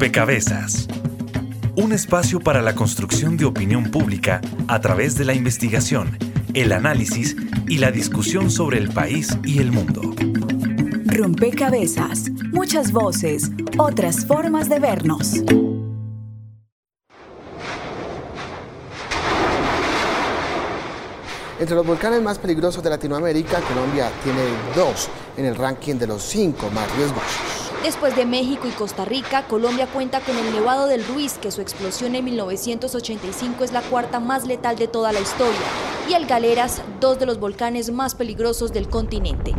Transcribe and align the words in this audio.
Rompecabezas. 0.00 0.88
Un 1.76 1.92
espacio 1.92 2.40
para 2.40 2.62
la 2.62 2.74
construcción 2.74 3.36
de 3.36 3.44
opinión 3.44 3.90
pública 3.90 4.40
a 4.66 4.80
través 4.80 5.18
de 5.18 5.26
la 5.26 5.34
investigación, 5.34 6.16
el 6.54 6.72
análisis 6.72 7.36
y 7.68 7.76
la 7.76 7.90
discusión 7.90 8.50
sobre 8.50 8.78
el 8.78 8.88
país 8.88 9.28
y 9.44 9.58
el 9.58 9.72
mundo. 9.72 10.00
Rompecabezas. 11.04 12.30
Muchas 12.50 12.92
voces, 12.92 13.50
otras 13.76 14.24
formas 14.24 14.70
de 14.70 14.78
vernos. 14.78 15.34
Entre 21.60 21.76
los 21.76 21.86
volcanes 21.86 22.22
más 22.22 22.38
peligrosos 22.38 22.82
de 22.82 22.88
Latinoamérica, 22.88 23.60
Colombia 23.60 24.10
tiene 24.24 24.40
dos 24.74 25.10
en 25.36 25.44
el 25.44 25.56
ranking 25.56 25.96
de 25.96 26.06
los 26.06 26.22
cinco 26.22 26.70
más 26.70 26.90
riesgosos. 26.96 27.59
Después 27.82 28.14
de 28.14 28.26
México 28.26 28.68
y 28.68 28.72
Costa 28.72 29.04
Rica, 29.04 29.44
Colombia 29.46 29.86
cuenta 29.86 30.20
con 30.20 30.36
el 30.36 30.52
Nevado 30.52 30.86
del 30.86 31.06
Ruiz, 31.06 31.38
que 31.38 31.50
su 31.50 31.60
explosión 31.60 32.14
en 32.14 32.24
1985 32.24 33.64
es 33.64 33.72
la 33.72 33.80
cuarta 33.80 34.20
más 34.20 34.46
letal 34.46 34.76
de 34.76 34.86
toda 34.86 35.12
la 35.12 35.20
historia, 35.20 35.60
y 36.08 36.12
el 36.12 36.26
Galeras, 36.26 36.82
dos 37.00 37.18
de 37.18 37.26
los 37.26 37.40
volcanes 37.40 37.90
más 37.90 38.14
peligrosos 38.14 38.72
del 38.72 38.88
continente 38.88 39.54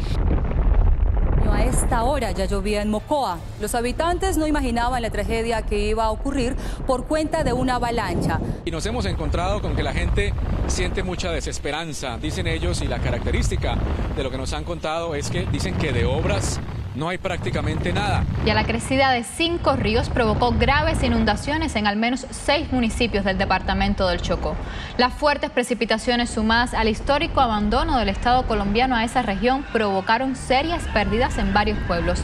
a 1.52 1.66
esta 1.66 2.04
hora 2.04 2.32
ya 2.32 2.46
llovía 2.46 2.82
en 2.82 2.90
Mocoa. 2.90 3.38
Los 3.60 3.76
habitantes 3.76 4.38
no 4.38 4.48
imaginaban 4.48 5.02
la 5.02 5.10
tragedia 5.10 5.62
que 5.62 5.90
iba 5.90 6.06
a 6.06 6.12
ocurrir 6.12 6.56
por 6.88 7.06
cuenta 7.06 7.44
de 7.44 7.54
una 7.54 7.76
avalancha. 7.76 8.40
Y 8.66 8.72
nos 8.72 8.86
hemos 8.86 9.06
encontrado 9.06 9.62
con 9.62 9.76
que 9.76 9.84
la 9.84 9.94
gente 9.94 10.34
siente 10.68 11.04
mucha 11.04 11.32
desesperanza, 11.32 12.18
dicen 12.18 12.48
ellos, 12.48 12.82
y 12.82 12.88
la 12.88 13.00
característica 13.00 13.78
de 14.16 14.24
lo 14.24 14.32
que 14.32 14.38
nos 14.38 14.54
han 14.54 14.64
contado 14.64 15.16
es 15.16 15.30
que 15.30 15.46
dicen 15.46 15.76
que 15.76 15.92
de 15.92 16.06
obras 16.06 16.60
no 16.96 17.10
hay 17.10 17.18
prácticamente 17.18 17.94
nada. 17.94 18.24
Ya 18.46 18.54
la 18.54 18.66
crecida 18.66 19.12
de 19.12 19.24
cinco 19.24 19.76
ríos 19.76 20.10
provocó 20.10 20.52
graves 20.52 21.04
inundaciones 21.04 21.76
en 21.76 21.88
al 21.88 21.96
menos 21.96 22.28
seis 22.32 22.72
municipios 22.72 23.24
del 23.24 23.38
departamento 23.38 24.08
del 24.08 24.22
Chocó. 24.22 24.56
Las 24.98 25.14
fuertes 25.14 25.50
precipitaciones 25.52 26.30
sumadas 26.30 26.74
al 26.74 26.88
histórico 26.88 27.42
abandono 27.42 27.98
del 27.98 28.10
Estado 28.10 28.46
colombiano 28.48 28.96
a 28.96 29.04
esa 29.04 29.22
región 29.22 29.64
provocaron 29.72 30.36
serias 30.36 30.84
pérdidas 30.94 31.38
en 31.38 31.54
varios 31.54 31.78
pueblos. 31.88 32.22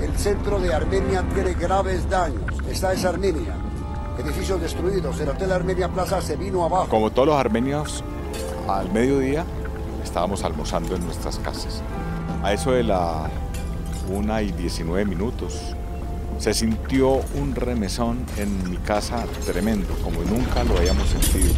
El 0.00 0.14
centro 0.16 0.60
de 0.60 0.72
Armenia 0.72 1.24
tiene 1.34 1.54
graves 1.54 2.08
daños. 2.08 2.42
Esta 2.70 2.92
es 2.92 3.04
Armenia. 3.04 3.54
Edificios 4.18 4.60
destruidos. 4.60 5.18
El 5.20 5.30
Hotel 5.30 5.50
Armenia 5.50 5.88
Plaza 5.88 6.20
se 6.20 6.36
vino 6.36 6.64
abajo. 6.64 6.88
Como 6.88 7.10
todos 7.10 7.28
los 7.28 7.36
armenios, 7.36 8.04
al 8.68 8.92
mediodía 8.92 9.44
estábamos 10.02 10.44
almorzando 10.44 10.94
en 10.94 11.04
nuestras 11.04 11.38
casas. 11.38 11.82
A 12.42 12.52
eso 12.52 12.72
de 12.72 12.84
la 12.84 13.28
una 14.08 14.42
y 14.42 14.52
19 14.52 15.04
minutos. 15.04 15.74
Se 16.38 16.52
sintió 16.52 17.20
un 17.34 17.54
remesón 17.54 18.24
en 18.36 18.70
mi 18.70 18.76
casa 18.78 19.24
tremendo, 19.46 19.94
como 20.02 20.22
nunca 20.22 20.64
lo 20.64 20.76
habíamos 20.76 21.08
sentido. 21.08 21.54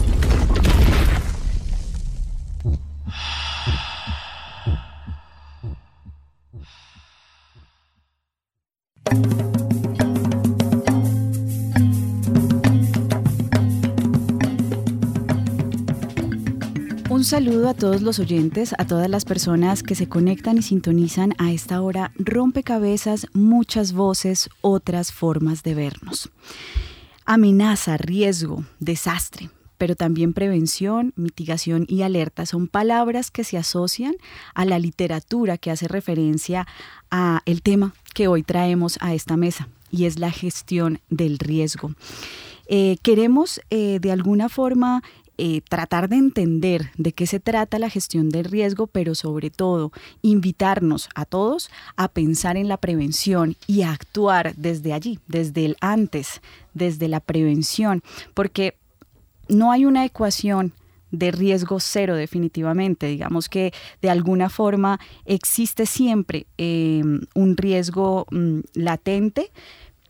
Saludo 17.27 17.69
a 17.69 17.75
todos 17.75 18.03
los 18.03 18.21
oyentes, 18.21 18.73
a 18.79 18.87
todas 18.87 19.11
las 19.11 19.25
personas 19.25 19.83
que 19.83 19.97
se 19.97 20.09
conectan 20.09 20.59
y 20.59 20.63
sintonizan 20.63 21.35
a 21.39 21.51
esta 21.51 21.83
hora. 21.83 22.13
Rompecabezas, 22.15 23.27
muchas 23.33 23.93
voces, 23.93 24.49
otras 24.61 25.11
formas 25.11 25.65
de 25.65 25.75
vernos. 25.75 26.31
Amenaza, 27.25 27.97
riesgo, 27.97 28.65
desastre, 28.79 29.51
pero 29.77 29.97
también 29.97 30.35
prevención, 30.35 31.15
mitigación 31.17 31.85
y 31.89 32.03
alerta 32.03 32.47
son 32.47 32.69
palabras 32.69 33.33
que 33.33 33.42
se 33.42 33.59
asocian 33.59 34.15
a 34.55 34.65
la 34.65 34.79
literatura 34.79 35.59
que 35.59 35.73
hace 35.73 35.89
referencia 35.89 36.69
a 37.11 37.42
el 37.45 37.63
tema 37.63 37.92
que 38.15 38.29
hoy 38.29 38.45
traemos 38.45 38.98
a 39.01 39.15
esta 39.15 39.36
mesa 39.36 39.69
y 39.91 40.05
es 40.05 40.20
la 40.20 40.31
gestión 40.31 41.01
del 41.11 41.41
riesgo. 41.41 41.91
Eh, 42.69 42.98
queremos 43.03 43.61
eh, 43.70 43.98
de 44.01 44.13
alguna 44.13 44.48
forma 44.48 45.03
eh, 45.39 45.61
tratar 45.69 46.08
de 46.08 46.17
entender 46.17 46.91
de 46.97 47.13
qué 47.13 47.27
se 47.27 47.41
trata 47.41 47.79
la 47.79 47.91
gestión 47.91 48.29
del 48.30 48.45
riesgo, 48.45 48.86
pero 48.86 49.14
sobre 49.14 49.51
todo 49.51 49.92
invitarnos 50.23 51.08
a 51.14 51.24
todos 51.24 51.70
a 51.97 52.08
pensar 52.08 52.57
en 52.57 52.69
la 52.69 52.77
prevención 52.77 53.57
y 53.67 53.83
a 53.83 53.92
actuar 53.92 54.55
desde 54.57 54.92
allí, 54.92 55.19
desde 55.27 55.64
el 55.64 55.77
antes, 55.80 56.41
desde 56.74 57.08
la 57.08 57.20
prevención, 57.20 58.02
porque 58.35 58.77
no 59.48 59.73
hay 59.73 59.85
una 59.85 60.05
ecuación 60.05 60.73
de 61.11 61.30
riesgo 61.30 61.80
cero 61.80 62.17
definitivamente. 62.17 63.07
Digamos 63.07 63.48
que 63.48 63.73
de 64.03 64.11
alguna 64.11 64.48
forma 64.48 65.01
existe 65.24 65.86
siempre 65.86 66.47
eh, 66.58 67.03
un 67.35 67.57
riesgo 67.57 68.27
mm, 68.30 68.61
latente, 68.74 69.51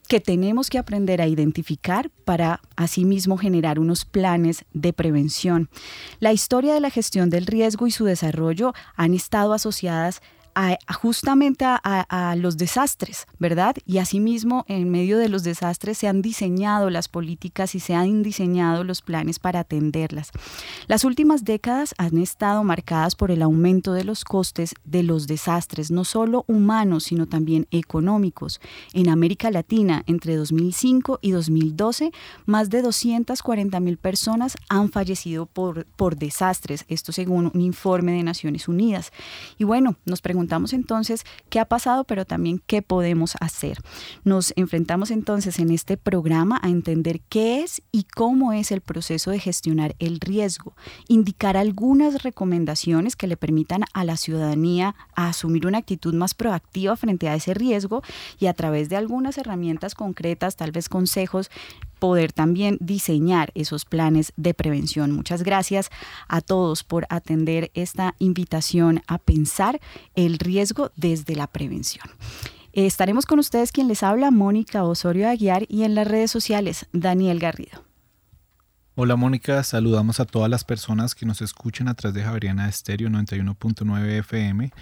que 0.07 0.21
tenemos 0.21 0.71
que 0.71 0.79
aprender 0.79 1.21
a 1.21 1.27
identificar 1.27 2.11
para 2.25 2.61
asimismo 2.77 3.37
generar 3.37 3.79
unos 3.79 4.05
planes 4.05 4.65
de 4.73 4.93
prevención. 4.93 5.69
La 6.21 6.33
historia 6.33 6.75
de 6.75 6.81
la 6.81 6.91
gestión 6.91 7.31
del 7.31 7.47
riesgo 7.47 7.87
y 7.87 7.91
su 7.91 8.05
desarrollo 8.05 8.73
han 8.95 9.15
estado 9.15 9.53
asociadas 9.53 10.23
justamente 11.01 11.65
a, 11.67 12.35
los 12.37 12.57
desastres, 12.57 13.27
¿verdad? 13.39 13.77
Y 13.85 13.99
asimismo, 13.99 14.65
en 14.69 14.91
medio 14.91 15.19
de 15.19 15.29
los 15.29 15.43
desastres 15.43 15.99
se 15.99 16.09
han 16.09 16.23
diseñado 16.23 16.89
las 16.89 17.09
políticas 17.09 17.75
y 17.75 17.81
se 17.81 17.95
han 17.95 18.23
diseñado 18.23 18.83
los 18.83 19.03
planes 19.03 19.39
para 19.39 19.61
atenderlas. 19.61 20.31
Las 20.87 21.05
últimas 21.05 21.45
décadas 21.45 21.95
han 21.99 22.19
estado 22.19 22.65
marcadas 22.65 23.17
por 23.17 23.31
el 23.31 23.43
aumento 23.43 23.93
de 23.93 24.05
los 24.05 24.25
costes 24.25 24.75
de 24.85 25.03
los 25.03 25.27
desastres, 25.27 25.91
no 25.91 26.05
solo 26.05 26.45
humanos, 26.49 27.05
sino 27.05 27.27
también 27.27 27.67
económicos. 27.71 28.61
En 28.93 29.09
América 29.09 29.51
Latina, 29.51 30.05
entre 30.07 30.37
2005 30.37 31.19
y 31.21 31.33
2012, 31.33 32.13
más 32.47 32.71
de 32.71 32.83
240 32.83 33.79
mil 33.81 33.99
personas 33.99 34.57
han 34.69 34.91
fallecido 34.91 35.47
por, 35.47 35.85
por 35.85 36.17
desastres, 36.17 36.85
esto 36.89 37.13
según 37.13 37.51
un 37.53 37.61
informe 37.61 38.13
de 38.13 38.23
Naciones 38.23 38.69
Unidas. 38.69 39.13
Y 39.59 39.65
bueno, 39.65 39.97
nos 40.07 40.23
preguntamos 40.23 40.46
entonces 40.73 41.25
qué 41.49 41.61
ha 41.61 41.65
pasado, 41.65 42.05
pero 42.05 42.25
también 42.25 42.63
qué 42.67 42.83
podemos 42.83 43.35
hacer. 43.41 43.79
Nos 44.25 44.53
enfrentamos 44.57 45.11
entonces 45.11 45.59
en 45.59 45.71
este 45.71 45.97
programa 45.97 46.59
a 46.63 46.69
entender 46.69 47.21
qué 47.29 47.63
es 47.63 47.83
y 47.93 48.05
cómo 48.05 48.53
es 48.53 48.71
el 48.71 48.81
proceso 48.81 49.31
de 49.31 49.39
gestionar 49.39 49.95
el 49.99 50.21
riesgo, 50.21 50.75
indicar 51.09 51.57
algunas 51.57 52.23
recomendaciones 52.23 53.17
que 53.17 53.27
le 53.27 53.37
permitan 53.37 53.85
a 53.93 54.05
la 54.05 54.17
ciudadanía 54.17 54.95
a 55.15 55.29
asumir 55.29 55.67
una 55.67 55.79
actitud 55.79 56.15
más 56.15 56.35
proactiva 56.35 56.97
frente 56.97 57.29
a 57.29 57.35
ese 57.35 57.55
riesgo 57.55 58.03
y 58.39 58.47
a 58.47 58.55
través 58.55 58.89
de 58.89 58.97
algunas 58.97 59.39
herramientas 59.39 59.95
concretas, 59.95 60.57
tal 60.57 60.73
vez 60.73 60.89
consejos, 60.89 61.51
poder 61.99 62.33
también 62.33 62.79
diseñar 62.81 63.51
esos 63.55 63.85
planes 63.85 64.33
de 64.37 64.55
prevención. 64.55 65.13
Muchas 65.13 65.43
gracias 65.43 65.91
a 66.29 66.41
todos 66.41 66.85
por 66.85 67.07
atender 67.11 67.71
esta 67.75 68.15
invitación 68.19 69.03
a 69.07 69.19
pensar 69.19 69.81
el 70.15 70.39
riesgo 70.39 70.93
desde 70.97 71.37
la 71.37 71.47
prevención. 71.47 72.07
Estaremos 72.73 73.25
con 73.25 73.39
ustedes 73.39 73.73
quien 73.73 73.89
les 73.89 74.03
habla, 74.03 74.31
Mónica 74.31 74.85
Osorio 74.85 75.29
Aguiar, 75.29 75.65
y 75.69 75.85
en 75.85 75.95
las 75.95 76.07
redes 76.07 76.31
sociales, 76.31 76.87
Daniel 76.93 77.39
Garrido. 77.39 77.85
Hola 78.97 79.17
Mónica, 79.17 79.63
saludamos 79.63 80.21
a 80.21 80.25
todas 80.25 80.51
las 80.51 80.65
personas 80.65 81.15
que 81.15 81.27
nos 81.27 81.43
escuchan 81.43 81.89
a 81.89 81.95
través 81.95 82.15
de 82.15 82.23
Javeriana 82.23 82.69
Estéreo 82.69 83.11
91.9 83.11 84.19
FM 84.21 84.73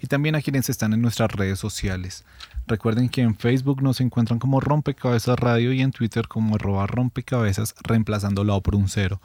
y 0.00 0.06
también 0.06 0.34
a 0.34 0.42
quienes 0.42 0.68
están 0.68 0.92
en 0.92 1.02
nuestras 1.02 1.30
redes 1.32 1.58
sociales. 1.58 2.24
Recuerden 2.66 3.08
que 3.08 3.22
en 3.22 3.36
Facebook 3.36 3.82
nos 3.82 4.00
encuentran 4.00 4.38
como 4.38 4.60
Rompecabezas 4.60 5.38
Radio 5.38 5.72
y 5.72 5.80
en 5.80 5.92
Twitter 5.92 6.28
como 6.28 6.54
arroba 6.54 6.86
rompecabezas 6.86 7.74
reemplazando 7.82 8.44
la 8.44 8.54
O 8.54 8.62
por 8.62 8.74
un 8.74 8.88
cero. 8.88 9.20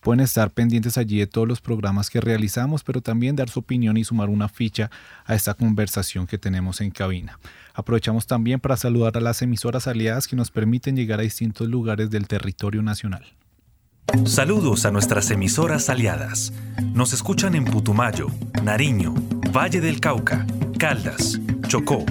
Pueden 0.00 0.20
estar 0.20 0.50
pendientes 0.50 0.96
allí 0.96 1.18
de 1.18 1.26
todos 1.26 1.48
los 1.48 1.60
programas 1.60 2.08
que 2.08 2.20
realizamos, 2.20 2.84
pero 2.84 3.00
también 3.00 3.34
dar 3.34 3.48
su 3.48 3.60
opinión 3.60 3.96
y 3.96 4.04
sumar 4.04 4.28
una 4.28 4.48
ficha 4.48 4.90
a 5.24 5.34
esta 5.34 5.54
conversación 5.54 6.26
que 6.26 6.38
tenemos 6.38 6.80
en 6.80 6.90
cabina. 6.90 7.38
Aprovechamos 7.74 8.26
también 8.26 8.60
para 8.60 8.76
saludar 8.76 9.16
a 9.16 9.20
las 9.20 9.42
emisoras 9.42 9.88
aliadas 9.88 10.28
que 10.28 10.36
nos 10.36 10.50
permiten 10.50 10.94
llegar 10.94 11.18
a 11.18 11.24
distintos 11.24 11.68
lugares 11.68 12.10
del 12.10 12.28
territorio 12.28 12.80
nacional. 12.80 13.24
Saludos 14.24 14.86
a 14.86 14.90
nuestras 14.90 15.30
emisoras 15.30 15.88
aliadas. 15.88 16.52
Nos 16.94 17.12
escuchan 17.12 17.54
en 17.54 17.64
Putumayo, 17.64 18.28
Nariño, 18.62 19.14
Valle 19.54 19.80
del 19.80 20.00
Cauca, 20.00 20.46
Caldas, 20.78 21.38
Chocó, 21.66 22.04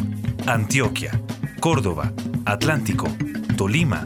Antioquia, 0.45 1.19
Córdoba, 1.59 2.11
Atlántico, 2.45 3.07
Tolima, 3.57 4.05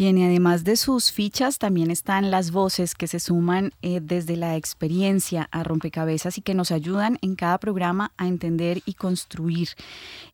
Bien, 0.00 0.16
y 0.16 0.24
además 0.24 0.64
de 0.64 0.76
sus 0.76 1.12
fichas, 1.12 1.58
también 1.58 1.90
están 1.90 2.30
las 2.30 2.52
voces 2.52 2.94
que 2.94 3.06
se 3.06 3.20
suman 3.20 3.74
eh, 3.82 4.00
desde 4.02 4.34
la 4.34 4.56
experiencia 4.56 5.46
a 5.52 5.62
rompecabezas 5.62 6.38
y 6.38 6.40
que 6.40 6.54
nos 6.54 6.70
ayudan 6.70 7.18
en 7.20 7.36
cada 7.36 7.58
programa 7.58 8.10
a 8.16 8.26
entender 8.26 8.80
y 8.86 8.94
construir. 8.94 9.68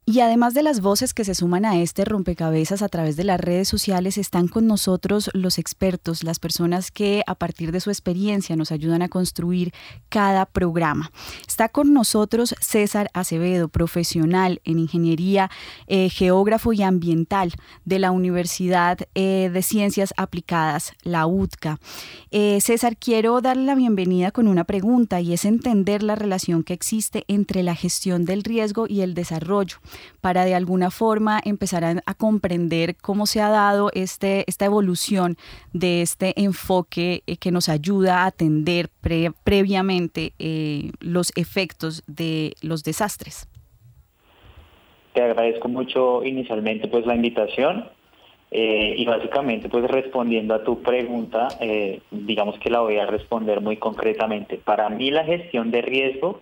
Y 0.09 0.21
además 0.21 0.55
de 0.55 0.63
las 0.63 0.83
voces 0.83 1.13
que 1.13 1.25
se 1.25 1.35
suman 1.35 1.65
a 1.65 1.81
este 1.81 2.05
rompecabezas 2.05 2.81
a 2.81 2.89
través 2.89 3.17
de 3.17 3.25
las 3.25 3.41
redes 3.41 3.67
sociales, 3.67 4.19
están 4.19 4.47
con 4.47 4.69
nosotros 4.69 5.31
los 5.35 5.59
expertos, 5.59 6.23
las 6.23 6.39
personas 6.39 6.93
que 6.93 7.25
a 7.27 7.35
partir 7.35 7.73
de 7.73 7.81
su 7.81 7.91
experiencia 7.91 8.55
nos 8.55 8.71
ayudan 8.71 9.03
a 9.03 9.09
construir 9.09 9.75
cada 10.09 10.47
programa. 10.47 11.11
Está 11.49 11.69
con 11.71 11.93
nosotros 11.93 12.55
César 12.61 13.11
Acevedo, 13.15 13.67
profesional 13.67 14.61
en 14.65 14.79
ingeniería, 14.79 15.51
eh, 15.89 16.09
geógrafo 16.09 16.73
y 16.73 16.85
ambiental 16.85 17.53
de 17.85 17.99
la 17.99 18.13
Universidad 18.13 18.99
eh, 19.17 19.51
de 19.53 19.63
Ciencias 19.63 20.15
Aplicadas, 20.17 20.93
la 21.03 21.27
UTCA. 21.27 21.81
Eh, 22.31 22.61
César, 22.61 22.97
quiero 22.97 23.41
darle 23.41 23.65
la 23.65 23.75
bienvenida 23.75 24.31
con 24.31 24.47
una 24.47 24.63
pregunta 24.63 25.21
y 25.21 25.33
es 25.33 25.45
entender 25.45 26.05
la 26.05 26.15
relación 26.15 26.63
que 26.63 26.75
existe 26.75 27.25
entre 27.27 27.65
la 27.65 27.75
gestión 27.75 28.25
del 28.25 28.45
riesgo 28.45 28.87
y 28.89 29.01
el 29.01 29.15
desarrollo 29.15 29.79
para 30.21 30.45
de 30.45 30.55
alguna 30.55 30.91
forma 30.91 31.41
empezar 31.45 31.85
a, 31.85 32.15
comprender 32.15 32.97
cómo 32.97 33.27
se 33.27 33.41
ha 33.41 33.49
dado 33.49 33.91
este, 33.93 34.45
esta 34.47 34.65
evolución 34.65 35.37
de 35.73 36.03
este 36.03 36.33
enfoque 36.41 37.23
eh, 37.27 37.37
que 37.37 37.51
nos 37.51 37.69
ayuda 37.69 38.23
a 38.23 38.27
atender 38.27 38.89
previamente 39.45 40.33
eh, 40.39 40.91
los 41.01 41.33
efectos 41.37 42.03
de 42.07 42.55
los 42.63 42.83
desastres. 42.83 43.49
Te 45.13 45.23
agradezco 45.23 45.69
mucho 45.69 46.25
inicialmente 46.25 46.89
pues 46.89 47.07
la 47.07 47.15
invitación 47.15 47.89
eh, 48.51 48.95
y 48.97 49.05
básicamente 49.05 49.69
pues 49.69 49.85
respondiendo 49.85 50.55
a 50.55 50.65
tu 50.65 50.83
pregunta, 50.83 51.49
digamos 52.11 52.59
que 52.59 52.71
la 52.71 52.81
voy 52.81 52.99
a 52.99 53.07
responder 53.07 53.61
muy 53.61 53.77
concretamente. 53.77 54.59
Para 54.63 54.89
mí 54.89 55.11
la 55.11 55.25
gestión 55.25 55.71
de 55.71 55.83
riesgo 55.83 56.41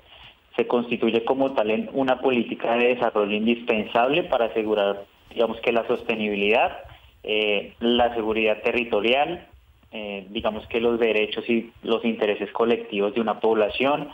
se 0.56 0.66
constituye 0.66 1.24
como 1.24 1.52
tal 1.52 1.70
en 1.70 1.90
una 1.92 2.20
política 2.20 2.76
de 2.76 2.94
desarrollo 2.94 3.34
indispensable 3.34 4.24
para 4.24 4.46
asegurar, 4.46 5.04
digamos 5.30 5.60
que 5.60 5.72
la 5.72 5.86
sostenibilidad, 5.86 6.78
eh, 7.22 7.74
la 7.80 8.14
seguridad 8.14 8.62
territorial, 8.62 9.46
eh, 9.90 10.26
digamos 10.30 10.66
que 10.68 10.80
los 10.80 10.98
derechos 11.00 11.48
y 11.48 11.72
los 11.82 12.04
intereses 12.04 12.50
colectivos 12.52 13.14
de 13.14 13.20
una 13.20 13.40
población, 13.40 14.10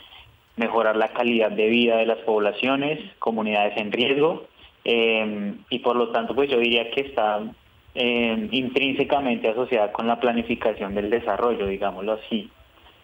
mejorar 0.57 0.97
la 0.97 1.09
calidad 1.09 1.51
de 1.51 1.69
vida 1.69 1.97
de 1.99 2.07
las 2.07 2.19
poblaciones, 2.19 2.99
comunidades 3.19 3.77
en 3.77 3.93
riesgo, 3.93 4.47
eh, 4.85 5.55
y 5.69 5.79
por 5.81 5.97
lo 5.97 6.09
tanto, 6.09 6.35
pues 6.35 6.51
yo 6.51 6.59
diría 6.59 6.91
que 6.91 7.03
está 7.03 7.43
intrínsecamente 7.93 9.49
asociada 9.49 9.91
con 9.91 10.07
la 10.07 10.21
planificación 10.21 10.95
del 10.95 11.11
desarrollo, 11.11 11.67
digámoslo 11.67 12.13
así. 12.13 12.49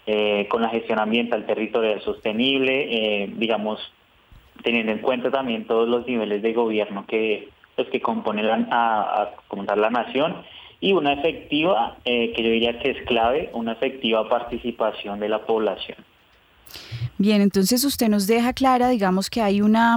Eh, 0.09 0.47
con 0.49 0.63
la 0.63 0.69
gestión 0.69 1.01
ambiental 1.01 1.47
territorial 1.47 2.01
sostenible, 2.01 3.25
eh, 3.25 3.33
digamos, 3.37 3.81
teniendo 4.63 4.93
en 4.93 4.99
cuenta 4.99 5.33
también 5.33 5.67
todos 5.67 5.89
los 5.89 6.07
niveles 6.07 6.43
de 6.43 6.53
gobierno 6.53 7.05
que, 7.09 7.49
los 7.77 7.89
que 7.89 8.01
componen 8.01 8.47
la, 8.47 8.55
a, 8.71 9.77
la 9.77 9.91
nación 9.91 10.45
y 10.81 10.93
una 10.93 11.13
efectiva, 11.13 11.97
eh, 12.05 12.33
que 12.37 12.43
yo 12.45 12.51
diría 12.51 12.79
que 12.79 12.91
es 12.91 13.03
clave, 13.07 13.51
una 13.53 13.73
efectiva 13.73 14.29
participación 14.29 15.19
de 15.19 15.29
la 15.29 15.45
población. 15.45 15.99
Bien, 17.19 17.41
entonces 17.41 17.85
usted 17.85 18.09
nos 18.09 18.29
deja 18.29 18.53
clara, 18.53 18.91
digamos 18.91 19.29
que 19.29 19.41
hay 19.41 19.61
una 19.61 19.97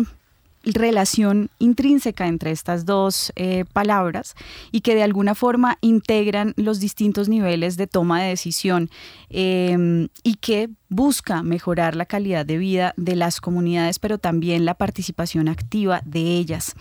relación 0.64 1.50
intrínseca 1.60 2.28
entre 2.28 2.52
estas 2.52 2.86
dos 2.86 3.32
eh, 3.36 3.66
palabras 3.72 4.36
y 4.72 4.82
que 4.82 4.96
de 4.96 5.04
alguna 5.04 5.36
forma 5.36 5.78
integran 5.82 6.54
los 6.58 6.80
distintos 6.80 7.30
niveles 7.30 7.78
de 7.78 7.88
toma 7.88 8.22
de 8.22 8.30
decisión 8.30 8.90
em, 9.30 10.10
y 10.24 10.36
que 10.36 10.70
busca 10.90 11.44
mejorar 11.44 11.96
la 11.96 12.06
calidad 12.06 12.46
de 12.46 12.58
vida 12.58 12.94
de 12.98 13.16
las 13.16 13.42
comunidades, 13.42 14.00
pero 14.00 14.18
también 14.18 14.66
la 14.66 14.74
participación 14.74 15.48
activa 15.48 16.02
de 16.06 16.38
ellas. 16.38 16.74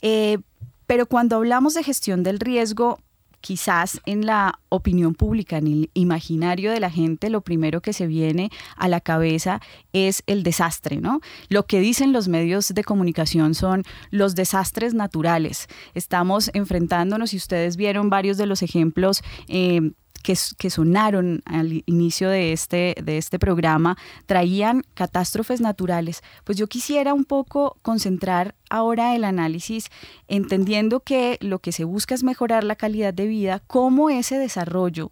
Eh, 0.00 0.38
pero 0.86 1.06
cuando 1.06 1.36
hablamos 1.36 1.74
de 1.74 1.84
gestión 1.84 2.22
del 2.22 2.40
riesgo, 2.40 2.98
quizás 3.40 4.00
en 4.06 4.26
la 4.26 4.58
opinión 4.68 5.14
pública, 5.14 5.58
en 5.58 5.66
el 5.66 5.90
imaginario 5.94 6.70
de 6.70 6.80
la 6.80 6.90
gente, 6.90 7.30
lo 7.30 7.40
primero 7.40 7.80
que 7.80 7.92
se 7.92 8.06
viene 8.06 8.50
a 8.76 8.88
la 8.88 9.00
cabeza 9.00 9.60
es 9.92 10.22
el 10.26 10.42
desastre, 10.42 11.00
¿no? 11.00 11.20
Lo 11.48 11.66
que 11.66 11.80
dicen 11.80 12.12
los 12.12 12.28
medios 12.28 12.68
de 12.68 12.84
comunicación 12.84 13.54
son 13.54 13.84
los 14.10 14.34
desastres 14.34 14.94
naturales. 14.94 15.68
Estamos 15.94 16.50
enfrentándonos, 16.54 17.34
y 17.34 17.36
ustedes 17.36 17.76
vieron 17.76 18.10
varios 18.10 18.36
de 18.36 18.46
los 18.46 18.62
ejemplos. 18.62 19.22
Eh, 19.48 19.92
que, 20.22 20.36
sonaron 20.70 21.42
al 21.44 21.82
inicio 21.86 22.28
de 22.28 22.52
este, 22.52 22.94
de 23.02 23.18
este 23.18 23.38
programa 23.38 23.96
traían 24.26 24.84
catástrofes 24.94 25.60
naturales. 25.60 26.22
Pues 26.44 26.58
yo 26.58 26.66
quisiera 26.66 27.14
un 27.14 27.24
poco 27.24 27.78
concentrar 27.82 28.54
ahora 28.70 29.14
el 29.14 29.24
análisis 29.24 29.90
entendiendo 30.26 31.00
que 31.00 31.38
lo 31.40 31.58
que 31.58 31.72
se 31.72 31.84
busca 31.84 32.14
es 32.14 32.22
mejorar 32.22 32.64
la 32.64 32.76
calidad 32.76 33.14
de 33.14 33.26
vida, 33.26 33.62
cómo 33.66 34.10
ese 34.10 34.38
desarrollo 34.38 35.10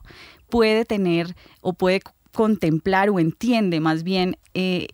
puede 0.49 0.85
tener 0.85 1.35
o 1.61 1.73
puede 1.73 2.03
contemplar 2.37 3.09
o 3.09 3.19
entiende 3.19 3.81
más 3.81 4.03
bien 4.03 4.37
eh, 4.59 4.88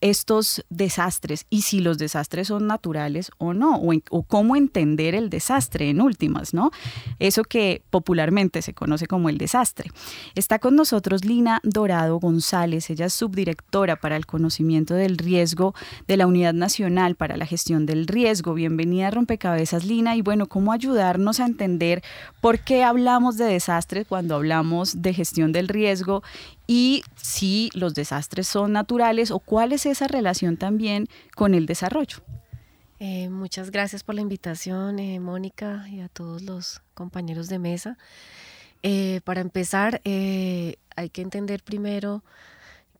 estos 0.00 0.64
desastres 0.70 1.46
y 1.50 1.62
si 1.62 1.80
los 1.80 1.98
desastres 1.98 2.48
son 2.48 2.66
naturales 2.66 3.30
o 3.38 3.52
no, 3.52 3.80
o, 4.10 4.22
cómo 4.22 4.56
entender 4.56 5.14
el 5.14 5.30
desastre 5.30 5.90
en 5.90 6.00
últimas, 6.00 6.54
¿no? 6.54 6.70
Eso 7.18 7.42
que 7.44 7.82
popularmente 7.90 8.62
se 8.62 8.74
conoce 8.74 9.06
como 9.06 9.28
el 9.28 9.38
desastre. 9.38 9.90
Está 10.34 10.58
con 10.58 10.76
nosotros 10.76 11.24
Lina 11.24 11.60
Dorado 11.62 12.18
González, 12.18 12.90
ella 12.90 13.06
es 13.06 13.14
subdirectora 13.14 13.96
para 13.96 14.16
el 14.16 14.26
conocimiento 14.26 14.94
del 14.94 15.18
riesgo 15.18 15.74
de 16.06 16.16
la 16.16 16.26
Unidad 16.26 16.54
Nacional 16.54 17.16
para 17.16 17.36
la 17.36 17.46
Gestión 17.46 17.86
del 17.86 18.06
Riesgo. 18.06 18.54
Bienvenida 18.54 19.08
a 19.08 19.10
Rompecabezas, 19.10 19.84
Lina, 19.84 20.16
y 20.16 20.22
bueno, 20.22 20.46
cómo 20.46 20.72
ayudarnos 20.72 21.40
a 21.40 21.46
entender 21.46 22.02
por 22.40 22.60
qué 22.60 22.84
hablamos 22.84 23.36
de 23.36 23.46
desastres 23.46 24.06
cuando 24.08 24.34
hablamos 24.34 25.02
de 25.02 25.14
gestión 25.14 25.52
del 25.52 25.68
riesgo 25.68 26.22
y 26.66 27.02
si 27.16 27.70
los 27.74 27.94
desastres 27.94 28.48
son 28.48 28.72
naturales 28.72 29.30
o 29.30 29.38
cuál 29.38 29.72
es 29.72 29.86
esa 29.86 30.08
relación 30.08 30.56
también 30.56 31.08
con 31.34 31.54
el 31.54 31.66
desarrollo. 31.66 32.18
Eh, 33.00 33.28
muchas 33.28 33.70
gracias 33.70 34.02
por 34.02 34.14
la 34.14 34.22
invitación, 34.22 34.98
eh, 34.98 35.20
Mónica, 35.20 35.86
y 35.90 36.00
a 36.00 36.08
todos 36.08 36.42
los 36.42 36.80
compañeros 36.94 37.48
de 37.48 37.58
mesa. 37.58 37.98
Eh, 38.82 39.20
para 39.24 39.40
empezar, 39.40 40.00
hay 40.04 41.10
que 41.12 41.22
entender 41.22 41.62
primero 41.62 42.22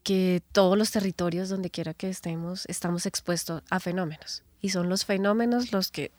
que 0.03 0.43
todos 0.53 0.77
los 0.77 0.91
territorios, 0.91 1.49
donde 1.49 1.71
quiera 1.71 1.95
que 1.95 2.11
estemos, 2.11 2.67
estamos 2.67 3.07
expuestos 3.07 3.63
a 3.71 3.81
fenómenos. 3.81 4.43
Y 4.61 4.71
son 4.71 4.89
los 4.89 5.05
fenómenos 5.05 5.73
los 5.73 5.91
que 5.91 6.11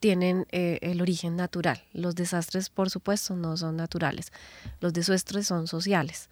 tienen 0.00 0.46
eh, 0.50 0.78
el 0.80 1.02
origen 1.02 1.36
natural. 1.36 1.82
Los 1.92 2.14
desastres, 2.14 2.70
por 2.70 2.88
supuesto, 2.88 3.36
no 3.36 3.56
son 3.58 3.76
naturales. 3.76 4.32
Los 4.80 4.94
desastres 4.94 5.46
son 5.46 5.68
sociales. 5.68 6.30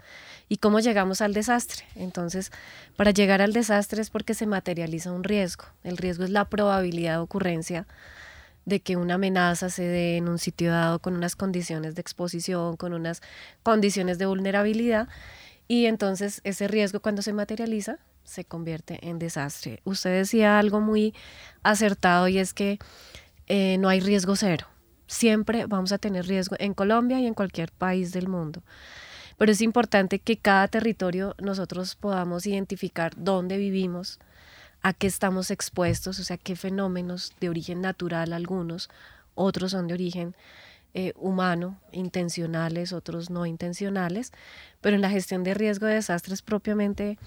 ¿Y 0.48 0.56
cómo 0.56 0.80
llegamos 0.80 1.20
al 1.20 1.34
desastre? 1.34 1.84
Entonces, 1.94 2.50
para 2.96 3.10
llegar 3.10 3.42
al 3.42 3.52
desastre 3.52 4.00
es 4.00 4.08
porque 4.08 4.32
se 4.32 4.46
materializa 4.46 5.12
un 5.12 5.22
riesgo. 5.22 5.66
El 5.84 5.98
riesgo 5.98 6.24
es 6.24 6.30
la 6.30 6.46
probabilidad 6.46 7.12
de 7.12 7.18
ocurrencia 7.18 7.86
de 8.64 8.80
que 8.80 8.96
una 8.96 9.14
amenaza 9.14 9.68
se 9.68 9.82
dé 9.82 10.16
en 10.16 10.28
un 10.28 10.38
sitio 10.38 10.70
dado 10.72 10.98
con 10.98 11.14
unas 11.14 11.36
condiciones 11.36 11.94
de 11.94 12.00
exposición, 12.00 12.76
con 12.76 12.94
unas 12.94 13.20
condiciones 13.62 14.18
de 14.18 14.26
vulnerabilidad. 14.26 15.08
Y 15.68 15.86
entonces 15.86 16.40
ese 16.44 16.68
riesgo 16.68 17.00
cuando 17.00 17.20
se 17.20 17.34
materializa 17.34 17.98
se 18.24 18.44
convierte 18.44 18.98
en 19.08 19.18
desastre. 19.18 19.80
Usted 19.84 20.10
decía 20.10 20.58
algo 20.58 20.80
muy 20.80 21.14
acertado 21.62 22.28
y 22.28 22.38
es 22.38 22.52
que 22.52 22.78
eh, 23.48 23.76
no 23.78 23.88
hay 23.88 24.00
riesgo 24.00 24.36
cero. 24.36 24.66
Siempre 25.06 25.66
vamos 25.66 25.92
a 25.92 25.98
tener 25.98 26.26
riesgo 26.26 26.56
en 26.58 26.74
Colombia 26.74 27.18
y 27.18 27.26
en 27.26 27.34
cualquier 27.34 27.72
país 27.72 28.12
del 28.12 28.28
mundo. 28.28 28.62
Pero 29.38 29.52
es 29.52 29.62
importante 29.62 30.18
que 30.18 30.36
cada 30.36 30.68
territorio 30.68 31.34
nosotros 31.40 31.94
podamos 31.94 32.46
identificar 32.46 33.12
dónde 33.16 33.56
vivimos, 33.56 34.18
a 34.82 34.92
qué 34.92 35.06
estamos 35.06 35.50
expuestos, 35.50 36.18
o 36.18 36.24
sea, 36.24 36.36
qué 36.36 36.56
fenómenos 36.56 37.32
de 37.40 37.48
origen 37.48 37.80
natural 37.80 38.32
algunos, 38.32 38.90
otros 39.34 39.72
son 39.72 39.88
de 39.88 39.94
origen 39.94 40.34
eh, 40.94 41.12
humano, 41.16 41.80
intencionales, 41.92 42.92
otros 42.92 43.30
no 43.30 43.46
intencionales, 43.46 44.32
pero 44.80 44.96
en 44.96 45.02
la 45.02 45.10
gestión 45.10 45.44
de 45.44 45.54
riesgo 45.54 45.86
de 45.86 45.94
desastres 45.94 46.42
propiamente 46.42 47.18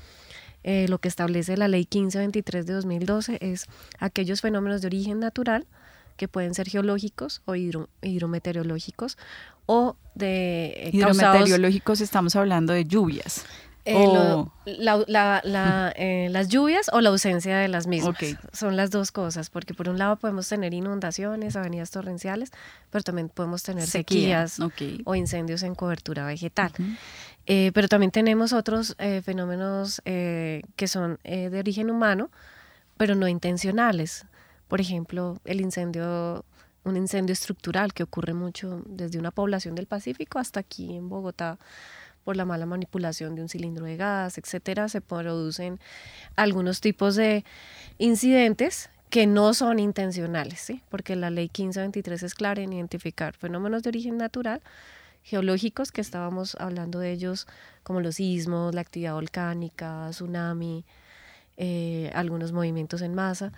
eh, 0.63 0.87
lo 0.89 0.99
que 0.99 1.07
establece 1.07 1.57
la 1.57 1.67
ley 1.67 1.81
1523 1.81 2.65
de 2.65 2.73
2012 2.73 3.37
es 3.41 3.67
aquellos 3.99 4.41
fenómenos 4.41 4.81
de 4.81 4.87
origen 4.87 5.19
natural 5.19 5.65
que 6.21 6.27
pueden 6.27 6.53
ser 6.53 6.69
geológicos 6.69 7.41
o 7.45 7.55
hidrometeorológicos 7.55 9.17
o 9.65 9.95
de 10.13 10.67
eh, 10.67 10.89
hidrometeorológicos 10.93 11.99
estamos 11.99 12.35
hablando 12.35 12.73
de 12.73 12.85
lluvias. 12.85 13.43
Eh, 13.85 13.95
eh, 14.67 16.27
las 16.29 16.47
lluvias 16.47 16.91
o 16.93 17.01
la 17.01 17.09
ausencia 17.09 17.57
de 17.57 17.67
las 17.69 17.87
mismas. 17.87 18.15
Son 18.53 18.77
las 18.77 18.91
dos 18.91 19.11
cosas, 19.11 19.49
porque 19.49 19.73
por 19.73 19.89
un 19.89 19.97
lado 19.97 20.15
podemos 20.17 20.47
tener 20.47 20.75
inundaciones, 20.75 21.55
avenidas 21.55 21.89
torrenciales, 21.89 22.51
pero 22.91 23.01
también 23.01 23.27
podemos 23.29 23.63
tener 23.63 23.87
sequías 23.87 24.59
o 25.05 25.15
incendios 25.15 25.63
en 25.63 25.73
cobertura 25.73 26.27
vegetal. 26.27 26.71
Eh, 27.47 27.71
pero 27.73 27.87
también 27.87 28.11
tenemos 28.11 28.53
otros 28.53 28.95
fenómenos 29.23 30.03
que 30.03 30.87
son 30.87 31.17
de 31.23 31.57
origen 31.57 31.89
humano, 31.89 32.29
pero 32.95 33.15
no 33.15 33.27
intencionales. 33.27 34.27
Por 34.71 34.79
ejemplo, 34.79 35.37
el 35.43 35.59
incendio 35.59 36.45
un 36.85 36.95
incendio 36.95 37.33
estructural 37.33 37.93
que 37.93 38.03
ocurre 38.03 38.33
mucho 38.33 38.81
desde 38.85 39.19
una 39.19 39.31
población 39.31 39.75
del 39.75 39.85
Pacífico 39.85 40.39
hasta 40.39 40.61
aquí 40.61 40.95
en 40.95 41.09
Bogotá 41.09 41.59
por 42.23 42.37
la 42.37 42.45
mala 42.45 42.65
manipulación 42.65 43.35
de 43.35 43.41
un 43.41 43.49
cilindro 43.49 43.85
de 43.85 43.97
gas, 43.97 44.37
etcétera, 44.37 44.87
se 44.87 45.01
producen 45.01 45.77
algunos 46.37 46.79
tipos 46.79 47.17
de 47.17 47.43
incidentes 47.97 48.89
que 49.09 49.27
no 49.27 49.53
son 49.53 49.77
intencionales, 49.77 50.71
porque 50.87 51.17
la 51.17 51.31
ley 51.31 51.47
1523 51.47 52.23
es 52.23 52.33
clara 52.33 52.61
en 52.61 52.71
identificar 52.71 53.35
fenómenos 53.35 53.83
de 53.83 53.89
origen 53.89 54.15
natural, 54.15 54.61
geológicos, 55.21 55.91
que 55.91 55.99
estábamos 55.99 56.55
hablando 56.61 56.99
de 56.99 57.11
ellos, 57.11 57.45
como 57.83 57.99
los 57.99 58.15
sismos, 58.15 58.73
la 58.73 58.79
actividad 58.79 59.15
volcánica, 59.15 60.07
tsunami, 60.11 60.85
eh, 61.57 62.09
algunos 62.15 62.53
movimientos 62.53 63.01
en 63.01 63.13
masa, 63.13 63.51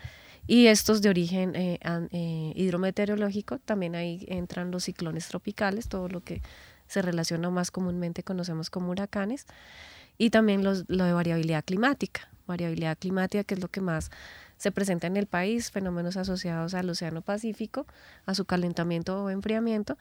y 0.46 0.68
estos 0.68 1.02
de 1.02 1.10
origen 1.10 1.56
eh, 1.56 1.80
eh, 1.84 2.54
hidrometeorológico, 2.56 3.60
también 3.60 3.96
ahí 3.96 4.26
entran 4.28 4.72
los 4.72 4.84
ciclones 4.84 5.28
tropicales, 5.28 5.88
todo 5.88 6.10
lo 6.10 6.22
que 6.22 6.42
se 6.88 7.02
relaciona 7.02 7.50
más 7.50 7.72
comúnmente 7.72 8.24
conocemos 8.24 8.70
como 8.70 8.92
huracanes, 8.92 9.46
y 10.18 10.30
también 10.30 10.64
los, 10.64 10.86
lo 10.88 11.06
de 11.06 11.14
variabilidad 11.14 11.64
climática, 11.64 12.30
variabilidad 12.46 12.98
climática 12.98 13.44
que 13.44 13.56
es 13.56 13.62
lo 13.62 13.70
que 13.70 13.82
más 13.82 14.12
se 14.63 14.72
presenta 14.72 15.08
en 15.08 15.17
el 15.17 15.27
país, 15.27 15.72
fenómenos 15.72 16.15
asociados 16.15 16.74
al 16.74 16.89
Océano 16.89 17.22
Pacífico, 17.22 17.86
a 18.25 18.34
su 18.34 18.46
calentamiento 18.46 19.22
o 19.22 19.29
enfriamiento, 19.29 19.98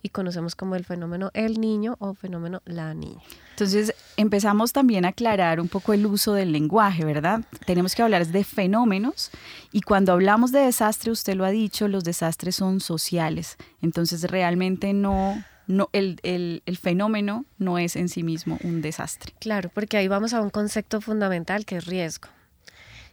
y 0.00 0.08
conocemos 0.08 0.54
como 0.54 0.74
el 0.74 0.86
fenómeno 0.86 1.30
El 1.34 1.60
Niño 1.60 1.96
o 1.98 2.14
fenómeno 2.14 2.62
La 2.64 2.94
Niña. 2.94 3.20
Entonces 3.50 3.92
empezamos 4.16 4.72
también 4.72 5.04
a 5.04 5.08
aclarar 5.08 5.60
un 5.60 5.68
poco 5.68 5.92
el 5.92 6.06
uso 6.06 6.32
del 6.32 6.50
lenguaje, 6.50 7.04
¿verdad? 7.04 7.44
Tenemos 7.66 7.94
que 7.94 8.00
hablar 8.00 8.26
de 8.26 8.42
fenómenos 8.42 9.30
y 9.70 9.82
cuando 9.82 10.12
hablamos 10.12 10.50
de 10.50 10.60
desastre, 10.60 11.10
usted 11.10 11.34
lo 11.34 11.44
ha 11.44 11.50
dicho, 11.50 11.86
los 11.86 12.02
desastres 12.02 12.56
son 12.56 12.80
sociales, 12.80 13.58
entonces 13.82 14.22
realmente 14.22 14.94
no 14.94 15.44
no, 15.66 15.90
el, 15.92 16.20
el, 16.22 16.62
el, 16.64 16.78
fenómeno 16.78 17.44
no 17.58 17.76
es 17.76 17.96
en 17.96 18.08
sí 18.08 18.22
mismo 18.22 18.56
un 18.62 18.80
desastre. 18.82 19.34
Claro, 19.40 19.68
porque 19.74 19.96
ahí 19.96 20.06
vamos 20.06 20.32
a 20.32 20.40
un 20.40 20.48
concepto 20.48 21.00
fundamental 21.00 21.66
que 21.66 21.76
es 21.78 21.86
riesgo. 21.86 22.28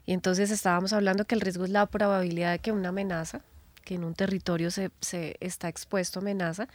Y 0.05 0.13
entonces 0.13 0.51
estábamos 0.51 0.93
hablando 0.93 1.25
que 1.25 1.35
el 1.35 1.41
riesgo 1.41 1.65
es 1.65 1.71
la 1.71 1.85
probabilidad 1.85 2.51
de 2.51 2.59
que 2.59 2.71
una 2.71 2.89
amenaza, 2.89 3.41
que 3.83 3.95
en 3.95 4.03
un 4.03 4.13
territorio 4.13 4.71
se, 4.71 4.91
se 4.99 5.37
está 5.39 5.69
expuesto 5.69 6.19
a 6.19 6.21
amenaza, 6.21 6.67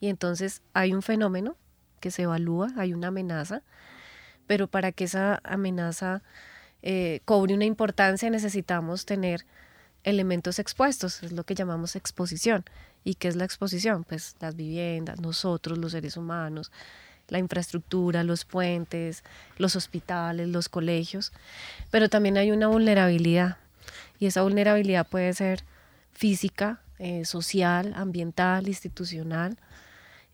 y 0.00 0.08
entonces 0.08 0.62
hay 0.72 0.92
un 0.92 1.02
fenómeno 1.02 1.56
que 2.00 2.10
se 2.10 2.22
evalúa, 2.22 2.68
hay 2.76 2.92
una 2.92 3.08
amenaza, 3.08 3.62
pero 4.46 4.68
para 4.68 4.92
que 4.92 5.04
esa 5.04 5.40
amenaza 5.44 6.22
eh, 6.82 7.20
cobre 7.24 7.54
una 7.54 7.64
importancia 7.64 8.30
necesitamos 8.30 9.06
tener 9.06 9.44
elementos 10.04 10.60
expuestos, 10.60 11.22
es 11.24 11.32
lo 11.32 11.44
que 11.44 11.56
llamamos 11.56 11.96
exposición. 11.96 12.64
¿Y 13.02 13.14
qué 13.14 13.28
es 13.28 13.36
la 13.36 13.44
exposición? 13.44 14.04
Pues 14.04 14.36
las 14.40 14.54
viviendas, 14.54 15.20
nosotros, 15.20 15.78
los 15.78 15.92
seres 15.92 16.16
humanos, 16.16 16.70
la 17.28 17.38
infraestructura, 17.38 18.24
los 18.24 18.44
puentes, 18.44 19.24
los 19.58 19.76
hospitales, 19.76 20.48
los 20.48 20.68
colegios, 20.68 21.32
pero 21.90 22.08
también 22.08 22.36
hay 22.36 22.50
una 22.50 22.68
vulnerabilidad 22.68 23.56
y 24.18 24.26
esa 24.26 24.42
vulnerabilidad 24.42 25.06
puede 25.06 25.32
ser 25.34 25.64
física, 26.12 26.80
eh, 26.98 27.24
social, 27.24 27.92
ambiental, 27.96 28.68
institucional, 28.68 29.58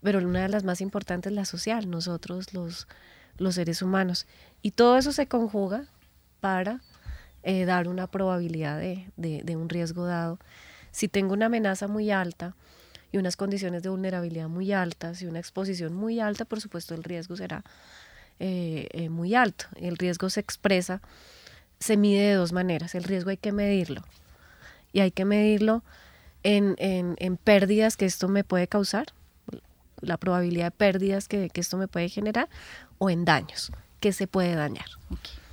pero 0.03 0.19
una 0.19 0.43
de 0.43 0.49
las 0.49 0.65
más 0.65 0.81
importantes 0.81 1.31
es 1.31 1.37
la 1.37 1.45
social, 1.45 1.91
nosotros 1.91 2.53
los, 2.55 2.87
los 3.39 3.55
seres 3.55 3.83
humanos. 3.83 4.27
Y 4.63 4.73
todo 4.73 4.97
eso 4.97 5.13
se 5.13 5.27
conjuga 5.27 5.85
para 6.41 6.81
eh, 7.43 7.65
dar 7.65 7.89
una 7.89 8.07
probabilidad 8.07 8.79
de, 8.79 9.07
de 9.17 9.57
un 9.57 9.69
riesgo 9.69 10.07
dado 10.07 10.39
si 10.93 11.09
tengo 11.09 11.33
una 11.33 11.47
amenaza 11.47 11.89
muy 11.89 12.11
alta 12.11 12.55
y 13.13 13.19
unas 13.19 13.37
condiciones 13.37 13.83
de 13.83 13.91
vulnerabilidad 13.91 14.49
muy 14.49 14.73
altas 14.73 15.21
y 15.23 15.27
una 15.27 15.39
exposición 15.39 15.95
muy 15.95 16.19
alta, 16.19 16.47
por 16.47 16.61
supuesto 16.61 16.95
el 16.95 17.05
riesgo 17.05 17.37
será 17.37 17.63
eh, 18.41 18.89
eh, 18.93 19.11
muy 19.11 19.35
alto. 19.35 19.67
El 19.77 19.99
riesgo 19.99 20.31
se 20.31 20.41
expresa, 20.41 21.03
se 21.79 21.97
mide 21.97 22.23
de 22.23 22.35
dos 22.35 22.53
maneras. 22.53 22.95
El 22.95 23.05
riesgo 23.05 23.31
hay 23.31 23.37
que 23.37 23.53
medirlo 23.53 24.03
y 24.93 25.01
hay 25.01 25.11
que 25.11 25.25
medirlo 25.25 25.85
en, 26.43 26.75
en, 26.79 27.37
pérdidas 27.37 27.97
que 27.97 28.05
esto 28.05 28.29
me 28.29 28.43
puede 28.43 28.67
causar, 28.67 29.07
la 30.01 30.17
probabilidad 30.17 30.67
de 30.67 30.71
pérdidas 30.73 31.29
que, 31.29 31.51
que, 31.51 31.61
esto 31.61 31.77
me 31.77 31.87
puede 31.87 32.09
generar, 32.09 32.49
o 32.99 33.11
en 33.11 33.25
daños, 33.25 33.71
que 34.01 34.13
se 34.13 34.27
puede 34.27 34.57
dañar. 34.57 34.87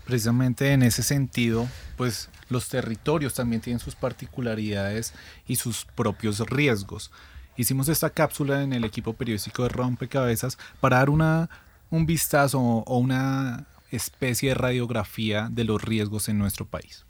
Precisamente 0.05 0.73
en 0.73 0.81
ese 0.81 1.03
sentido, 1.03 1.67
pues 1.95 2.29
los 2.49 2.67
territorios 2.69 3.35
también 3.35 3.61
tienen 3.61 3.79
sus 3.79 3.95
particularidades 3.95 5.13
y 5.45 5.57
sus 5.57 5.85
propios 5.85 6.39
riesgos. 6.39 7.11
Hicimos 7.59 7.89
esta 7.89 8.09
cápsula 8.09 8.63
en 8.63 8.71
el 8.71 8.85
equipo 8.85 9.11
periodístico 9.11 9.63
de 9.63 9.69
Rompecabezas 9.69 10.57
para 10.79 10.99
dar 10.99 11.09
una, 11.09 11.49
un 11.89 12.05
vistazo 12.05 12.57
o 12.57 12.97
una 12.99 13.65
especie 13.91 14.47
de 14.47 14.55
radiografía 14.55 15.49
de 15.51 15.65
los 15.65 15.83
riesgos 15.83 16.29
en 16.29 16.37
nuestro 16.37 16.65
país. 16.65 17.05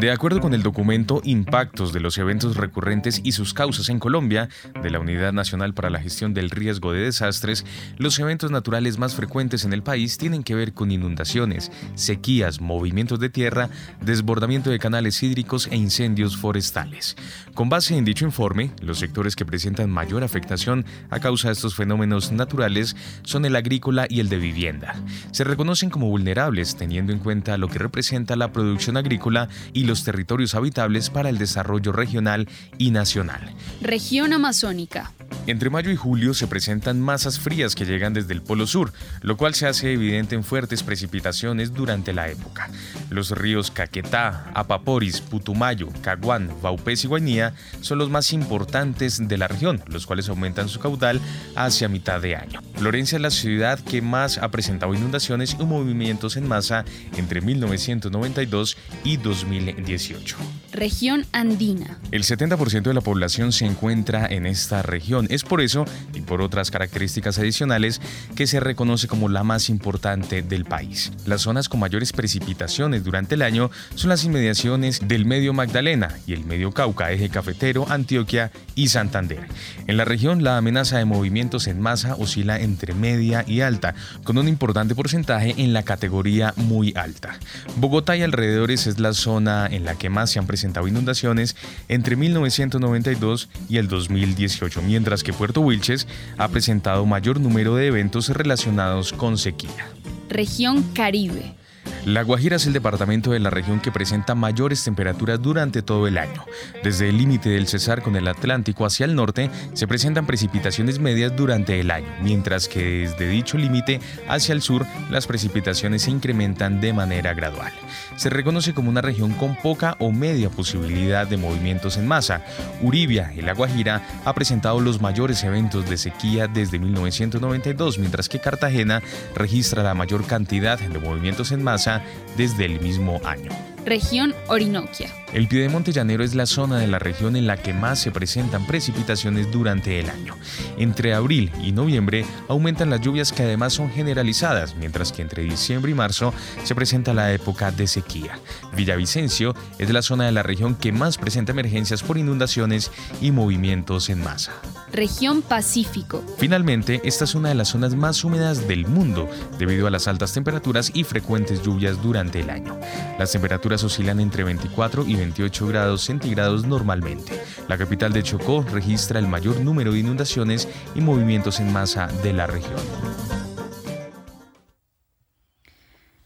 De 0.00 0.10
acuerdo 0.10 0.40
con 0.40 0.54
el 0.54 0.62
documento 0.62 1.20
Impactos 1.24 1.92
de 1.92 2.00
los 2.00 2.16
eventos 2.16 2.56
recurrentes 2.56 3.20
y 3.22 3.32
sus 3.32 3.52
causas 3.52 3.90
en 3.90 3.98
Colombia, 3.98 4.48
de 4.82 4.88
la 4.88 4.98
Unidad 4.98 5.34
Nacional 5.34 5.74
para 5.74 5.90
la 5.90 6.00
Gestión 6.00 6.32
del 6.32 6.48
Riesgo 6.48 6.94
de 6.94 7.02
Desastres, 7.02 7.66
los 7.98 8.18
eventos 8.18 8.50
naturales 8.50 8.96
más 8.96 9.14
frecuentes 9.14 9.66
en 9.66 9.74
el 9.74 9.82
país 9.82 10.16
tienen 10.16 10.42
que 10.42 10.54
ver 10.54 10.72
con 10.72 10.90
inundaciones, 10.90 11.70
sequías, 11.96 12.62
movimientos 12.62 13.20
de 13.20 13.28
tierra, 13.28 13.68
desbordamiento 14.00 14.70
de 14.70 14.78
canales 14.78 15.22
hídricos 15.22 15.68
e 15.70 15.76
incendios 15.76 16.38
forestales. 16.38 17.14
Con 17.52 17.68
base 17.68 17.94
en 17.94 18.06
dicho 18.06 18.24
informe, 18.24 18.70
los 18.80 19.00
sectores 19.00 19.36
que 19.36 19.44
presentan 19.44 19.90
mayor 19.90 20.24
afectación 20.24 20.86
a 21.10 21.20
causa 21.20 21.48
de 21.48 21.52
estos 21.52 21.74
fenómenos 21.74 22.32
naturales 22.32 22.96
son 23.22 23.44
el 23.44 23.54
agrícola 23.54 24.06
y 24.08 24.20
el 24.20 24.30
de 24.30 24.38
vivienda. 24.38 24.94
Se 25.30 25.44
reconocen 25.44 25.90
como 25.90 26.08
vulnerables 26.08 26.74
teniendo 26.74 27.12
en 27.12 27.18
cuenta 27.18 27.58
lo 27.58 27.68
que 27.68 27.78
representa 27.78 28.34
la 28.34 28.50
producción 28.50 28.69
agrícola 28.96 29.48
y 29.72 29.84
los 29.84 30.04
territorios 30.04 30.54
habitables 30.54 31.10
para 31.10 31.28
el 31.28 31.38
desarrollo 31.38 31.92
regional 31.92 32.48
y 32.78 32.90
nacional. 32.90 33.40
Región 33.80 34.32
Amazónica. 34.32 35.12
Entre 35.46 35.70
mayo 35.70 35.90
y 35.90 35.96
julio 35.96 36.34
se 36.34 36.46
presentan 36.46 37.00
masas 37.00 37.40
frías 37.40 37.74
que 37.74 37.86
llegan 37.86 38.12
desde 38.12 38.34
el 38.34 38.42
Polo 38.42 38.66
Sur, 38.66 38.92
lo 39.22 39.36
cual 39.36 39.54
se 39.54 39.66
hace 39.66 39.92
evidente 39.92 40.34
en 40.34 40.44
fuertes 40.44 40.82
precipitaciones 40.82 41.72
durante 41.72 42.12
la 42.12 42.28
época. 42.28 42.68
Los 43.08 43.30
ríos 43.30 43.70
Caquetá, 43.70 44.50
Apaporis, 44.54 45.20
Putumayo, 45.20 45.88
Caguán, 46.02 46.50
Vaupés 46.62 47.04
y 47.04 47.08
Guainía 47.08 47.54
son 47.80 47.98
los 47.98 48.10
más 48.10 48.32
importantes 48.32 49.26
de 49.26 49.38
la 49.38 49.48
región, 49.48 49.82
los 49.86 50.06
cuales 50.06 50.28
aumentan 50.28 50.68
su 50.68 50.78
caudal 50.78 51.20
hacia 51.56 51.88
mitad 51.88 52.20
de 52.20 52.36
año. 52.36 52.60
Florencia 52.76 53.16
es 53.16 53.22
la 53.22 53.30
ciudad 53.30 53.80
que 53.80 54.02
más 54.02 54.38
ha 54.38 54.50
presentado 54.50 54.94
inundaciones 54.94 55.56
y 55.58 55.64
movimientos 55.64 56.36
en 56.36 56.46
masa 56.46 56.84
entre 57.16 57.40
1992 57.40 58.59
y 59.04 59.16
2018. 59.16 60.36
Región 60.72 61.26
andina. 61.32 61.98
El 62.12 62.22
70% 62.22 62.82
de 62.82 62.94
la 62.94 63.00
población 63.00 63.52
se 63.52 63.66
encuentra 63.66 64.26
en 64.26 64.46
esta 64.46 64.82
región. 64.82 65.26
Es 65.30 65.42
por 65.42 65.60
eso 65.60 65.84
y 66.14 66.20
por 66.20 66.42
otras 66.42 66.70
características 66.70 67.38
adicionales 67.38 68.00
que 68.36 68.46
se 68.46 68.60
reconoce 68.60 69.08
como 69.08 69.28
la 69.28 69.42
más 69.42 69.68
importante 69.68 70.42
del 70.42 70.64
país. 70.64 71.12
Las 71.26 71.42
zonas 71.42 71.68
con 71.68 71.80
mayores 71.80 72.12
precipitaciones 72.12 73.02
durante 73.02 73.34
el 73.34 73.42
año 73.42 73.70
son 73.96 74.10
las 74.10 74.24
inmediaciones 74.24 75.00
del 75.06 75.26
medio 75.26 75.52
Magdalena 75.52 76.16
y 76.26 76.34
el 76.34 76.44
medio 76.44 76.72
Cauca, 76.72 77.10
eje 77.10 77.30
cafetero, 77.30 77.86
Antioquia 77.88 78.52
y 78.74 78.88
Santander. 78.88 79.48
En 79.86 79.96
la 79.96 80.04
región 80.04 80.44
la 80.44 80.56
amenaza 80.56 80.98
de 80.98 81.04
movimientos 81.04 81.66
en 81.66 81.80
masa 81.80 82.14
oscila 82.14 82.60
entre 82.60 82.94
media 82.94 83.44
y 83.46 83.60
alta, 83.62 83.94
con 84.22 84.38
un 84.38 84.48
importante 84.48 84.94
porcentaje 84.94 85.54
en 85.58 85.72
la 85.72 85.82
categoría 85.82 86.54
muy 86.56 86.92
alta. 86.96 87.38
Bogotá 87.76 88.16
y 88.16 88.22
es 88.40 88.98
la 88.98 89.12
zona 89.12 89.66
en 89.66 89.84
la 89.84 89.94
que 89.96 90.10
más 90.10 90.30
se 90.30 90.38
han 90.38 90.46
presentado 90.46 90.88
inundaciones 90.88 91.56
entre 91.88 92.16
1992 92.16 93.48
y 93.68 93.78
el 93.78 93.88
2018, 93.88 94.82
mientras 94.82 95.22
que 95.22 95.32
Puerto 95.32 95.60
Wilches 95.60 96.06
ha 96.38 96.48
presentado 96.48 97.06
mayor 97.06 97.40
número 97.40 97.74
de 97.76 97.86
eventos 97.86 98.28
relacionados 98.28 99.12
con 99.12 99.38
sequía. 99.38 99.88
Región 100.28 100.82
Caribe. 100.94 101.59
La 102.06 102.22
Guajira 102.22 102.56
es 102.56 102.66
el 102.66 102.72
departamento 102.72 103.30
de 103.32 103.40
la 103.40 103.50
región 103.50 103.78
que 103.78 103.92
presenta 103.92 104.34
mayores 104.34 104.82
temperaturas 104.82 105.40
durante 105.40 105.82
todo 105.82 106.06
el 106.06 106.16
año. 106.16 106.46
Desde 106.82 107.10
el 107.10 107.18
límite 107.18 107.50
del 107.50 107.66
Cesar 107.66 108.00
con 108.00 108.16
el 108.16 108.26
Atlántico 108.26 108.86
hacia 108.86 109.04
el 109.04 109.14
norte 109.14 109.50
se 109.74 109.86
presentan 109.86 110.24
precipitaciones 110.24 110.98
medias 110.98 111.36
durante 111.36 111.78
el 111.78 111.90
año, 111.90 112.08
mientras 112.22 112.68
que 112.68 113.00
desde 113.00 113.28
dicho 113.28 113.58
límite 113.58 114.00
hacia 114.28 114.54
el 114.54 114.62
sur 114.62 114.86
las 115.10 115.26
precipitaciones 115.26 116.02
se 116.02 116.10
incrementan 116.10 116.80
de 116.80 116.94
manera 116.94 117.34
gradual. 117.34 117.72
Se 118.16 118.30
reconoce 118.30 118.72
como 118.72 118.88
una 118.88 119.02
región 119.02 119.32
con 119.32 119.54
poca 119.56 119.96
o 119.98 120.10
media 120.10 120.48
posibilidad 120.48 121.26
de 121.26 121.36
movimientos 121.36 121.98
en 121.98 122.08
masa. 122.08 122.42
Uribia, 122.80 123.30
en 123.34 123.44
La 123.44 123.52
Guajira, 123.52 124.02
ha 124.24 124.32
presentado 124.34 124.80
los 124.80 125.02
mayores 125.02 125.44
eventos 125.44 125.88
de 125.88 125.98
sequía 125.98 126.46
desde 126.46 126.78
1992, 126.78 127.98
mientras 127.98 128.30
que 128.30 128.40
Cartagena 128.40 129.02
registra 129.34 129.82
la 129.82 129.94
mayor 129.94 130.26
cantidad 130.26 130.78
de 130.78 130.98
movimientos 130.98 131.52
en 131.52 131.62
masa 131.62 131.89
desde 132.36 132.64
el 132.66 132.80
mismo 132.80 133.20
año. 133.24 133.50
Región 133.84 134.34
Orinoquia. 134.48 135.19
El 135.32 135.46
Piedemonte 135.46 135.92
Llanero 135.92 136.24
es 136.24 136.34
la 136.34 136.44
zona 136.44 136.78
de 136.78 136.88
la 136.88 136.98
región 136.98 137.36
en 137.36 137.46
la 137.46 137.56
que 137.56 137.72
más 137.72 138.00
se 138.00 138.10
presentan 138.10 138.66
precipitaciones 138.66 139.50
durante 139.52 140.00
el 140.00 140.10
año. 140.10 140.36
Entre 140.76 141.14
abril 141.14 141.52
y 141.62 141.70
noviembre 141.70 142.24
aumentan 142.48 142.90
las 142.90 143.00
lluvias 143.00 143.32
que 143.32 143.44
además 143.44 143.72
son 143.72 143.90
generalizadas, 143.90 144.74
mientras 144.74 145.12
que 145.12 145.22
entre 145.22 145.44
diciembre 145.44 145.92
y 145.92 145.94
marzo 145.94 146.34
se 146.64 146.74
presenta 146.74 147.14
la 147.14 147.32
época 147.32 147.70
de 147.70 147.86
sequía. 147.86 148.40
Villavicencio 148.74 149.54
es 149.78 149.90
la 149.90 150.02
zona 150.02 150.26
de 150.26 150.32
la 150.32 150.42
región 150.42 150.74
que 150.74 150.90
más 150.90 151.16
presenta 151.16 151.52
emergencias 151.52 152.02
por 152.02 152.18
inundaciones 152.18 152.90
y 153.20 153.30
movimientos 153.30 154.10
en 154.10 154.24
masa. 154.24 154.52
Región 154.92 155.42
Pacífico. 155.42 156.24
Finalmente, 156.38 157.00
esta 157.04 157.22
es 157.22 157.36
una 157.36 157.50
de 157.50 157.54
las 157.54 157.68
zonas 157.68 157.94
más 157.94 158.24
húmedas 158.24 158.66
del 158.66 158.88
mundo 158.88 159.28
debido 159.58 159.86
a 159.86 159.90
las 159.90 160.08
altas 160.08 160.32
temperaturas 160.32 160.90
y 160.92 161.04
frecuentes 161.04 161.62
lluvias 161.62 162.02
durante 162.02 162.40
el 162.40 162.50
año. 162.50 162.76
Las 163.16 163.30
temperaturas 163.30 163.84
oscilan 163.84 164.18
entre 164.18 164.42
24 164.42 165.06
y 165.06 165.19
28 165.20 165.66
grados 165.68 166.02
centígrados 166.02 166.66
normalmente. 166.66 167.40
La 167.68 167.78
capital 167.78 168.12
de 168.12 168.22
Chocó 168.22 168.62
registra 168.62 169.18
el 169.18 169.28
mayor 169.28 169.60
número 169.60 169.92
de 169.92 170.00
inundaciones 170.00 170.68
y 170.94 171.00
movimientos 171.00 171.60
en 171.60 171.72
masa 171.72 172.08
de 172.22 172.32
la 172.32 172.46
región. 172.46 172.80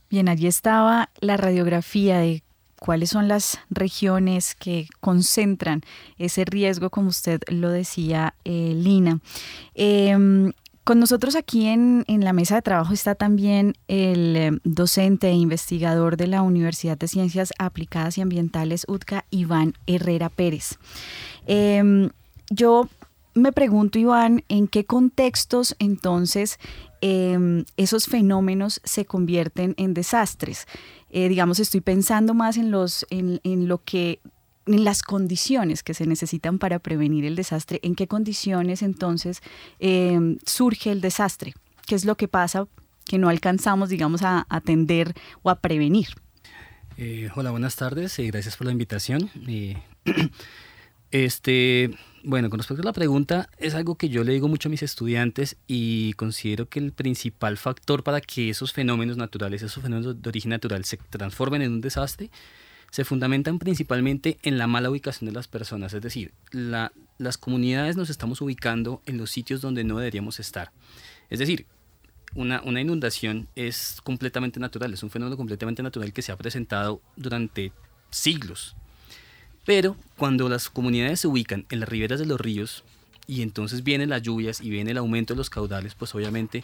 Bien, 0.09 0.29
allí 0.29 0.47
estaba 0.47 1.11
la 1.21 1.37
radiografía 1.37 2.19
de 2.19 2.45
cuáles 2.79 3.11
son 3.11 3.29
las 3.29 3.59
regiones 3.71 4.55
que 4.55 4.87
concentran 5.01 5.81
ese 6.19 6.45
riesgo, 6.45 6.91
como 6.91 7.09
usted 7.09 7.41
lo 7.49 7.71
decía, 7.71 8.35
eh, 8.45 8.75
Lina. 8.77 9.21
Em, 9.75 10.53
con 10.85 11.01
nosotros 11.01 11.35
aquí 11.35 11.67
en, 11.67 12.05
la 12.07 12.35
mesa 12.35 12.57
de 12.57 12.63
trabajo 12.63 12.93
está 12.93 13.15
también 13.15 13.75
el 13.89 14.37
eh, 14.37 14.51
docente 14.65 15.29
e 15.29 15.35
investigador 15.35 16.19
de 16.19 16.27
la 16.27 16.43
Universidad 16.43 16.99
de 16.99 17.09
Ciencias 17.09 17.53
Aplicadas 17.59 18.19
y 18.19 18.21
Ambientales, 18.21 18.85
UTCA, 18.87 19.25
Iván 19.31 19.75
Herrera 19.87 20.29
Pérez. 20.29 20.79
Em, 21.47 22.11
yo 22.51 22.89
me 23.35 23.51
pregunto, 23.53 23.99
Iván, 23.99 24.45
¿en 24.49 24.69
qué 24.69 24.85
contextos 24.85 25.75
entonces 25.79 26.59
em, 27.01 27.65
esos 27.79 28.07
fenómenos 28.07 28.81
se 28.85 29.07
convierten 29.07 29.75
en 29.79 29.95
desastres? 29.95 30.67
Eh, 31.11 31.29
digamos, 31.29 31.61
estoy 31.61 31.81
pensando 31.81 32.35
más 32.35 32.59
en, 32.59 32.71
los, 32.71 33.07
en, 33.09 33.41
en 33.43 33.69
lo 33.69 33.83
que 33.83 34.21
las 34.67 35.03
condiciones 35.03 35.83
que 35.83 35.95
se 35.95 36.07
necesitan 36.07 36.59
para 36.59 36.79
prevenir 36.79 37.25
el 37.25 37.37
desastre, 37.37 37.81
en 37.83 37.95
qué 37.95 38.07
condiciones 38.07 38.83
entonces 38.83 39.41
eh, 39.79 40.37
surge 40.47 40.91
el 40.91 41.01
desastre, 41.01 41.55
qué 41.87 41.95
es 41.95 42.05
lo 42.05 42.17
que 42.17 42.29
pasa 42.29 42.67
que 43.05 43.19
no 43.19 43.29
alcanzamos, 43.29 43.89
digamos, 43.89 44.23
a 44.23 44.47
atender 44.49 45.15
o 45.43 45.51
a 45.51 45.57
prevenir. 45.57 46.09
Eh, 46.97 47.29
hola, 47.35 47.51
buenas 47.51 47.77
tardes 47.77 48.19
y 48.19 48.29
gracias 48.29 48.57
por 48.57 48.67
la 48.67 48.73
invitación. 48.73 49.31
este, 51.11 51.91
bueno, 52.23 52.51
con 52.51 52.59
respecto 52.59 52.83
a 52.83 52.87
la 52.87 52.93
pregunta, 52.93 53.51
es 53.59 53.75
algo 53.75 53.97
que 53.97 54.09
yo 54.09 54.25
le 54.25 54.33
digo 54.33 54.49
mucho 54.49 54.69
a 54.69 54.71
mis 54.71 54.83
estudiantes 54.83 55.57
y 55.67 56.13
considero 56.15 56.69
que 56.69 56.79
el 56.79 56.93
principal 56.93 57.59
factor 57.59 58.05
para 58.05 58.21
que 58.21 58.51
esos 58.51 58.73
fenómenos 58.73 59.17
naturales, 59.17 59.63
esos 59.63 59.83
fenómenos 59.83 60.23
de 60.23 60.29
origen 60.29 60.51
natural 60.51 60.85
se 60.85 60.97
transformen 60.97 61.63
en 61.63 61.73
un 61.73 61.81
desastre, 61.81 62.31
se 62.95 63.05
fundamentan 63.05 63.59
principalmente 63.59 64.39
en 64.45 64.57
la 64.57 64.69
mala 64.69 64.89
ubicación 64.89 65.27
de 65.29 65.35
las 65.35 65.49
personas, 65.49 65.93
es 65.95 66.01
decir, 66.01 66.33
las 66.53 67.39
comunidades 67.39 67.97
nos 67.97 68.09
estamos 68.09 68.41
ubicando 68.41 69.03
en 69.05 69.19
los 69.19 69.33
sitios 69.33 69.61
donde 69.61 69.83
no 69.83 69.99
deberíamos 69.99 70.39
estar. 70.39 70.71
Es 71.29 71.41
decir, 71.41 71.67
una, 72.37 72.63
una, 72.63 72.81
inundación 72.81 73.49
es 73.57 73.99
completamente 74.05 74.61
natural, 74.61 74.95
es 74.95 75.03
un 75.03 75.11
fenómeno 75.11 75.37
completamente 75.37 75.83
natural 75.83 76.13
que 76.13 76.23
se 76.23 76.31
ha 76.31 76.37
presentado 76.37 77.03
durante 77.17 77.73
siglos. 78.11 78.77
Pero 79.67 79.97
cuando 80.17 80.49
las 80.49 80.71
comunidades 80.71 81.19
se 81.19 81.27
ubican 81.27 81.67
en 81.71 81.81
las 81.81 81.89
riberas 81.89 82.21
de 82.21 82.27
los 82.27 82.41
ríos 82.41 82.85
y 83.27 83.43
entonces 83.43 83.83
vienen 83.83 84.11
las 84.11 84.23
lluvias 84.23 84.61
y 84.61 84.71
viene 84.71 84.93
el 84.93 84.99
aumento 84.99 85.35
de 85.35 85.39
los 85.39 85.51
caudales, 85.51 85.97
pues 85.97 86.15
obviamente 86.15 86.63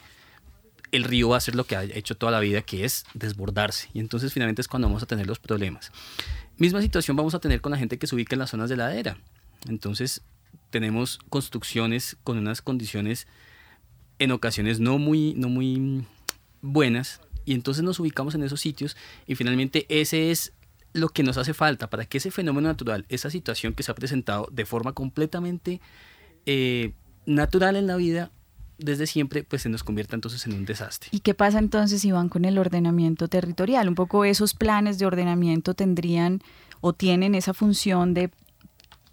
el 0.92 1.05
río 1.05 1.29
va 1.29 1.37
a 1.37 1.38
hacer 1.38 1.55
lo 1.55 1.64
que 1.64 1.76
ha 1.76 1.85
hecho 1.85 2.16
toda 2.16 2.33
la 2.33 2.40
vida, 2.40 2.62
que 2.62 2.85
es 2.85 3.05
desbordarse. 3.14 3.88
Y 3.92 4.00
entonces 4.00 4.33
finalmente 4.33 4.62
es 4.62 4.68
cuando 4.68 4.88
vamos 4.88 5.03
a 5.03 5.07
tener 5.07 5.26
los 5.26 5.38
problemas. 5.38 5.92
Misma 6.57 6.83
situación 6.83 7.16
vamos 7.16 7.35
a 7.35 7.38
tener 7.38 7.61
con 7.61 7.72
la 7.72 7.79
gente 7.79 7.98
que 7.98 8.07
se 8.07 8.14
ubica 8.14 8.35
en 8.35 8.40
las 8.40 8.50
zonas 8.50 8.68
de 8.68 8.76
ladera. 8.76 9.16
Entonces 9.68 10.22
tenemos 10.70 11.18
construcciones 11.29 12.16
con 12.22 12.38
unas 12.38 12.62
condiciones 12.62 13.26
en 14.18 14.33
ocasiones 14.33 14.81
no 14.81 14.98
muy, 14.98 15.35
no 15.35 15.48
muy 15.48 16.05
buenas. 16.61 17.20
Y 17.44 17.55
entonces 17.55 17.83
nos 17.83 17.98
ubicamos 17.98 18.35
en 18.35 18.42
esos 18.42 18.61
sitios 18.61 18.96
y 19.26 19.35
finalmente 19.35 19.87
ese 19.88 20.31
es 20.31 20.53
lo 20.92 21.09
que 21.09 21.22
nos 21.22 21.37
hace 21.37 21.55
falta 21.55 21.88
para 21.88 22.05
que 22.05 22.18
ese 22.18 22.31
fenómeno 22.31 22.68
natural, 22.68 23.07
esa 23.09 23.31
situación 23.31 23.74
que 23.74 23.83
se 23.83 23.90
ha 23.90 23.94
presentado 23.94 24.48
de 24.50 24.66
forma 24.66 24.92
completamente 24.92 25.81
eh, 26.46 26.92
natural 27.26 27.76
en 27.76 27.87
la 27.87 27.96
vida, 27.96 28.31
desde 28.83 29.07
siempre, 29.07 29.45
pues 29.45 29.62
se 29.62 29.69
nos 29.69 29.85
convierta 29.85 30.14
entonces 30.14 30.47
en 30.47 30.55
un 30.55 30.64
desastre. 30.64 31.11
¿Y 31.12 31.21
qué 31.21 31.35
pasa 31.35 31.59
entonces, 31.59 32.05
Iván, 32.05 32.29
con 32.29 32.45
el 32.45 32.59
ordenamiento 32.59 33.29
territorial? 33.29 33.88
Un 33.88 33.95
poco 33.95 34.25
esos 34.25 34.55
planes 34.55 34.99
de 34.99 35.07
ordenamiento 35.07 35.75
tendrían 35.75 36.43
o 36.81 36.93
tienen 36.93 37.35
esa 37.35 37.55
función 37.55 38.14
de 38.14 38.31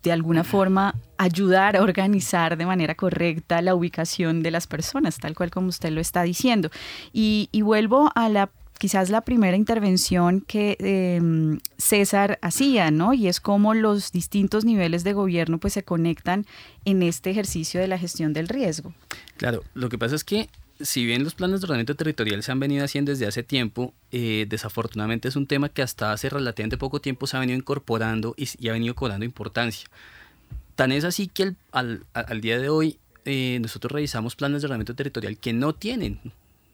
de 0.04 0.12
alguna 0.12 0.44
forma 0.44 0.96
ayudar 1.18 1.76
a 1.76 1.82
organizar 1.82 2.58
de 2.58 2.66
manera 2.66 2.96
correcta 2.96 3.62
la 3.62 3.76
ubicación 3.76 4.44
de 4.44 4.52
las 4.52 4.68
personas, 4.68 5.18
tal 5.18 5.36
cual 5.36 5.52
como 5.52 5.68
usted 5.68 5.92
lo 5.92 6.02
está 6.02 6.24
diciendo. 6.24 6.70
Y, 7.14 7.50
y 7.52 7.62
vuelvo 7.62 8.12
a 8.16 8.30
la 8.30 8.50
quizás 8.78 9.10
la 9.10 9.22
primera 9.22 9.58
intervención 9.58 10.42
que 10.42 10.78
em, 10.80 11.60
César 11.78 12.40
hacía, 12.42 12.92
¿no? 12.92 13.14
Y 13.14 13.28
es 13.28 13.40
cómo 13.40 13.74
los 13.74 14.12
distintos 14.12 14.66
niveles 14.66 15.04
de 15.04 15.14
gobierno 15.14 15.60
pues 15.60 15.74
se 15.74 15.84
conectan 15.84 16.46
en 16.86 17.04
este 17.04 17.30
ejercicio 17.30 17.80
de 17.80 17.88
la 17.88 17.98
gestión 17.98 18.34
del 18.34 18.48
riesgo. 18.48 18.94
Claro, 19.38 19.64
lo 19.74 19.90
que 19.90 19.98
pasa 19.98 20.16
es 20.16 20.24
que 20.24 20.50
si 20.80 21.06
bien 21.06 21.24
los 21.24 21.34
planes 21.34 21.62
de 21.62 21.66
ordenamiento 21.66 21.96
territorial 21.96 22.44
se 22.44 22.52
han 22.52 22.60
venido 22.60 22.86
haciendo 22.86 23.12
desde 23.12 23.26
hace 23.26 23.44
tiempo, 23.44 23.94
eh, 24.12 24.46
desafortunadamente 24.48 25.28
es 25.28 25.36
un 25.36 25.48
tema 25.48 25.70
que 25.70 25.82
hasta 25.82 26.12
hace 26.12 26.30
relativamente 26.30 26.78
poco 26.78 27.02
tiempo 27.02 27.28
se 27.28 27.38
ha 27.38 27.40
venido 27.40 27.58
incorporando 27.58 28.36
y, 28.38 28.68
ha 28.68 28.74
venido 28.74 28.96
cobrando 28.96 29.26
importancia. 29.26 29.90
Tan 30.76 30.92
es 30.92 31.04
así 31.04 31.28
que 31.28 31.54
al, 31.72 32.06
día 32.42 32.60
de 32.60 32.70
hoy 32.70 33.00
eh, 33.26 33.58
nosotros 33.62 33.92
revisamos 33.92 34.36
planes 34.36 34.62
de 34.62 34.68
ordenamiento 34.68 34.96
territorial 34.96 35.38
que 35.38 35.54
no 35.54 35.74
tienen 35.74 36.20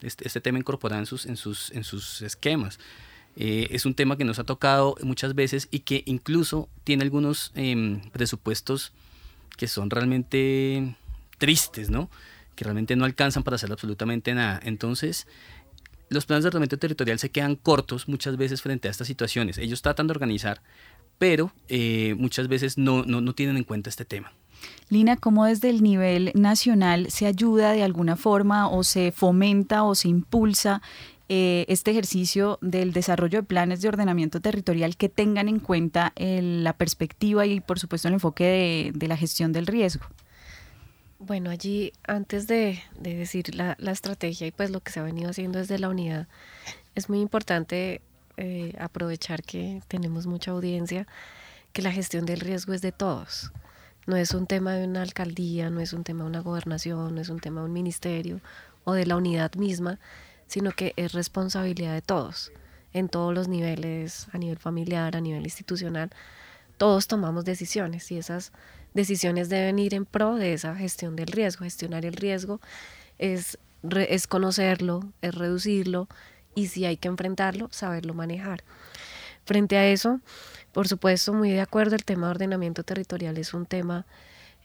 este, 0.03 0.27
este, 0.27 0.41
tema 0.41 0.59
incorporado 0.59 0.99
en 0.99 1.05
sus, 1.05 1.25
en 1.25 1.37
sus, 1.37 1.71
en 1.71 1.83
sus 1.83 2.21
esquemas. 2.21 2.79
Eh, 3.35 3.67
es 3.71 3.85
un 3.85 3.95
tema 3.95 4.17
que 4.17 4.25
nos 4.25 4.39
ha 4.39 4.43
tocado 4.43 4.95
muchas 5.01 5.33
veces 5.33 5.67
y 5.71 5.79
que 5.79 6.03
incluso 6.05 6.69
tiene 6.83 7.03
algunos 7.03 7.51
em, 7.55 8.01
presupuestos 8.11 8.91
que 9.57 9.67
son 9.67 9.89
realmente 9.89 10.95
tristes, 11.39 11.89
¿no? 11.89 12.09
Que 12.55 12.63
realmente 12.63 12.95
no 12.95 13.05
alcanzan 13.05 13.43
para 13.43 13.55
hacer 13.55 13.71
absolutamente 13.71 14.33
nada. 14.33 14.59
Entonces, 14.63 15.27
los 16.09 16.25
planes 16.25 16.43
de 16.43 16.49
ordenamiento 16.49 16.77
territorial 16.77 17.17
se 17.17 17.31
quedan 17.31 17.55
cortos 17.55 18.07
muchas 18.07 18.37
veces 18.37 18.61
frente 18.61 18.87
a 18.87 18.91
estas 18.91 19.07
situaciones. 19.07 19.57
Ellos 19.57 19.81
tratan 19.81 20.07
de 20.07 20.11
organizar, 20.11 20.61
pero 21.17 21.51
eh, 21.69 22.15
muchas 22.17 22.47
veces 22.47 22.77
no, 22.77 23.03
no, 23.03 23.21
no 23.21 23.33
tienen 23.33 23.57
en 23.57 23.63
cuenta 23.63 23.89
este 23.89 24.05
tema. 24.05 24.31
Lina, 24.89 25.17
¿cómo 25.17 25.45
desde 25.45 25.69
el 25.69 25.82
nivel 25.82 26.32
nacional 26.36 27.10
se 27.10 27.26
ayuda 27.26 27.71
de 27.71 27.84
alguna 27.84 28.15
forma 28.15 28.69
o 28.69 28.84
se 28.84 29.12
fomenta 29.12 29.84
o 29.84 29.95
se 29.95 30.08
impulsa 30.08 30.82
eh, 31.30 31.65
este 31.69 31.91
ejercicio 31.91 32.60
del 32.62 32.91
desarrollo 32.91 33.39
de 33.39 33.43
planes 33.43 33.82
de 33.82 33.88
ordenamiento 33.88 34.41
territorial 34.41 34.97
que 34.97 35.08
tengan 35.10 35.47
en 35.47 35.60
cuenta 35.60 36.13
la 36.17 36.73
perspectiva 36.73 37.45
y 37.45 37.62
por 37.62 37.80
supuesto 37.80 38.08
el 38.10 38.15
enfoque 38.15 38.91
de, 38.93 39.08
la 39.08 39.17
gestión 39.17 39.54
del 39.54 39.65
riesgo? 39.65 40.06
Bueno, 41.17 41.49
allí 41.49 41.93
antes 42.06 42.45
de, 42.45 42.84
decir 42.99 43.56
la, 43.56 43.78
estrategia 43.91 44.47
y 44.47 44.52
pues 44.52 44.69
lo 44.69 44.82
que 44.82 44.91
se 44.91 44.99
ha 44.99 45.04
venido 45.04 45.30
haciendo 45.30 45.60
desde 45.60 45.80
la 45.80 45.89
unidad, 45.89 46.28
es 46.93 47.10
muy 47.10 47.21
importante 47.21 48.02
eh, 48.36 48.76
aprovechar 48.78 49.43
que 49.43 49.82
tenemos 49.88 50.28
mucha 50.28 50.52
audiencia, 50.52 51.08
que 51.71 51.82
la 51.82 51.91
gestión 51.91 52.26
del 52.26 52.41
riesgo 52.41 52.73
es 52.73 52.82
de 52.82 52.91
todos. 52.91 53.52
No 54.05 54.15
es 54.17 54.33
un 54.33 54.47
tema 54.47 54.73
de 54.73 54.85
una 54.85 55.01
alcaldía, 55.01 55.69
no 55.69 55.79
es 55.79 55.93
un 55.93 56.03
tema 56.03 56.23
de 56.23 56.29
una 56.29 56.41
gobernación, 56.41 57.15
no 57.15 57.21
es 57.21 57.29
un 57.29 57.39
tema 57.39 57.61
de 57.61 57.67
un 57.67 57.73
ministerio 57.73 58.41
o 58.83 58.93
de 58.93 59.05
la 59.05 59.15
unidad 59.15 59.53
misma, 59.55 59.99
sino 60.47 60.71
que 60.71 60.93
es 60.97 61.13
responsabilidad 61.13 61.93
de 61.93 62.01
todos. 62.01 62.51
en 62.95 63.09
todos 63.09 63.33
los 63.33 63.47
niveles, 63.47 64.27
a 64.33 64.37
nivel 64.37 64.59
familiar, 64.59 65.15
a 65.15 65.21
nivel 65.21 65.43
institucional, 65.43 66.11
todos 66.77 67.07
tomamos 67.07 67.43
decisiones 67.43 68.11
y 68.11 68.17
esas 68.17 68.51
decisiones 68.93 69.49
deben 69.49 69.79
ir 69.79 69.93
en 69.95 70.05
pro 70.05 70.35
de 70.35 70.53
esa 70.53 70.75
gestión 70.75 71.15
del 71.15 71.27
riesgo. 71.27 71.63
Gestionar 71.63 72.05
el 72.05 72.13
riesgo 72.13 72.61
es, 73.17 73.57
es 74.07 74.27
conocerlo, 74.27 75.11
es 75.21 75.33
reducirlo 75.33 76.07
y 76.55 76.67
si 76.67 76.85
hay 76.85 76.97
que 76.97 77.07
enfrentarlo, 77.07 77.67
saberlo 77.71 78.13
manejar. 78.13 78.63
Frente 79.45 79.77
a 79.77 79.88
eso, 79.88 80.21
por 80.71 80.88
supuesto, 80.88 81.34
muy 81.34 81.51
de 81.51 81.62
acuerdo, 81.62 81.95
el 81.95 82.06
tema 82.06 82.27
de 82.27 82.32
ordenamiento 82.32 82.84
territorial 82.84 83.38
es 83.38 83.53
un 83.53 83.65
tema 83.65 84.06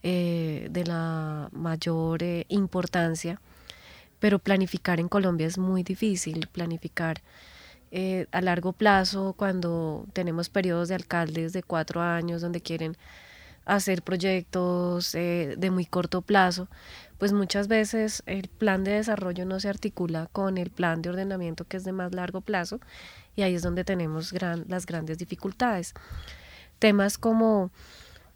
eh, 0.03 0.69
de 0.71 0.85
la 0.85 1.49
mayor 1.51 2.23
eh, 2.23 2.45
importancia, 2.47 3.41
pero 4.19 4.39
planificar 4.39 4.99
en 4.99 5.09
Colombia 5.09 5.47
es 5.47 5.57
muy 5.57 5.83
difícil, 5.83 6.47
planificar 6.47 7.21
eh, 7.91 8.27
a 8.31 8.41
largo 8.41 8.71
plazo 8.71 9.33
cuando 9.35 10.05
tenemos 10.13 10.47
periodos 10.49 10.87
de 10.87 10.95
alcaldes 10.95 11.51
de 11.51 11.63
cuatro 11.63 12.01
años 12.01 12.41
donde 12.41 12.61
quieren 12.61 12.95
hacer 13.65 14.01
proyectos 14.01 15.11
de 15.11 15.69
muy 15.71 15.85
corto 15.85 16.21
plazo, 16.21 16.69
pues 17.19 17.33
muchas 17.33 17.67
veces 17.67 18.23
el 18.25 18.47
plan 18.47 18.83
de 18.83 18.93
desarrollo 18.93 19.45
no 19.45 19.59
se 19.59 19.69
articula 19.69 20.27
con 20.31 20.57
el 20.57 20.71
plan 20.71 21.03
de 21.03 21.09
ordenamiento 21.09 21.65
que 21.65 21.77
es 21.77 21.83
de 21.83 21.91
más 21.91 22.15
largo 22.15 22.41
plazo 22.41 22.79
y 23.39 23.41
ahí 23.41 23.55
es 23.55 23.61
donde 23.61 23.85
tenemos 23.85 24.33
gran, 24.33 24.65
las 24.67 24.85
grandes 24.85 25.17
dificultades. 25.17 25.93
Temas 26.77 27.17
como 27.17 27.71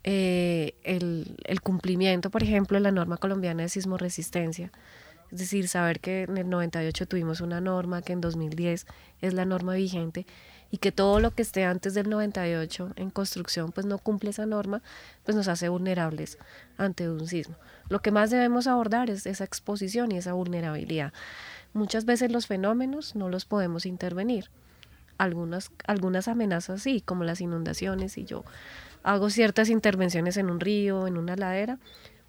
eh, 0.04 0.76
el, 0.84 1.36
el, 1.44 1.62
cumplimiento, 1.62 2.30
por 2.30 2.42
ejemplo, 2.42 2.78
de 2.78 2.82
la 2.82 2.92
norma 2.92 3.18
colombiana 3.18 3.64
de 3.64 3.70
sismoresistencia, 3.70 4.72
es 5.30 5.40
decir, 5.40 5.68
saber 5.68 6.00
que 6.00 6.24
en 6.24 6.38
el 6.38 6.50
98 6.50 7.06
tuvimos 7.06 7.42
una 7.42 7.60
norma, 7.60 8.02
que 8.02 8.14
en 8.14 8.22
2010 8.22 8.86
es 9.22 9.34
la 9.34 9.46
norma 9.46 9.74
vigente 9.74 10.26
y 10.72 10.78
que 10.78 10.92
todo 10.92 11.20
lo 11.20 11.32
que 11.32 11.42
esté 11.42 11.66
antes 11.66 11.94
del 11.94 12.10
98 12.10 12.94
en 12.96 13.10
construcción 13.10 13.72
pues 13.72 13.86
no 13.86 13.98
cumple 13.98 14.30
esa 14.30 14.46
norma, 14.46 14.82
pues 15.24 15.36
nos 15.36 15.48
hace 15.48 15.70
vulnerables 15.70 16.38
ante 16.78 17.10
un 17.10 17.28
sismo. 17.28 17.56
Lo 17.90 18.02
que 18.02 18.12
más 18.12 18.32
debemos 18.32 18.68
abordar 18.68 19.10
es 19.10 19.26
esa 19.26 19.44
exposición 19.44 20.12
y 20.12 20.18
esa 20.18 20.34
vulnerabilidad. 20.34 21.12
Muchas 21.74 22.06
veces 22.06 22.32
los 22.32 22.48
fenómenos 22.48 23.16
no 23.16 23.28
los 23.28 23.46
podemos 23.46 23.86
intervenir. 23.86 24.50
Algunas, 25.18 25.72
algunas 25.86 26.28
amenazas 26.28 26.82
sí, 26.82 27.02
como 27.02 27.24
las 27.24 27.42
inundaciones, 27.42 28.18
y 28.18 28.26
yo 28.26 28.44
hago 29.04 29.30
ciertas 29.30 29.70
intervenciones 29.70 30.38
en 30.38 30.50
un 30.50 30.60
río, 30.60 31.08
en 31.08 31.18
una 31.18 31.36
ladera, 31.36 31.78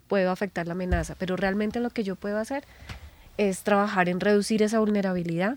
puedo 0.09 0.31
afectar 0.31 0.67
la 0.67 0.73
amenaza, 0.73 1.15
pero 1.19 1.37
realmente 1.37 1.81
lo 1.81 1.91
que 1.91 2.05
yo 2.05 2.17
puedo 2.17 2.39
hacer 2.39 2.65
es 3.39 3.63
trabajar 3.63 4.09
en 4.09 4.21
reducir 4.21 4.63
esa 4.63 4.79
vulnerabilidad 4.79 5.57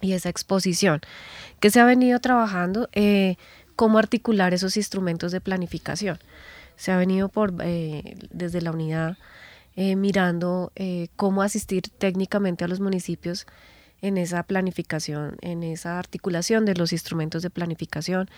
y 0.00 0.12
esa 0.12 0.28
exposición. 0.28 1.00
que 1.60 1.70
se 1.70 1.80
ha 1.80 1.84
venido 1.84 2.20
trabajando? 2.20 2.88
Eh, 2.92 3.36
cómo 3.76 3.98
articular 3.98 4.54
esos 4.54 4.76
instrumentos 4.76 5.32
de 5.32 5.40
planificación 5.40 6.18
se 6.76 6.92
ha 6.92 6.96
venido 6.96 7.28
por, 7.28 7.54
eh, 7.62 8.16
desde 8.30 8.60
la 8.60 8.72
unidad 8.72 9.16
eh, 9.76 9.96
mirando 9.96 10.72
eh, 10.76 11.08
cómo 11.16 11.42
asistir 11.42 11.84
técnicamente 11.98 12.64
a 12.64 12.68
los 12.68 12.80
municipios 12.80 13.46
en 14.04 14.18
esa 14.18 14.42
planificación, 14.42 15.38
en 15.40 15.62
esa 15.62 15.98
articulación 15.98 16.66
de 16.66 16.74
los 16.74 16.92
instrumentos 16.92 17.42
de 17.42 17.48
planificación, 17.48 18.28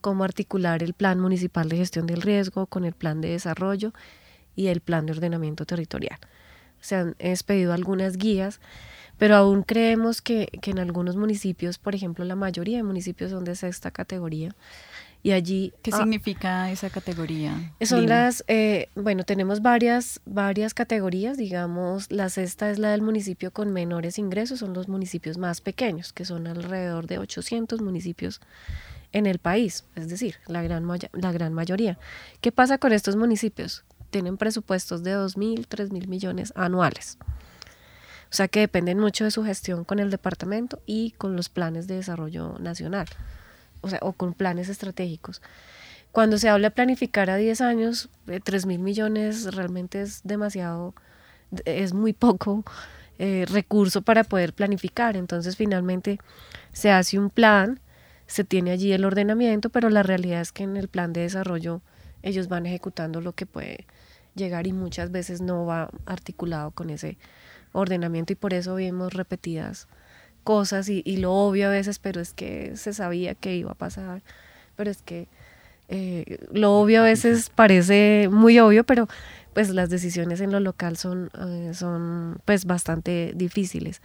cómo 0.00 0.24
articular 0.24 0.82
el 0.82 0.94
plan 0.94 1.20
municipal 1.20 1.68
de 1.68 1.76
gestión 1.76 2.06
del 2.06 2.22
riesgo 2.22 2.66
con 2.66 2.86
el 2.86 2.94
plan 2.94 3.20
de 3.20 3.28
desarrollo 3.28 3.92
y 4.56 4.68
el 4.68 4.80
plan 4.80 5.04
de 5.04 5.12
ordenamiento 5.12 5.66
territorial. 5.66 6.18
Se 6.80 6.96
han 6.96 7.16
expedido 7.18 7.74
algunas 7.74 8.16
guías, 8.16 8.60
pero 9.18 9.36
aún 9.36 9.62
creemos 9.62 10.22
que, 10.22 10.48
que 10.62 10.70
en 10.70 10.78
algunos 10.78 11.16
municipios, 11.16 11.76
por 11.76 11.94
ejemplo, 11.94 12.24
la 12.24 12.34
mayoría 12.34 12.78
de 12.78 12.82
municipios 12.82 13.30
son 13.30 13.44
de 13.44 13.56
sexta 13.56 13.90
categoría, 13.90 14.56
y 15.22 15.32
allí... 15.32 15.72
¿Qué 15.82 15.90
ah, 15.92 15.98
significa 15.98 16.70
esa 16.70 16.90
categoría? 16.90 17.72
Son 17.82 18.06
las, 18.06 18.44
eh, 18.48 18.88
bueno, 18.94 19.24
tenemos 19.24 19.60
varias, 19.60 20.20
varias 20.24 20.72
categorías, 20.74 21.36
digamos, 21.36 22.10
la 22.10 22.28
sexta 22.30 22.70
es 22.70 22.78
la 22.78 22.90
del 22.90 23.02
municipio 23.02 23.50
con 23.50 23.72
menores 23.72 24.18
ingresos, 24.18 24.60
son 24.60 24.72
los 24.72 24.88
municipios 24.88 25.36
más 25.36 25.60
pequeños, 25.60 26.12
que 26.12 26.24
son 26.24 26.46
alrededor 26.46 27.06
de 27.06 27.18
800 27.18 27.82
municipios 27.82 28.40
en 29.12 29.26
el 29.26 29.38
país, 29.38 29.84
es 29.94 30.08
decir, 30.08 30.36
la 30.46 30.62
gran, 30.62 30.86
la 31.12 31.32
gran 31.32 31.52
mayoría. 31.52 31.98
¿Qué 32.40 32.52
pasa 32.52 32.78
con 32.78 32.92
estos 32.92 33.16
municipios? 33.16 33.84
Tienen 34.10 34.36
presupuestos 34.36 35.02
de 35.02 35.16
2.000, 35.16 35.66
3.000 35.66 36.06
millones 36.06 36.52
anuales. 36.56 37.18
O 38.30 38.32
sea 38.32 38.46
que 38.46 38.60
dependen 38.60 38.98
mucho 38.98 39.24
de 39.24 39.32
su 39.32 39.44
gestión 39.44 39.84
con 39.84 39.98
el 39.98 40.10
departamento 40.10 40.80
y 40.86 41.10
con 41.12 41.34
los 41.34 41.48
planes 41.48 41.88
de 41.88 41.96
desarrollo 41.96 42.56
nacional 42.60 43.08
o, 43.80 43.88
sea, 43.88 43.98
o 44.02 44.12
con 44.12 44.34
planes 44.34 44.68
estratégicos. 44.68 45.42
Cuando 46.12 46.38
se 46.38 46.48
habla 46.48 46.68
de 46.68 46.74
planificar 46.74 47.30
a 47.30 47.36
10 47.36 47.60
años, 47.60 48.08
3 48.42 48.66
mil 48.66 48.80
millones 48.80 49.54
realmente 49.54 50.02
es 50.02 50.22
demasiado, 50.24 50.94
es 51.64 51.92
muy 51.94 52.12
poco 52.12 52.64
eh, 53.18 53.44
recurso 53.48 54.02
para 54.02 54.24
poder 54.24 54.52
planificar. 54.52 55.16
Entonces 55.16 55.56
finalmente 55.56 56.18
se 56.72 56.90
hace 56.90 57.18
un 57.18 57.30
plan, 57.30 57.80
se 58.26 58.44
tiene 58.44 58.72
allí 58.72 58.92
el 58.92 59.04
ordenamiento, 59.04 59.70
pero 59.70 59.88
la 59.90 60.02
realidad 60.02 60.40
es 60.40 60.52
que 60.52 60.64
en 60.64 60.76
el 60.76 60.88
plan 60.88 61.12
de 61.12 61.20
desarrollo 61.20 61.80
ellos 62.22 62.48
van 62.48 62.66
ejecutando 62.66 63.20
lo 63.20 63.32
que 63.32 63.46
puede 63.46 63.86
llegar 64.34 64.66
y 64.66 64.72
muchas 64.72 65.10
veces 65.10 65.40
no 65.40 65.66
va 65.66 65.90
articulado 66.06 66.70
con 66.70 66.90
ese 66.90 67.18
ordenamiento 67.72 68.32
y 68.32 68.36
por 68.36 68.54
eso 68.54 68.74
vemos 68.74 69.12
repetidas 69.12 69.86
cosas 70.50 70.88
y, 70.88 71.16
lo 71.18 71.32
obvio 71.32 71.68
a 71.68 71.70
veces, 71.70 72.00
pero 72.00 72.20
es 72.20 72.34
que 72.34 72.72
se 72.74 72.92
sabía 72.92 73.36
que 73.36 73.54
iba 73.54 73.70
a 73.70 73.74
pasar, 73.76 74.20
pero 74.74 74.90
es 74.90 75.00
que 75.00 75.28
eh, 75.88 76.38
lo 76.52 76.72
obvio 76.72 77.02
a 77.02 77.04
veces 77.04 77.50
parece 77.54 78.28
muy 78.32 78.58
obvio, 78.58 78.82
pero 78.82 79.06
pues 79.54 79.70
las 79.70 79.90
decisiones 79.90 80.40
en 80.40 80.50
lo 80.50 80.58
local 80.58 80.96
son, 80.96 81.30
eh, 81.38 81.70
son 81.72 82.40
pues 82.46 82.64
bastante 82.64 83.30
difíciles. 83.36 84.02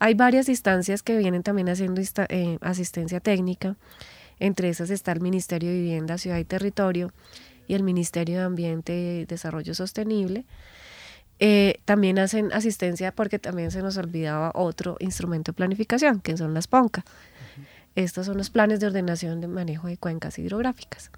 Hay 0.00 0.14
varias 0.14 0.48
instancias 0.48 1.04
que 1.04 1.16
vienen 1.16 1.44
también 1.44 1.68
haciendo 1.68 2.02
eh, 2.02 2.58
asistencia 2.62 3.20
técnica, 3.20 3.76
entre 4.40 4.70
esas 4.70 4.90
está 4.90 5.12
el 5.12 5.20
Ministerio 5.20 5.70
de 5.70 5.76
Vivienda, 5.76 6.18
Ciudad 6.18 6.38
y 6.38 6.44
Territorio 6.44 7.12
y 7.68 7.74
el 7.74 7.84
Ministerio 7.84 8.38
de 8.38 8.44
Ambiente 8.44 9.20
y 9.20 9.24
Desarrollo 9.24 9.72
Sostenible. 9.72 10.46
Eh, 11.38 11.80
también 11.84 12.18
hacen 12.18 12.52
asistencia 12.52 13.12
porque 13.12 13.38
también 13.38 13.70
se 13.70 13.82
nos 13.82 13.96
olvidaba 13.98 14.52
otro 14.54 14.96
instrumento 15.00 15.52
de 15.52 15.56
planificación, 15.56 16.20
que 16.20 16.36
son 16.36 16.54
las 16.54 16.66
PONCA. 16.66 17.04
Estos 17.94 18.26
son 18.26 18.36
los 18.36 18.50
planes 18.50 18.80
de 18.80 18.86
ordenación 18.86 19.40
de 19.40 19.48
manejo 19.48 19.88
de 19.88 19.96
cuencas 19.96 20.38
hidrográficas. 20.38 21.10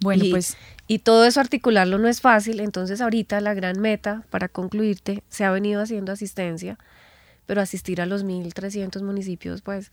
Bueno, 0.00 0.24
y, 0.24 0.30
pues. 0.30 0.56
Y 0.86 1.00
todo 1.00 1.24
eso 1.24 1.40
articularlo 1.40 1.98
no 1.98 2.08
es 2.08 2.20
fácil, 2.20 2.60
entonces 2.60 3.00
ahorita 3.00 3.40
la 3.40 3.54
gran 3.54 3.80
meta, 3.80 4.24
para 4.30 4.48
concluirte, 4.48 5.22
se 5.28 5.44
ha 5.44 5.50
venido 5.50 5.82
haciendo 5.82 6.12
asistencia, 6.12 6.78
pero 7.46 7.60
asistir 7.60 8.00
a 8.00 8.06
los 8.06 8.24
1.300 8.24 9.02
municipios, 9.02 9.62
pues 9.62 9.90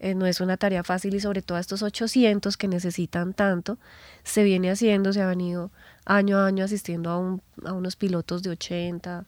eh, 0.00 0.14
no 0.14 0.26
es 0.26 0.40
una 0.40 0.56
tarea 0.56 0.84
fácil 0.84 1.14
y 1.14 1.20
sobre 1.20 1.42
todo 1.42 1.58
estos 1.58 1.82
800 1.82 2.56
que 2.56 2.68
necesitan 2.68 3.34
tanto, 3.34 3.78
se 4.22 4.44
viene 4.44 4.70
haciendo, 4.70 5.12
se 5.12 5.22
ha 5.22 5.26
venido 5.26 5.70
año 6.04 6.38
a 6.38 6.46
año 6.46 6.64
asistiendo 6.64 7.10
a, 7.64 7.72
unos 7.72 7.96
pilotos 7.96 8.42
de 8.42 8.50
80 8.50 9.24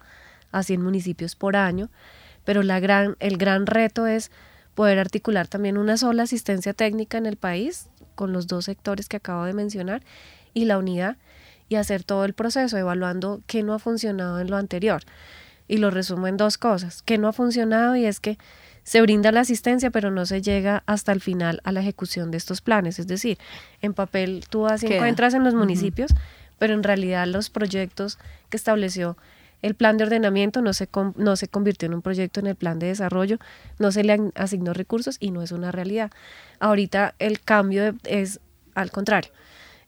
a 0.53 0.63
100 0.63 0.83
municipios 0.83 1.35
por 1.35 1.57
año, 1.57 1.91
pero 2.45 2.63
la 2.63 2.81
gran, 2.81 3.17
el 3.21 3.37
gran 3.37 3.67
reto 3.67 4.07
es 4.07 4.31
poder 4.75 4.99
articular 4.99 5.49
también 5.49 5.77
una 5.77 5.97
sola 5.97 6.23
asistencia 6.23 6.73
técnica 6.73 7.19
en 7.19 7.27
el 7.27 7.37
país 7.37 7.89
con 8.15 8.33
los 8.33 8.47
dos 8.47 8.67
sectores 8.67 9.09
que 9.09 9.17
acabo 9.17 9.45
de 9.45 9.53
mencionar 9.53 10.03
y 10.55 10.65
la 10.65 10.79
unidad 10.79 11.17
y 11.69 11.77
hacer 11.77 12.05
todo 12.05 12.25
el 12.25 12.35
proceso 12.35 12.77
evaluando 12.77 13.43
qué 13.47 13.63
no 13.63 13.75
ha 13.75 13.79
funcionado 13.79 14.41
en 14.41 14.51
lo 14.51 14.57
anterior. 14.57 15.03
Y 15.69 15.77
lo 15.77 15.91
resumo 15.91 16.27
en 16.27 16.37
dos 16.37 16.59
cosas, 16.59 17.03
qué 17.03 17.17
no 17.17 17.29
ha 17.29 17.33
funcionado 17.33 17.95
y 17.95 18.05
es 18.05 18.19
que 18.19 18.39
se 18.83 19.01
brinda 19.01 19.33
la 19.33 19.41
asistencia, 19.41 19.91
pero 19.91 20.11
no 20.11 20.27
se 20.27 20.43
llega 20.43 20.83
hasta 20.87 21.13
el 21.13 21.21
final 21.21 21.61
a 21.65 21.73
la 21.73 21.81
ejecución 21.81 22.31
de 22.31 22.39
estos 22.39 22.61
planes. 22.61 22.99
Es 22.99 23.07
decir, 23.07 23.39
en 23.83 23.95
papel 23.95 24.45
tú 24.49 24.63
vas 24.63 24.83
y 24.83 24.93
encuentras 24.93 25.35
en 25.35 25.45
los 25.45 25.55
municipios, 25.55 26.13
pero 26.59 26.75
en 26.75 26.83
realidad 26.83 27.27
los 27.27 27.51
proyectos 27.51 28.19
que 28.49 28.57
estableció 28.57 29.17
el 29.63 29.75
plan 29.75 29.99
de 29.99 30.05
ordenamiento 30.05 30.63
no 30.63 30.73
se, 30.73 30.89
no 31.17 31.37
se 31.37 31.49
convirtió 31.49 31.87
en 31.87 31.95
un 31.95 32.03
proyecto 32.03 32.41
en 32.41 32.47
el 32.47 32.57
plan 32.57 32.79
de 32.79 32.87
desarrollo, 32.87 33.39
no 33.79 33.93
se 33.93 34.05
le 34.05 34.19
asignó 34.35 34.73
recursos 34.73 35.17
y 35.21 35.31
no 35.31 35.43
es 35.43 35.53
una 35.53 35.71
realidad. 35.71 36.11
Ahorita 36.61 37.15
el 37.19 37.41
cambio 37.41 37.95
es 38.05 38.41
al 38.75 38.91
contrario, 38.91 39.31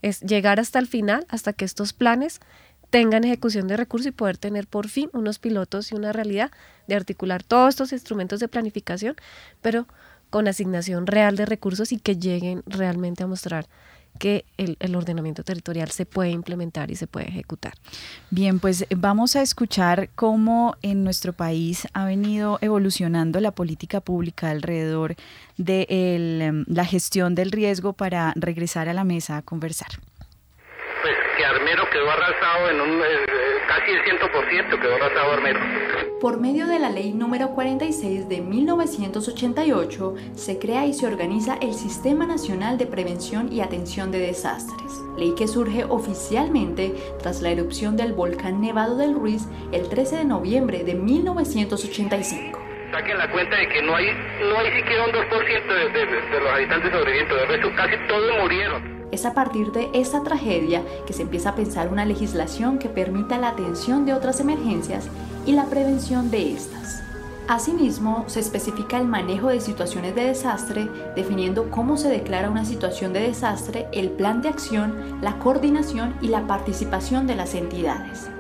es 0.03 0.21
llegar 0.21 0.61
hasta 0.61 0.79
el 0.79 0.87
final, 0.87 1.25
hasta 1.29 1.53
que 1.53 1.65
estos 1.65 1.93
planes 1.93 2.41
tengan 2.93 3.25
ejecución 3.25 3.69
de 3.69 3.79
recursos 3.79 4.09
y 4.09 4.11
poder 4.11 4.37
tener 4.37 4.67
por 4.67 4.87
fin 4.87 5.09
unos 5.15 5.39
pilotos 5.39 5.91
y 5.91 5.95
una 5.95 6.13
realidad 6.13 6.51
de 6.87 6.95
articular 6.95 7.43
todos 7.43 7.71
estos 7.71 7.91
instrumentos 7.91 8.39
de 8.39 8.49
planificación, 8.49 9.17
pero 9.63 9.89
con 10.29 10.47
asignación 10.47 11.07
real 11.07 11.35
de 11.35 11.47
recursos 11.47 11.91
y 11.93 11.99
que 11.99 12.17
lleguen 12.17 12.63
realmente 12.67 13.23
a 13.23 13.27
mostrar 13.27 13.67
que 14.19 14.45
el, 14.59 14.95
ordenamiento 14.95 15.43
territorial 15.43 15.91
se 15.91 16.05
puede 16.05 16.33
implementar 16.33 16.91
y 16.91 16.97
se 16.97 17.07
puede 17.07 17.29
ejecutar. 17.29 17.73
Bien, 18.29 18.61
pues 18.61 18.85
vamos 18.95 19.37
a 19.37 19.43
escuchar 19.43 20.11
cómo 20.15 20.77
en 20.83 21.03
nuestro 21.03 21.33
país 21.33 21.89
ha 21.95 22.05
venido 22.05 22.59
evolucionando 22.61 23.41
la 23.41 23.53
política 23.53 24.03
pública 24.03 24.51
alrededor 24.51 25.17
de 25.57 25.87
el, 25.89 26.65
la 26.67 26.85
gestión 26.85 27.35
del 27.35 27.53
riesgo 27.53 27.95
para 27.95 28.35
regresar 28.37 28.91
a 28.91 28.93
la 28.93 29.05
mesa 29.05 29.39
a 29.39 29.43
conversar. 29.43 29.89
Que 31.37 31.45
Armero 31.45 31.89
quedó 31.91 32.11
arrasado 32.11 32.71
en 32.71 32.81
un, 32.81 33.01
eh, 33.01 33.27
casi 33.67 33.93
el 33.93 34.03
100% 34.05 34.81
quedó 34.81 34.95
arrasado 34.97 35.33
Armero. 35.33 35.61
Por 36.21 36.39
medio 36.39 36.67
de 36.67 36.79
la 36.79 36.91
ley 36.91 37.13
número 37.13 37.51
46 37.51 38.29
de 38.29 38.41
1988 38.41 40.15
se 40.35 40.59
crea 40.59 40.87
y 40.87 40.93
se 40.93 41.07
organiza 41.07 41.57
el 41.61 41.75
Sistema 41.75 42.27
Nacional 42.27 42.79
de 42.79 42.87
Prevención 42.87 43.53
y 43.53 43.61
Atención 43.61 44.13
de 44.13 44.19
Desastres, 44.19 44.93
ley 45.17 45.35
que 45.37 45.49
surge 45.49 45.85
oficialmente 45.85 46.95
tras 47.21 47.41
la 47.41 47.51
erupción 47.51 47.97
del 47.97 48.13
volcán 48.13 48.61
Nevado 48.61 48.97
del 48.97 49.15
Ruiz 49.15 49.43
el 49.73 49.89
13 49.89 50.17
de 50.19 50.25
noviembre 50.25 50.85
de 50.85 50.95
1985 50.95 52.59
saquen 52.93 53.17
la 53.17 53.31
cuenta 53.31 53.57
de 53.57 53.69
que 53.69 53.81
no 53.83 53.97
hay, 53.97 54.13
no 54.49 54.59
hay 54.59 54.71
siquiera 54.77 55.05
un 55.07 55.13
2% 55.13 55.67
de, 55.67 55.89
de, 55.89 56.07
de, 56.07 56.41
los 56.41 56.53
habitantes 56.53 56.93
sobrevivientes, 56.93 57.37
de 57.37 57.47
resto 57.47 57.75
casi 57.75 57.97
todos 58.07 58.39
murieron. 58.39 59.02
Es 59.13 59.27
a 59.27 59.35
partir 59.35 59.73
de 59.73 59.91
esta 59.93 60.23
tragedia 60.23 60.83
que 61.07 61.13
se 61.13 61.23
empieza 61.23 61.51
a 61.51 61.55
pensar 61.55 61.93
una 61.93 62.07
legislación 62.07 62.79
que 62.79 62.89
permita 62.89 63.39
la 63.39 63.49
atención 63.49 64.07
de 64.07 64.15
otras 64.15 64.41
emergencias 64.41 65.07
y 65.45 65.53
la 65.53 65.67
prevención 65.67 66.31
de 66.31 66.55
estas. 66.55 67.03
Asimismo, 67.47 68.25
se 68.29 68.41
especifica 68.41 68.99
el 68.99 69.07
manejo 69.07 69.49
de 69.49 69.61
situaciones 69.61 70.15
de 70.15 70.25
desastre, 70.25 70.89
definiendo 71.15 71.71
cómo 71.71 71.99
se 71.99 72.09
declara 72.09 72.49
una 72.49 72.65
situación 72.65 73.13
de 73.13 73.21
desastre, 73.21 73.87
el 73.93 74.11
plan 74.11 74.41
de 74.41 74.49
acción, 74.49 75.19
la 75.21 75.39
coordinación 75.39 76.15
y 76.23 76.29
la 76.29 76.47
participación 76.47 77.27
de 77.27 77.35
las 77.35 77.55
entidades. 77.55 78.31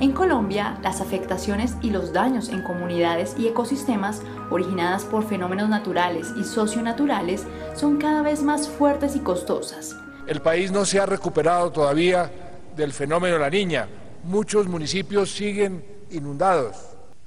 En 0.00 0.12
Colombia, 0.12 0.76
las 0.82 1.00
afectaciones 1.00 1.76
y 1.80 1.90
los 1.90 2.12
daños 2.12 2.48
en 2.48 2.62
comunidades 2.62 3.36
y 3.38 3.46
ecosistemas 3.46 4.20
originadas 4.50 5.04
por 5.04 5.24
fenómenos 5.24 5.68
naturales 5.68 6.32
y 6.36 6.44
socionaturales 6.44 7.44
son 7.74 7.98
cada 7.98 8.22
vez 8.22 8.42
más 8.42 8.68
fuertes 8.68 9.16
y 9.16 9.20
costosas. 9.20 9.96
El 10.26 10.40
país 10.40 10.72
no 10.72 10.84
se 10.84 11.00
ha 11.00 11.06
recuperado 11.06 11.70
todavía 11.70 12.30
del 12.76 12.92
fenómeno 12.92 13.34
de 13.34 13.40
la 13.40 13.50
niña. 13.50 13.88
Muchos 14.24 14.66
municipios 14.68 15.30
siguen 15.30 15.84
inundados 16.10 16.76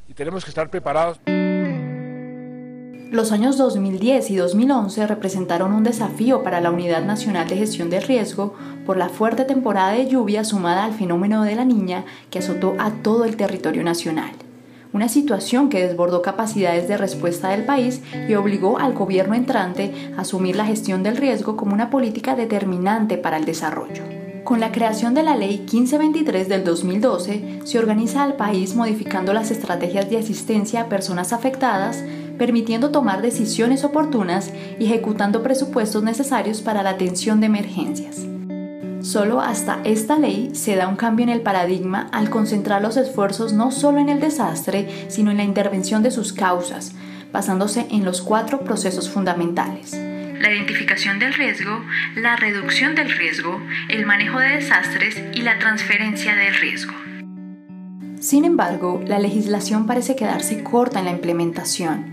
y 0.08 0.14
tenemos 0.14 0.44
que 0.44 0.50
estar 0.50 0.70
preparados. 0.70 1.20
Los 3.12 3.32
años 3.32 3.58
2010 3.58 4.32
y 4.32 4.36
2011 4.36 5.08
representaron 5.08 5.72
un 5.72 5.84
desafío 5.84 6.44
para 6.44 6.60
la 6.60 6.72
Unidad 6.72 7.06
Nacional 7.06 7.48
de 7.48 7.56
Gestión 7.56 7.90
del 7.90 8.04
Riesgo 8.04 8.54
por 8.86 8.98
la 8.98 9.08
fuerte 9.08 9.46
temporada 9.46 9.94
de 9.94 10.08
lluvia 10.08 10.44
sumada 10.44 10.84
al 10.84 10.94
fenómeno 10.94 11.44
de 11.44 11.56
la 11.56 11.64
niña 11.64 12.04
que 12.30 12.40
azotó 12.40 12.76
a 12.80 12.92
todo 12.92 13.24
el 13.24 13.38
territorio 13.38 13.84
nacional. 13.84 14.32
Una 14.98 15.10
situación 15.10 15.70
que 15.70 15.86
desbordó 15.86 16.24
capacidades 16.24 16.88
de 16.88 16.98
respuesta 16.98 17.50
del 17.50 17.66
país 17.66 18.02
y 18.28 18.34
obligó 18.34 18.80
al 18.80 18.96
gobierno 18.96 19.36
entrante 19.36 19.94
a 20.18 20.22
asumir 20.22 20.56
la 20.56 20.66
gestión 20.66 21.04
del 21.04 21.18
riesgo 21.18 21.56
como 21.56 21.76
una 21.76 21.92
política 21.92 22.36
determinante 22.36 23.20
para 23.20 23.38
el 23.38 23.46
desarrollo. 23.46 24.02
Con 24.44 24.60
la 24.60 24.72
creación 24.72 25.14
de 25.14 25.22
la 25.22 25.36
Ley 25.36 25.60
1523 25.60 26.50
del 26.50 26.64
2012, 26.64 27.60
se 27.64 27.78
organiza 27.78 28.24
al 28.24 28.38
país 28.38 28.74
modificando 28.74 29.34
las 29.34 29.52
estrategias 29.52 30.10
de 30.10 30.18
asistencia 30.18 30.82
a 30.82 30.90
personas 30.90 31.32
afectadas, 31.32 32.04
permitiendo 32.40 32.90
tomar 32.90 33.22
decisiones 33.22 33.84
oportunas 33.84 34.52
y 34.80 34.86
ejecutando 34.86 35.44
presupuestos 35.44 36.02
necesarios 36.02 36.64
para 36.64 36.82
la 36.82 36.90
atención 36.90 37.40
de 37.40 37.46
emergencias. 37.46 38.26
Solo 39.02 39.42
hasta 39.42 39.80
esta 39.84 40.18
ley 40.18 40.52
se 40.54 40.76
da 40.76 40.88
un 40.88 40.96
cambio 40.96 41.24
en 41.24 41.30
el 41.30 41.42
paradigma 41.42 42.10
al 42.12 42.30
concentrar 42.30 42.82
los 42.82 42.98
esfuerzos 42.98 43.54
no 43.54 43.72
solo 43.72 44.00
en 44.00 44.10
el 44.10 44.20
desastre, 44.20 45.06
sino 45.10 45.32
en 45.32 45.38
la 45.38 45.44
intervención 45.44 46.04
de 46.04 46.12
sus 46.12 46.34
causas, 46.34 46.94
basándose 47.32 47.88
en 47.92 48.04
los 48.04 48.22
cuatro 48.22 48.62
procesos 48.62 49.10
fundamentales. 49.10 49.94
La 49.94 50.52
identificación 50.52 51.20
del 51.20 51.34
riesgo, 51.34 51.84
la 52.16 52.36
reducción 52.36 52.96
del 52.96 53.12
riesgo, 53.12 53.60
el 53.90 54.06
manejo 54.06 54.40
de 54.40 54.50
desastres 54.50 55.22
y 55.34 55.42
la 55.42 55.58
transferencia 55.60 56.36
del 56.36 56.56
riesgo. 56.56 56.94
Sin 58.20 58.46
embargo, 58.46 59.02
la 59.06 59.20
legislación 59.20 59.86
parece 59.86 60.16
quedarse 60.16 60.64
corta 60.64 61.00
en 61.00 61.06
la 61.06 61.12
implementación. 61.12 62.06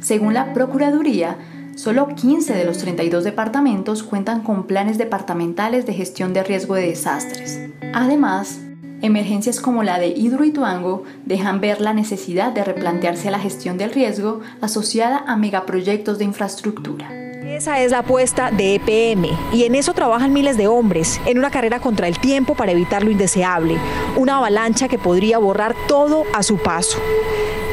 Según 0.00 0.34
la 0.34 0.52
Procuraduría, 0.52 1.38
solo 1.76 2.08
15 2.08 2.54
de 2.54 2.64
los 2.64 2.78
32 2.78 3.22
departamentos 3.22 4.02
cuentan 4.02 4.42
con 4.42 4.66
planes 4.66 4.98
departamentales 4.98 5.86
de 5.86 5.92
gestión 5.92 6.32
de 6.32 6.42
riesgo 6.42 6.74
de 6.74 6.88
desastres. 6.88 7.60
Además, 7.92 8.58
emergencias 9.02 9.60
como 9.60 9.82
la 9.82 9.98
de 9.98 10.08
Hidroituango 10.08 11.04
dejan 11.26 11.60
ver 11.60 11.80
la 11.80 11.92
necesidad 11.92 12.52
de 12.52 12.64
replantearse 12.64 13.30
la 13.30 13.38
gestión 13.38 13.78
del 13.78 13.92
riesgo 13.92 14.40
asociada 14.60 15.18
a 15.26 15.36
megaproyectos 15.36 16.18
de 16.18 16.24
infraestructura. 16.24 17.10
Esa 17.46 17.80
es 17.80 17.92
la 17.92 18.00
apuesta 18.00 18.50
de 18.50 18.74
EPM 18.74 19.28
y 19.52 19.64
en 19.64 19.76
eso 19.76 19.94
trabajan 19.94 20.32
miles 20.32 20.56
de 20.56 20.66
hombres, 20.66 21.20
en 21.26 21.38
una 21.38 21.50
carrera 21.50 21.78
contra 21.78 22.08
el 22.08 22.18
tiempo 22.18 22.54
para 22.54 22.72
evitar 22.72 23.04
lo 23.04 23.10
indeseable, 23.10 23.76
una 24.16 24.38
avalancha 24.38 24.88
que 24.88 24.98
podría 24.98 25.38
borrar 25.38 25.74
todo 25.86 26.24
a 26.34 26.42
su 26.42 26.56
paso. 26.58 26.98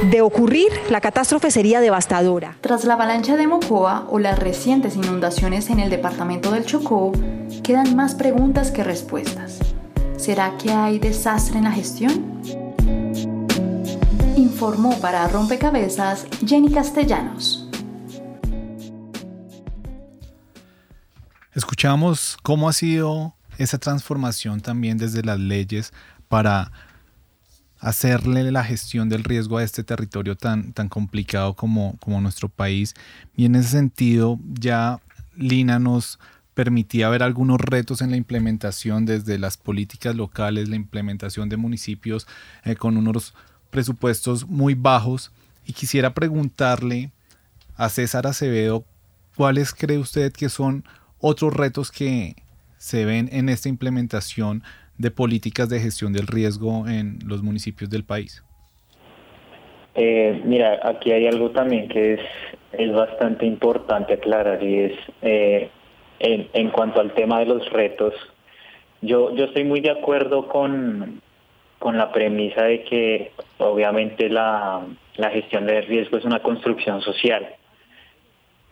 De 0.10 0.22
ocurrir, 0.22 0.68
la 0.90 1.00
catástrofe 1.00 1.50
sería 1.50 1.80
devastadora. 1.80 2.58
Tras 2.60 2.84
la 2.84 2.96
avalancha 2.96 3.38
de 3.38 3.48
Mocoa 3.48 4.06
o 4.10 4.20
las 4.20 4.38
recientes 4.38 4.98
inundaciones 4.98 5.70
en 5.70 5.80
el 5.80 5.90
departamento 5.90 6.52
del 6.52 6.66
Chocó, 6.66 7.14
quedan 7.64 7.96
más 7.96 8.14
preguntas 8.14 8.70
que 8.72 8.84
respuestas. 8.84 9.60
¿Será 10.18 10.58
que 10.58 10.72
hay 10.72 11.00
desastre 11.00 11.58
en 11.58 11.64
la 11.64 11.72
gestión? 11.72 12.42
Informó 14.36 15.00
para 15.00 15.26
Rompecabezas 15.30 16.28
Jenny 16.46 16.72
Castellanos. 16.72 17.70
Escuchamos 21.54 22.38
cómo 22.44 22.68
ha 22.68 22.74
sido 22.74 23.36
esa 23.58 23.78
transformación 23.78 24.60
también 24.60 24.98
desde 24.98 25.24
las 25.24 25.40
leyes 25.40 25.94
para 26.28 26.72
hacerle 27.84 28.50
la 28.50 28.64
gestión 28.64 29.10
del 29.10 29.26
riesgo 29.26 29.58
a 29.58 29.64
este 29.64 29.84
territorio 29.84 30.38
tan, 30.38 30.72
tan 30.72 30.88
complicado 30.88 31.54
como, 31.54 31.98
como 32.00 32.22
nuestro 32.22 32.48
país. 32.48 32.94
Y 33.36 33.44
en 33.44 33.56
ese 33.56 33.70
sentido, 33.70 34.40
ya 34.54 35.02
Lina 35.36 35.80
nos 35.80 36.18
permitía 36.54 37.10
ver 37.10 37.24
algunos 37.24 37.60
retos 37.60 38.02
en 38.02 38.12
la 38.12 38.16
implementación 38.16 39.06
desde 39.06 39.38
las 39.38 39.58
políticas 39.58 40.16
locales, 40.16 40.70
la 40.70 40.78
implementación 40.78 41.50
de 41.50 41.58
municipios 41.58 42.26
eh, 42.64 42.78
con 42.78 42.96
unos 42.96 43.34
presupuestos 43.70 44.48
muy 44.48 44.76
bajos. 44.76 45.34
Y 45.66 45.74
quisiera 45.74 46.14
preguntarle 46.14 47.12
a 47.76 47.90
César 47.90 48.28
Acevedo, 48.28 48.86
¿cuáles 49.36 49.74
cree 49.74 49.98
usted 49.98 50.32
que 50.32 50.48
son 50.48 50.86
otros 51.20 51.54
retos 51.54 51.92
que 51.92 52.38
se 52.78 53.04
ven 53.04 53.28
en 53.34 53.50
esta 53.50 53.68
implementación 53.68 54.64
de 55.04 55.12
políticas 55.12 55.70
de 55.70 55.80
gestión 55.80 56.14
del 56.14 56.28
riesgo 56.28 56.88
en 56.88 57.20
los 57.28 57.44
municipios 57.44 57.90
del 57.90 58.04
país? 58.06 58.44
Eh, 59.96 60.42
mira, 60.46 60.80
aquí 60.82 61.12
hay 61.12 61.28
algo 61.28 61.52
también 61.52 61.88
que 61.90 62.14
es, 62.14 62.92
bastante 62.92 63.46
importante 63.46 64.14
aclarar 64.14 64.64
y 64.64 64.80
es 64.80 64.94
eh, 65.22 65.70
en, 66.20 66.48
en, 66.54 66.70
cuanto 66.72 67.00
al 67.02 67.14
tema 67.14 67.40
de 67.40 67.46
los 67.46 67.70
retos. 67.70 68.14
Yo, 69.02 69.36
yo 69.36 69.46
estoy 69.46 69.66
muy 69.66 69.82
de 69.82 69.92
acuerdo 69.92 70.48
con, 70.48 71.22
con 71.78 71.98
la 71.98 72.12
premisa 72.12 72.64
de 72.64 72.84
que 72.84 73.32
obviamente 73.60 74.30
la, 74.30 74.82
la 75.18 75.30
gestión 75.30 75.68
del 75.68 75.86
riesgo 75.86 76.18
es 76.18 76.26
una 76.26 76.40
construcción 76.40 77.02
social 77.02 77.46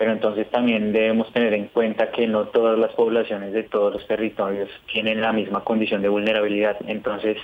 pero 0.01 0.13
entonces 0.13 0.49
también 0.49 0.93
debemos 0.93 1.31
tener 1.31 1.53
en 1.53 1.67
cuenta 1.67 2.09
que 2.09 2.25
no 2.25 2.47
todas 2.47 2.75
las 2.79 2.91
poblaciones 2.93 3.53
de 3.53 3.61
todos 3.61 3.93
los 3.93 4.07
territorios 4.07 4.67
tienen 4.91 5.21
la 5.21 5.31
misma 5.31 5.63
condición 5.63 6.01
de 6.01 6.09
vulnerabilidad. 6.09 6.75
Entonces, 6.87 7.37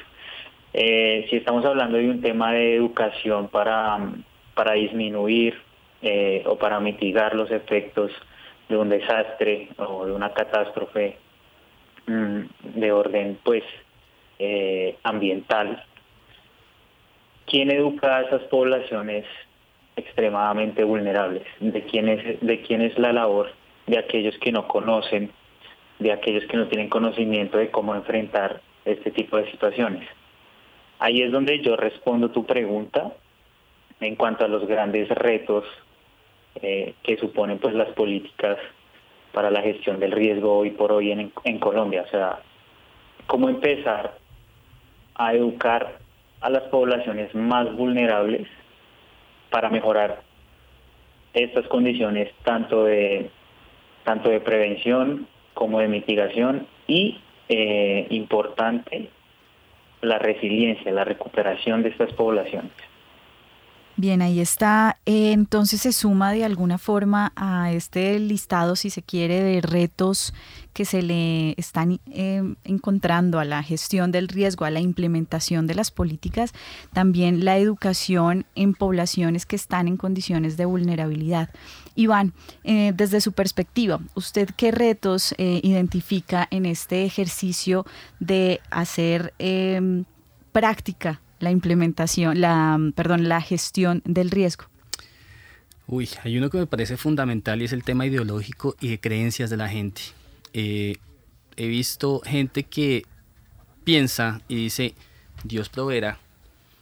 eh, 0.74 1.28
si 1.30 1.36
estamos 1.36 1.64
hablando 1.66 2.00
de 2.00 2.10
un 2.10 2.20
tema 2.20 2.54
de 2.54 2.76
educación 2.76 3.50
para, 3.50 4.00
para 4.56 4.74
disminuir 4.74 5.54
eh, 6.02 6.42
o 6.48 6.58
para 6.58 6.80
mitigar 6.80 7.36
los 7.36 7.52
efectos 7.52 8.12
de 8.70 8.76
un 8.76 8.90
desastre 8.90 9.70
o 9.78 10.08
de 10.08 10.14
una 10.14 10.34
catástrofe 10.34 11.16
mm, 12.08 12.42
de 12.74 12.92
orden 12.92 13.38
pues 13.44 13.66
eh, 14.40 14.98
ambiental, 15.04 15.84
¿quién 17.46 17.70
educa 17.70 18.18
a 18.18 18.22
esas 18.24 18.42
poblaciones 18.46 19.28
extremadamente 19.98 20.84
vulnerables, 20.84 21.44
de 21.60 21.84
quién 21.84 22.08
es, 22.08 22.40
de 22.40 22.62
quién 22.62 22.82
es 22.82 22.98
la 22.98 23.12
labor 23.12 23.52
de 23.88 23.98
aquellos 23.98 24.38
que 24.38 24.52
no 24.52 24.68
conocen, 24.68 25.32
de 26.00 26.12
aquellos 26.12 26.46
que 26.46 26.58
no 26.58 26.68
tienen 26.68 26.90
conocimiento 26.90 27.58
de 27.58 27.72
cómo 27.72 27.96
enfrentar 27.96 28.62
este 28.86 29.12
tipo 29.12 29.38
de 29.38 29.50
situaciones. 29.52 30.08
Ahí 31.00 31.22
es 31.22 31.32
donde 31.32 31.60
yo 31.62 31.76
respondo 31.76 32.30
tu 32.30 32.46
pregunta 32.46 33.14
en 34.00 34.16
cuanto 34.16 34.46
a 34.46 34.48
los 34.48 34.68
grandes 34.68 35.10
retos 35.10 35.66
eh, 36.62 36.94
que 37.04 37.18
suponen 37.18 37.60
pues 37.60 37.74
las 37.74 37.90
políticas 37.90 38.58
para 39.34 39.52
la 39.52 39.62
gestión 39.62 40.00
del 40.00 40.12
riesgo 40.12 40.58
hoy 40.58 40.72
por 40.72 40.92
hoy 40.92 41.12
en, 41.12 41.32
en 41.44 41.60
Colombia. 41.60 42.04
O 42.08 42.10
sea, 42.10 42.40
cómo 43.26 43.50
empezar 43.50 44.18
a 45.16 45.34
educar 45.34 46.00
a 46.42 46.50
las 46.50 46.64
poblaciones 46.64 47.34
más 47.34 47.76
vulnerables 47.76 48.48
para 49.50 49.70
mejorar 49.70 50.22
estas 51.34 51.68
condiciones 51.68 52.32
tanto 52.44 52.86
de 52.86 53.30
tanto 54.04 54.30
de 54.30 54.40
prevención 54.40 55.28
como 55.54 55.80
de 55.80 55.88
mitigación 55.88 56.66
y 56.88 57.20
eh, 57.50 58.08
importante 58.10 59.10
la 60.02 60.20
resiliencia, 60.20 60.92
la 60.92 61.04
recuperación 61.04 61.84
de 61.84 61.90
estas 61.90 62.14
poblaciones. 62.14 62.72
Bien, 64.00 64.22
ahí 64.22 64.40
está. 64.40 65.00
Eh, 65.08 65.32
entonces 65.32 65.82
se 65.82 65.92
suma 65.92 66.32
de 66.32 66.46
alguna 66.46 66.78
forma 66.78 67.34
a 67.36 67.72
este 67.72 68.20
listado, 68.20 68.76
si 68.76 68.92
se 68.92 69.02
quiere, 69.02 69.42
de 69.42 69.60
retos 69.60 70.36
que 70.74 70.86
se 70.86 71.02
le 71.02 71.56
están 71.58 72.00
eh, 72.06 72.44
encontrando 72.64 73.40
a 73.40 73.46
la 73.46 73.64
gestión 73.64 74.12
del 74.12 74.28
riesgo, 74.28 74.66
a 74.66 74.70
la 74.70 74.82
implementación 74.82 75.66
de 75.66 75.74
las 75.74 75.90
políticas, 75.90 76.54
también 76.94 77.44
la 77.44 77.58
educación 77.58 78.46
en 78.54 78.76
poblaciones 78.76 79.48
que 79.48 79.56
están 79.56 79.88
en 79.88 79.98
condiciones 79.98 80.58
de 80.58 80.66
vulnerabilidad. 80.66 81.50
Iván, 81.96 82.34
eh, 82.64 82.94
desde 82.96 83.20
su 83.20 83.32
perspectiva, 83.32 84.00
¿usted 84.14 84.52
qué 84.56 84.70
retos 84.70 85.34
identifica 85.40 86.48
en 86.52 86.68
este 86.68 87.04
ejercicio 87.04 87.84
de 88.20 88.62
hacer 88.70 89.34
práctica 90.52 91.20
la 91.40 91.52
implementación, 91.52 92.42
la, 92.42 92.80
perdón, 92.96 93.28
la 93.28 93.42
gestión 93.42 94.02
del 94.06 94.32
riesgo? 94.32 94.66
Uy, 95.88 96.10
hay 96.24 96.38
uno 96.38 96.50
que 96.50 96.58
me 96.58 96.68
parece 96.68 96.98
fundamental 96.98 97.62
y 97.62 97.66
es 97.66 97.72
el 97.72 97.84
tema 97.84 98.06
ideológico 98.06 98.76
y 98.82 98.90
de 98.90 99.00
creencias 99.00 99.50
de 99.50 99.58
la 99.58 99.70
gente. 99.70 100.02
Eh, 100.54 100.98
he 101.56 101.68
visto 101.68 102.22
gente 102.26 102.64
que 102.64 103.06
piensa 103.84 104.42
y 104.48 104.56
dice, 104.56 104.96
Dios 105.44 105.70
proveerá. 105.70 106.20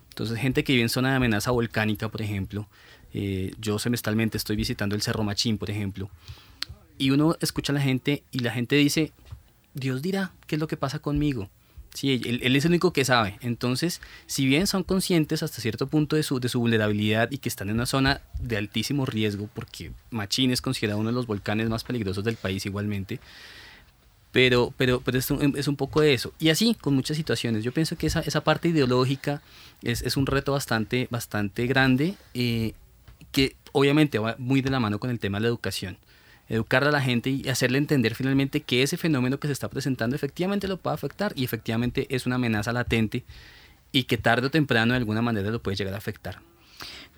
Entonces, 0.09 0.39
gente 0.39 0.63
que 0.63 0.73
vive 0.73 0.83
en 0.83 0.89
zona 0.89 1.11
de 1.11 1.17
amenaza 1.17 1.51
volcánica, 1.51 2.09
por 2.09 2.21
ejemplo. 2.21 2.67
Eh, 3.13 3.53
yo 3.59 3.79
semestralmente 3.79 4.37
estoy 4.37 4.55
visitando 4.55 4.95
el 4.95 5.01
Cerro 5.01 5.23
Machín, 5.23 5.57
por 5.57 5.69
ejemplo. 5.69 6.09
Y 6.97 7.11
uno 7.11 7.35
escucha 7.41 7.73
a 7.73 7.75
la 7.75 7.81
gente 7.81 8.23
y 8.31 8.39
la 8.39 8.51
gente 8.51 8.75
dice, 8.75 9.11
Dios 9.73 10.01
dirá 10.01 10.31
qué 10.47 10.55
es 10.55 10.59
lo 10.59 10.67
que 10.67 10.77
pasa 10.77 10.99
conmigo. 10.99 11.49
Sí, 11.95 12.21
él, 12.25 12.55
es 12.55 12.65
el 12.65 12.71
único 12.71 12.91
que 12.91 13.05
sabe. 13.05 13.37
Entonces, 13.39 14.01
si 14.25 14.45
bien 14.45 14.67
son 14.67 14.83
conscientes 14.83 15.43
hasta 15.43 15.61
cierto 15.61 15.87
punto 15.87 16.17
de 16.17 16.23
su, 16.23 16.41
de 16.41 16.49
su 16.49 16.59
vulnerabilidad 16.59 17.31
y 17.31 17.37
que 17.37 17.47
están 17.47 17.69
en 17.69 17.75
una 17.75 17.85
zona 17.85 18.19
de 18.37 18.57
altísimo 18.57 19.05
riesgo, 19.05 19.49
porque 19.53 19.93
Machín 20.11 20.51
es 20.51 20.61
considerado 20.61 20.99
uno 20.99 21.09
de 21.09 21.15
los 21.15 21.25
volcanes 21.25 21.69
más 21.69 21.85
peligrosos 21.85 22.25
del 22.25 22.35
país 22.35 22.65
igualmente, 22.65 23.21
pero, 24.33 24.73
pero, 24.75 24.99
pero 24.99 25.17
es, 25.17 25.31
un, 25.31 25.57
es 25.57 25.69
un 25.69 25.77
poco 25.77 26.01
de 26.01 26.13
eso. 26.13 26.33
Y 26.37 26.49
así, 26.49 26.75
con 26.75 26.95
muchas 26.95 27.15
situaciones. 27.15 27.63
Yo 27.63 27.71
pienso 27.71 27.95
que 27.97 28.07
esa, 28.07 28.19
esa 28.19 28.43
parte 28.43 28.67
ideológica 28.67 29.41
es, 29.81 30.01
es 30.01 30.17
un 30.17 30.25
reto 30.25 30.51
bastante, 30.51 31.07
bastante 31.09 31.65
grande, 31.65 32.15
eh, 32.33 32.73
que 33.31 33.55
obviamente 33.71 34.19
va 34.19 34.35
muy 34.37 34.59
de 34.59 34.69
la 34.69 34.81
mano 34.81 34.99
con 34.99 35.11
el 35.11 35.19
tema 35.19 35.37
de 35.37 35.43
la 35.43 35.47
educación 35.47 35.97
educar 36.47 36.83
a 36.83 36.91
la 36.91 37.01
gente 37.01 37.29
y 37.29 37.49
hacerle 37.49 37.77
entender 37.77 38.15
finalmente 38.15 38.61
que 38.61 38.83
ese 38.83 38.97
fenómeno 38.97 39.39
que 39.39 39.47
se 39.47 39.53
está 39.53 39.69
presentando 39.69 40.15
efectivamente 40.15 40.67
lo 40.67 40.77
puede 40.77 40.93
afectar 40.93 41.33
y 41.35 41.43
efectivamente 41.43 42.07
es 42.09 42.25
una 42.25 42.35
amenaza 42.35 42.71
latente 42.71 43.23
y 43.91 44.03
que 44.03 44.17
tarde 44.17 44.47
o 44.47 44.51
temprano 44.51 44.93
de 44.93 44.97
alguna 44.97 45.21
manera 45.21 45.49
lo 45.49 45.61
puede 45.61 45.77
llegar 45.77 45.93
a 45.93 45.97
afectar. 45.97 46.39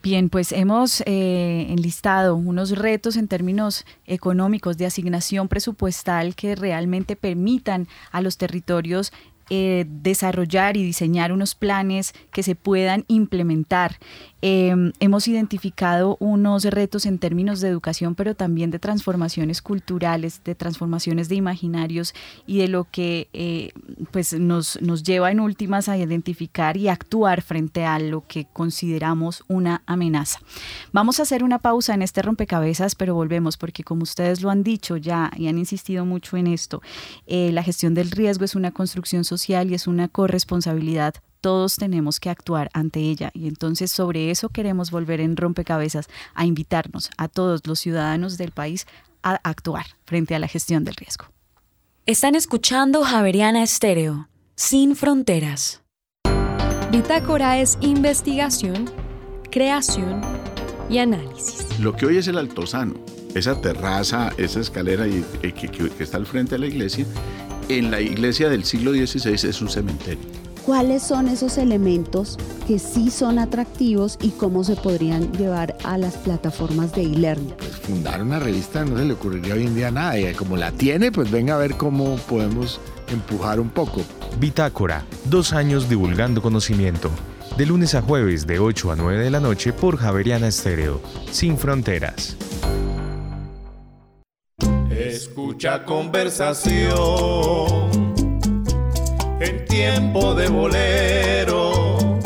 Bien, 0.03 0.29
pues 0.29 0.51
hemos 0.51 1.01
eh, 1.01 1.65
enlistado 1.69 2.35
unos 2.35 2.71
retos 2.77 3.17
en 3.17 3.27
términos 3.27 3.83
económicos 4.05 4.77
de 4.77 4.85
asignación 4.85 5.47
presupuestal 5.47 6.35
que 6.35 6.55
realmente 6.55 7.15
permitan 7.15 7.87
a 8.11 8.21
los 8.21 8.37
territorios 8.37 9.11
eh, 9.49 9.85
desarrollar 9.87 10.75
y 10.75 10.83
diseñar 10.83 11.31
unos 11.31 11.55
planes 11.55 12.13
que 12.31 12.43
se 12.43 12.55
puedan 12.55 13.05
implementar. 13.07 13.97
Em, 14.41 14.93
hemos 15.00 15.28
identificado 15.28 16.15
unos 16.19 16.63
retos 16.65 17.08
en 17.08 17.17
términos 17.17 17.60
de 17.60 17.69
educación, 17.69 18.13
pero 18.13 18.36
también 18.36 18.69
de 18.69 18.78
transformaciones 18.78 19.63
culturales, 19.63 20.41
de 20.43 20.54
transformaciones 20.54 21.28
de 21.28 21.36
imaginarios 21.36 22.13
y 22.45 22.60
de 22.60 22.67
lo 22.67 22.84
que 22.84 23.30
eh, 23.34 23.71
pues 24.12 24.34
nos, 24.34 24.80
nos 24.82 25.02
lleva 25.02 25.32
en 25.32 25.39
últimas 25.39 25.89
a 25.89 25.97
identificar 25.97 26.78
y 26.78 26.88
actuar 26.88 27.41
frente 27.41 27.86
a 27.86 27.97
lo 27.97 28.28
que 28.28 28.45
consideramos 28.54 29.43
una 29.47 29.82
amenaza. 29.88 30.39
Vamos 30.91 31.19
a 31.19 31.23
hacer 31.23 31.43
una 31.43 31.58
pausa 31.58 31.95
en 31.95 32.04
este 32.04 32.21
rompecabezas, 32.21 32.93
pero 32.93 33.15
volvemos 33.15 33.58
porque 33.58 33.84
como 33.84 34.04
ustedes 34.04 34.41
lo 34.41 34.52
han 34.52 34.62
dicho 34.62 34.97
ya 34.97 35.32
y 35.36 35.47
han 35.47 35.58
insistido 35.58 36.06
mucho 36.06 36.38
en 36.38 36.45
esto, 36.45 36.84
eh, 37.26 37.52
la 37.52 37.63
gestión 37.63 37.95
del 37.95 38.12
riesgo 38.12 38.45
es 38.45 38.54
una 38.54 38.69
construcción 38.69 39.23
social 39.23 39.71
y 39.71 39.73
es 39.73 39.88
una 39.88 40.08
corresponsabilidad. 40.08 41.15
Todos 41.41 41.76
tenemos 41.76 42.19
que 42.19 42.30
actuar 42.30 42.69
ante 42.73 43.00
ella 43.00 43.32
y 43.34 43.47
entonces 43.47 43.91
sobre 43.91 44.32
eso 44.32 44.50
queremos 44.50 44.91
volver 44.91 45.21
en 45.21 45.38
rompecabezas 45.38 46.08
a 46.34 46.45
invitarnos 46.45 47.10
a 47.17 47.28
todos 47.28 47.65
los 47.65 47.80
ciudadanos 47.80 48.38
del 48.38 48.52
país 48.52 48.86
a 49.23 49.36
actuar 49.43 49.86
frente 50.06 50.36
a 50.36 50.39
la 50.39 50.47
gestión 50.47 50.84
del 50.84 50.95
riesgo. 50.95 51.26
Están 52.06 52.36
escuchando 52.36 53.04
Javeriana 53.04 53.63
Estéreo, 53.63 54.30
sin 54.56 54.95
fronteras. 54.95 55.82
Bitácora 56.91 57.60
es 57.60 57.78
investigación, 57.82 58.89
creación 59.52 60.21
y 60.89 61.00
análisis. 61.00 61.67
Lo 61.80 61.95
que 61.95 62.06
hoy 62.06 62.17
es 62.17 62.28
el 62.30 62.38
Altozano, 62.38 62.95
esa 63.36 63.60
terraza, 63.60 64.32
esa 64.38 64.62
escalera 64.62 65.06
que, 65.06 65.52
que 65.52 66.04
está 66.04 66.15
al 66.15 66.26
frente 66.26 66.56
de 66.56 66.60
la 66.60 66.67
iglesia, 66.67 67.06
en 67.67 67.91
la 67.91 68.00
iglesia 68.00 68.47
del 68.47 68.63
siglo 68.63 68.93
XVI 68.93 69.34
es 69.34 69.62
un 69.62 69.69
cementerio. 69.69 70.46
¿Cuáles 70.67 71.01
son 71.01 71.30
esos 71.30 71.58
elementos 71.58 72.38
que 72.67 72.77
sí 72.77 73.10
son 73.10 73.39
atractivos 73.39 74.19
y 74.21 74.32
cómo 74.32 74.65
se 74.65 74.75
podrían 74.75 75.32
llevar 75.32 75.77
a 75.86 75.97
las 75.97 76.17
plataformas 76.17 76.91
de 76.91 77.03
e-learning? 77.03 77.53
Pues 77.58 77.77
fundar 77.77 78.21
una 78.21 78.38
revista 78.38 78.84
no 78.84 78.97
se 78.97 79.06
le 79.06 79.13
ocurriría 79.13 79.53
hoy 79.53 79.65
en 79.65 79.75
día 79.75 79.91
nada 79.91 80.19
y 80.19 80.34
como 80.34 80.58
la 80.58 80.73
tiene, 80.73 81.10
pues 81.10 81.32
venga 81.32 81.56
a 81.56 81.58
ver 81.58 81.77
cómo 81.77 82.17
podemos 82.17 82.82
empujar 83.10 83.62
un 83.62 83.69
poco. 83.69 84.01
Bitácora, 84.41 85.06
dos 85.23 85.53
años 85.53 85.88
divulgando 85.88 86.41
conocimiento. 86.41 87.12
De 87.58 87.65
lunes 87.65 87.95
a 87.95 88.01
jueves 88.01 88.45
de 88.45 88.60
8 88.60 88.91
a 88.91 88.97
9 88.97 89.23
de 89.23 89.32
la 89.32 89.39
noche 89.39 89.71
por 89.71 89.95
Javeriana 89.95 90.49
Estéreo, 90.49 90.99
sin 91.32 91.58
fronteras. 91.58 92.36
Escucha 94.89 95.86
conversación 95.86 98.06
tiempo 99.77 100.33
de 100.33 100.49
bolero. 100.49 102.17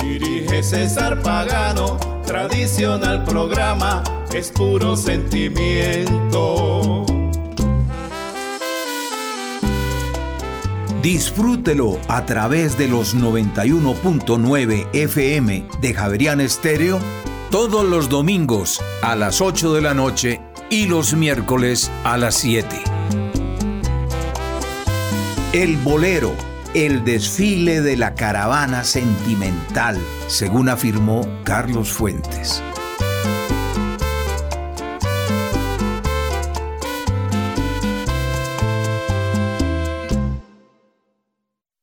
Dirige 0.00 0.62
César 0.62 1.20
Pagano, 1.20 1.98
tradicional 2.24 3.22
programa, 3.24 4.02
es 4.32 4.50
puro 4.50 4.96
sentimiento. 4.96 7.04
Disfrútelo 11.02 11.98
a 12.08 12.24
través 12.24 12.78
de 12.78 12.88
los 12.88 13.14
91.9 13.14 14.88
FM 14.94 15.68
de 15.82 15.92
Javerian 15.92 16.40
Estéreo 16.40 16.98
todos 17.50 17.84
los 17.84 18.08
domingos 18.08 18.80
a 19.02 19.16
las 19.16 19.42
8 19.42 19.74
de 19.74 19.82
la 19.82 19.92
noche 19.92 20.40
y 20.70 20.86
los 20.86 21.12
miércoles 21.12 21.90
a 22.04 22.16
las 22.16 22.36
7. 22.36 22.87
El 25.54 25.78
bolero, 25.78 26.36
el 26.74 27.06
desfile 27.06 27.80
de 27.80 27.96
la 27.96 28.14
caravana 28.14 28.84
sentimental, 28.84 29.98
según 30.26 30.68
afirmó 30.68 31.26
Carlos 31.42 31.90
Fuentes. 31.90 32.62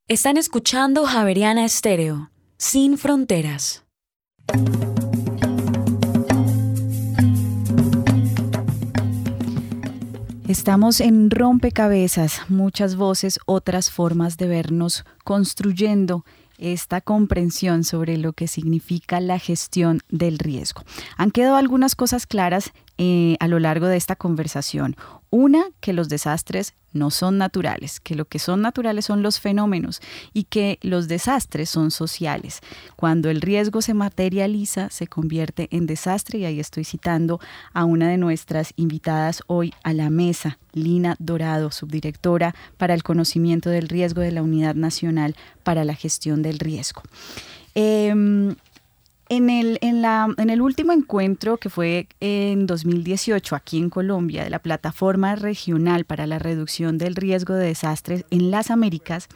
Están 0.07 0.37
escuchando 0.37 1.05
Javeriana 1.07 1.65
Estéreo, 1.65 2.29
sin 2.57 2.99
fronteras. 2.99 3.83
Estamos 10.47 11.01
en 11.01 11.31
rompecabezas, 11.31 12.41
muchas 12.49 12.95
voces, 12.97 13.39
otras 13.47 13.89
formas 13.89 14.37
de 14.37 14.47
vernos 14.47 15.03
construyendo 15.23 16.23
esta 16.59 17.01
comprensión 17.01 17.83
sobre 17.83 18.17
lo 18.17 18.33
que 18.33 18.47
significa 18.47 19.19
la 19.19 19.39
gestión 19.39 20.01
del 20.09 20.37
riesgo. 20.37 20.83
Han 21.17 21.31
quedado 21.31 21.55
algunas 21.55 21.95
cosas 21.95 22.27
claras 22.27 22.73
eh, 22.99 23.37
a 23.39 23.47
lo 23.47 23.57
largo 23.57 23.87
de 23.87 23.97
esta 23.97 24.15
conversación. 24.15 24.95
Una, 25.37 25.65
que 25.81 25.91
los 25.91 26.07
desastres 26.07 26.75
no 26.93 27.11
son 27.11 27.37
naturales, 27.37 27.99
que 27.99 28.15
lo 28.15 28.23
que 28.23 28.39
son 28.39 28.61
naturales 28.61 29.03
son 29.03 29.21
los 29.21 29.41
fenómenos 29.41 29.99
y 30.31 30.45
que 30.45 30.79
los 30.81 31.09
desastres 31.09 31.69
son 31.69 31.91
sociales. 31.91 32.61
Cuando 32.95 33.29
el 33.29 33.41
riesgo 33.41 33.81
se 33.81 33.93
materializa, 33.93 34.89
se 34.89 35.07
convierte 35.07 35.67
en 35.71 35.87
desastre 35.87 36.39
y 36.39 36.45
ahí 36.45 36.61
estoy 36.61 36.85
citando 36.85 37.41
a 37.73 37.83
una 37.83 38.07
de 38.07 38.17
nuestras 38.17 38.71
invitadas 38.77 39.43
hoy 39.47 39.73
a 39.83 39.91
la 39.91 40.09
mesa, 40.09 40.57
Lina 40.71 41.17
Dorado, 41.19 41.69
subdirectora 41.69 42.55
para 42.77 42.93
el 42.93 43.03
conocimiento 43.03 43.69
del 43.69 43.89
riesgo 43.89 44.21
de 44.21 44.31
la 44.31 44.41
Unidad 44.41 44.75
Nacional 44.75 45.35
para 45.63 45.83
la 45.83 45.95
Gestión 45.95 46.43
del 46.43 46.59
Riesgo. 46.59 47.01
Em, 47.73 48.55
en 49.29 49.49
el, 49.49 49.77
en, 49.81 50.01
la, 50.01 50.27
en 50.37 50.49
el 50.49 50.61
último 50.61 50.91
encuentro 50.91 51.57
que 51.57 51.69
fue 51.69 52.07
en 52.19 52.67
2018 52.67 53.55
aquí 53.55 53.77
en 53.77 53.89
Colombia 53.89 54.43
de 54.43 54.49
la 54.49 54.59
Plataforma 54.59 55.35
Regional 55.35 56.05
para 56.05 56.27
la 56.27 56.39
Reducción 56.39 56.97
del 56.97 57.15
Riesgo 57.15 57.53
de 57.53 57.67
Desastres 57.67 58.25
en 58.29 58.51
las 58.51 58.71
Américas, 58.71 59.27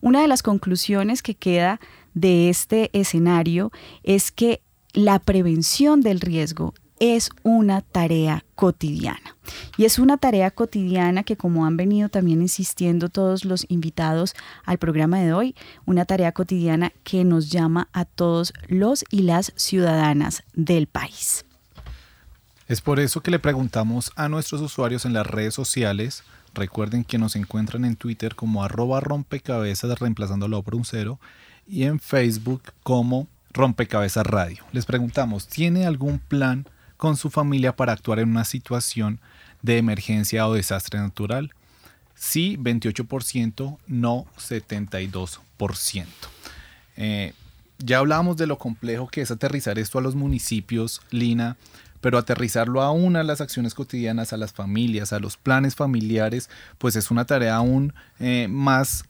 una 0.00 0.22
de 0.22 0.28
las 0.28 0.42
conclusiones 0.42 1.22
que 1.22 1.34
queda 1.34 1.80
de 2.14 2.48
este 2.48 2.90
escenario 2.98 3.72
es 4.02 4.32
que 4.32 4.62
la 4.92 5.18
prevención 5.18 6.00
del 6.00 6.20
riesgo 6.20 6.72
es 6.98 7.30
una 7.42 7.82
tarea 7.82 8.44
cotidiana. 8.54 9.36
Y 9.76 9.84
es 9.84 9.98
una 9.98 10.16
tarea 10.16 10.50
cotidiana 10.50 11.22
que, 11.22 11.36
como 11.36 11.66
han 11.66 11.76
venido 11.76 12.08
también 12.08 12.40
insistiendo 12.40 13.08
todos 13.08 13.44
los 13.44 13.66
invitados 13.68 14.34
al 14.64 14.78
programa 14.78 15.18
de 15.20 15.32
hoy, 15.32 15.54
una 15.84 16.04
tarea 16.04 16.32
cotidiana 16.32 16.92
que 17.04 17.24
nos 17.24 17.50
llama 17.50 17.88
a 17.92 18.04
todos 18.04 18.52
los 18.68 19.04
y 19.10 19.22
las 19.22 19.52
ciudadanas 19.56 20.42
del 20.54 20.86
país. 20.86 21.44
Es 22.68 22.80
por 22.80 22.98
eso 22.98 23.20
que 23.20 23.30
le 23.30 23.38
preguntamos 23.38 24.10
a 24.16 24.28
nuestros 24.28 24.60
usuarios 24.60 25.04
en 25.04 25.12
las 25.12 25.26
redes 25.26 25.54
sociales, 25.54 26.24
recuerden 26.52 27.04
que 27.04 27.18
nos 27.18 27.36
encuentran 27.36 27.84
en 27.84 27.96
Twitter 27.96 28.34
como 28.34 28.64
arroba 28.64 29.00
rompecabezas 29.00 29.98
reemplazándolo 30.00 30.62
por 30.62 30.74
un 30.74 30.84
cero 30.84 31.20
y 31.68 31.84
en 31.84 32.00
Facebook 32.00 32.62
como 32.82 33.28
rompecabezas 33.52 34.26
radio. 34.26 34.64
Les 34.72 34.84
preguntamos, 34.84 35.46
¿tiene 35.46 35.86
algún 35.86 36.18
plan 36.18 36.66
con 36.96 37.16
su 37.16 37.30
familia 37.30 37.74
para 37.74 37.92
actuar 37.92 38.18
en 38.18 38.30
una 38.30 38.44
situación 38.44 39.20
de 39.62 39.78
emergencia 39.78 40.46
o 40.46 40.54
desastre 40.54 40.98
natural? 40.98 41.52
Sí, 42.14 42.56
28%, 42.58 43.78
no 43.86 44.26
72%. 44.38 46.06
Eh, 46.96 47.34
ya 47.78 47.98
hablábamos 47.98 48.36
de 48.38 48.46
lo 48.46 48.58
complejo 48.58 49.08
que 49.08 49.20
es 49.20 49.30
aterrizar 49.30 49.78
esto 49.78 49.98
a 49.98 50.02
los 50.02 50.14
municipios, 50.14 51.02
Lina, 51.10 51.56
pero 52.00 52.18
aterrizarlo 52.18 52.82
aún 52.82 53.16
a 53.16 53.22
las 53.22 53.40
acciones 53.40 53.74
cotidianas, 53.74 54.32
a 54.32 54.36
las 54.36 54.52
familias, 54.52 55.12
a 55.12 55.18
los 55.18 55.36
planes 55.36 55.74
familiares, 55.74 56.48
pues 56.78 56.96
es 56.96 57.10
una 57.10 57.24
tarea 57.24 57.56
aún 57.56 57.92
eh, 58.18 58.48
más 58.48 59.04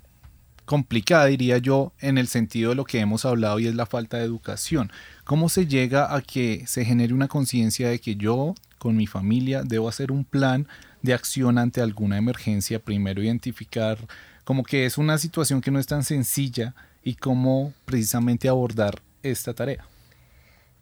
complicada, 0.66 1.26
diría 1.26 1.58
yo, 1.58 1.92
en 2.00 2.18
el 2.18 2.28
sentido 2.28 2.70
de 2.70 2.76
lo 2.76 2.84
que 2.84 3.00
hemos 3.00 3.24
hablado 3.24 3.58
y 3.58 3.66
es 3.66 3.74
la 3.74 3.86
falta 3.86 4.18
de 4.18 4.24
educación. 4.24 4.92
¿Cómo 5.24 5.48
se 5.48 5.66
llega 5.66 6.14
a 6.14 6.20
que 6.20 6.64
se 6.66 6.84
genere 6.84 7.14
una 7.14 7.28
conciencia 7.28 7.88
de 7.88 8.00
que 8.00 8.16
yo 8.16 8.54
con 8.78 8.96
mi 8.96 9.06
familia 9.06 9.62
debo 9.62 9.88
hacer 9.88 10.12
un 10.12 10.24
plan 10.24 10.68
de 11.02 11.14
acción 11.14 11.56
ante 11.56 11.80
alguna 11.80 12.18
emergencia? 12.18 12.80
Primero 12.80 13.22
identificar 13.22 13.96
como 14.44 14.64
que 14.64 14.84
es 14.84 14.98
una 14.98 15.18
situación 15.18 15.60
que 15.60 15.70
no 15.70 15.78
es 15.78 15.86
tan 15.86 16.04
sencilla 16.04 16.74
y 17.02 17.14
cómo 17.14 17.72
precisamente 17.84 18.48
abordar 18.48 19.00
esta 19.22 19.54
tarea. 19.54 19.86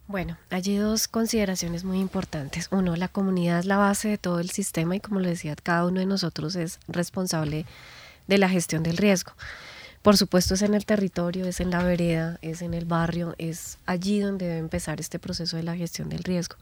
Bueno, 0.06 0.36
hay 0.50 0.76
dos 0.76 1.08
consideraciones 1.08 1.84
muy 1.84 1.98
importantes. 1.98 2.68
Uno, 2.70 2.94
la 2.96 3.08
comunidad 3.08 3.60
es 3.60 3.64
la 3.64 3.78
base 3.78 4.08
de 4.08 4.18
todo 4.18 4.40
el 4.40 4.50
sistema 4.50 4.96
y 4.96 5.00
como 5.00 5.20
lo 5.20 5.28
decía, 5.28 5.56
cada 5.56 5.86
uno 5.86 6.00
de 6.00 6.06
nosotros 6.06 6.56
es 6.56 6.78
responsable 6.88 7.64
de 8.26 8.38
la 8.38 8.48
gestión 8.48 8.82
del 8.82 8.98
riesgo. 8.98 9.32
Por 10.04 10.18
supuesto 10.18 10.52
es 10.52 10.60
en 10.60 10.74
el 10.74 10.84
territorio, 10.84 11.46
es 11.46 11.60
en 11.60 11.70
la 11.70 11.82
vereda, 11.82 12.38
es 12.42 12.60
en 12.60 12.74
el 12.74 12.84
barrio, 12.84 13.34
es 13.38 13.78
allí 13.86 14.20
donde 14.20 14.46
debe 14.46 14.58
empezar 14.58 15.00
este 15.00 15.18
proceso 15.18 15.56
de 15.56 15.62
la 15.62 15.76
gestión 15.76 16.10
del 16.10 16.22
riesgo. 16.22 16.56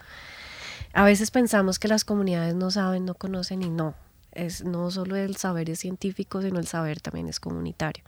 A 0.93 1.03
veces 1.03 1.32
pensamos 1.32 1.80
que 1.80 1.88
las 1.88 2.05
comunidades 2.05 2.55
no 2.55 2.70
saben, 2.70 3.05
no 3.05 3.14
conocen 3.14 3.62
y 3.62 3.68
no. 3.68 3.97
Es 4.30 4.64
no 4.64 4.93
solo 4.93 5.16
el 5.16 5.34
saber 5.34 5.70
es 5.70 5.80
científico, 5.80 6.40
sino 6.40 6.61
el 6.61 6.68
saber 6.68 7.01
también 7.01 7.26
es 7.26 7.40
comunitario. 7.40 8.05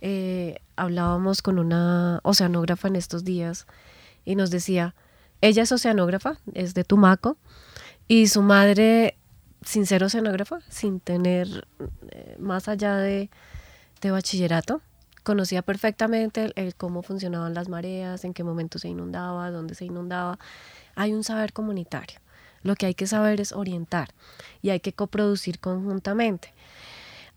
Eh, 0.00 0.60
hablábamos 0.76 1.42
con 1.42 1.58
una 1.58 2.20
oceanógrafa 2.22 2.86
en 2.86 2.94
estos 2.94 3.24
días 3.24 3.66
y 4.24 4.36
nos 4.36 4.52
decía, 4.52 4.94
ella 5.40 5.64
es 5.64 5.72
oceanógrafa, 5.72 6.38
es 6.54 6.74
de 6.74 6.84
Tumaco, 6.84 7.36
y 8.06 8.28
su 8.28 8.42
madre, 8.42 9.18
sin 9.64 9.86
ser 9.86 10.04
oceanógrafa, 10.04 10.60
sin 10.68 11.00
tener 11.00 11.66
eh, 12.10 12.36
más 12.38 12.68
allá 12.68 12.94
de 12.94 13.28
de 14.02 14.10
bachillerato, 14.10 14.82
conocía 15.22 15.62
perfectamente 15.62 16.52
el, 16.56 16.74
cómo 16.74 17.02
funcionaban 17.02 17.54
las 17.54 17.68
mareas, 17.68 18.24
en 18.24 18.34
qué 18.34 18.44
momento 18.44 18.78
se 18.78 18.88
inundaba, 18.88 19.50
dónde 19.50 19.74
se 19.74 19.84
inundaba. 19.86 20.38
Hay 20.94 21.14
un 21.14 21.24
saber 21.24 21.52
comunitario. 21.52 22.18
Lo 22.62 22.74
que 22.74 22.86
hay 22.86 22.94
que 22.94 23.06
saber 23.06 23.40
es 23.40 23.52
orientar 23.52 24.10
y 24.60 24.70
hay 24.70 24.80
que 24.80 24.92
coproducir 24.92 25.58
conjuntamente. 25.58 26.52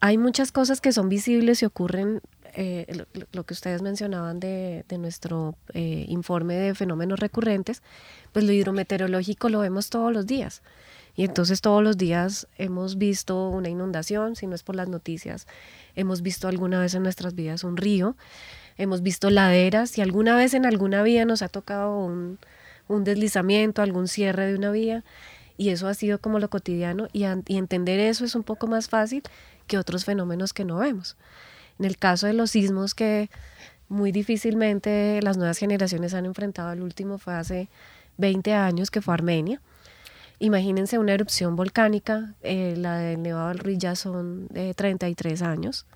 Hay 0.01 0.17
muchas 0.17 0.51
cosas 0.51 0.81
que 0.81 0.91
son 0.91 1.09
visibles 1.09 1.61
y 1.61 1.65
ocurren, 1.65 2.21
eh, 2.53 3.05
lo, 3.31 3.43
que 3.45 3.53
ustedes 3.53 3.81
mencionaban 3.81 4.39
de, 4.39 4.83
nuestro 4.99 5.55
eh, 5.73 6.05
informe 6.09 6.55
de 6.55 6.75
fenómenos 6.75 7.19
recurrentes, 7.19 7.81
pues 8.33 8.45
lo 8.45 8.51
hidrometeorológico 8.51 9.49
lo 9.49 9.59
vemos 9.59 9.89
todos 9.89 10.11
los 10.11 10.27
días. 10.27 10.61
Y 11.15 11.23
entonces 11.23 11.61
todos 11.61 11.81
los 11.81 11.97
días 11.97 12.47
hemos 12.57 12.97
visto 12.97 13.49
una 13.49 13.69
inundación, 13.69 14.35
si 14.35 14.47
no 14.47 14.55
es 14.55 14.63
por 14.63 14.75
las 14.75 14.89
noticias, 14.89 15.47
hemos 15.95 16.21
visto 16.21 16.47
alguna 16.47 16.79
vez 16.79 16.93
en 16.93 17.03
nuestras 17.03 17.35
vidas 17.35 17.63
un 17.63 17.77
río, 17.77 18.17
hemos 18.77 19.01
visto 19.01 19.29
laderas 19.29 19.97
y 19.97 20.01
alguna 20.01 20.35
vez 20.35 20.53
en 20.53 20.65
alguna 20.65 21.03
vía 21.03 21.23
nos 21.25 21.41
ha 21.41 21.47
tocado 21.47 21.97
un, 21.97 22.37
deslizamiento, 22.87 23.81
algún 23.81 24.07
cierre 24.09 24.47
de 24.47 24.55
una 24.55 24.71
vía 24.71 25.03
y 25.57 25.69
eso 25.69 25.87
ha 25.87 25.93
sido 25.93 26.19
como 26.19 26.39
lo 26.39 26.49
cotidiano 26.49 27.07
y, 27.13 27.23
y 27.47 27.57
entender 27.57 27.99
eso 27.99 28.25
es 28.25 28.35
un 28.35 28.43
poco 28.43 28.67
más 28.67 28.89
fácil 28.89 29.23
que 29.67 29.77
otros 29.77 30.03
fenómenos 30.03 30.51
que 30.51 30.65
no 30.65 30.77
vemos. 30.77 31.15
En 31.79 31.85
el 31.85 31.97
caso 31.97 32.27
de 32.27 32.33
los 32.33 32.51
sismos 32.51 32.93
que 32.93 33.29
muy 33.87 34.11
difícilmente 34.11 35.21
las 35.21 35.37
nuevas 35.37 35.57
generaciones 35.57 36.13
han 36.13 36.25
enfrentado, 36.25 36.73
el 36.73 36.81
último 36.81 37.19
fue 37.19 37.35
hace 37.35 37.69
20 38.17 38.53
años 38.53 38.91
que 38.91 39.01
fue 39.01 39.13
Armenia 39.13 39.61
Imagínense 40.45 40.99
una 40.99 41.13
erupción 41.13 41.55
volcánica, 41.55 42.35
eh, 42.43 42.75
la 42.77 42.99
del 42.99 43.23
Nevado 43.23 43.47
del 43.47 43.57
Ruiz 43.57 43.79
ya 43.79 43.95
son 43.95 44.47
de 44.49 44.75
33 44.75 45.41
años, 45.41 45.87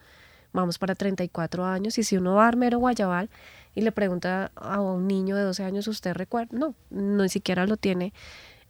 vamos 0.53 0.79
para 0.79 0.95
34 0.95 1.65
años, 1.65 1.99
y 1.99 2.03
si 2.03 2.17
uno 2.17 2.33
va 2.33 2.45
a 2.45 2.47
Armero 2.47 2.79
Guayabal 2.79 3.29
y 3.75 3.81
le 3.81 3.91
pregunta 3.91 4.51
a 4.55 4.81
un 4.81 5.07
niño 5.07 5.35
de 5.35 5.43
12 5.43 5.63
años, 5.63 5.87
¿usted 5.87 6.15
recuerda? 6.15 6.57
No, 6.57 6.73
no 6.89 7.21
ni 7.21 7.29
siquiera 7.29 7.67
lo 7.67 7.77
tiene 7.77 8.11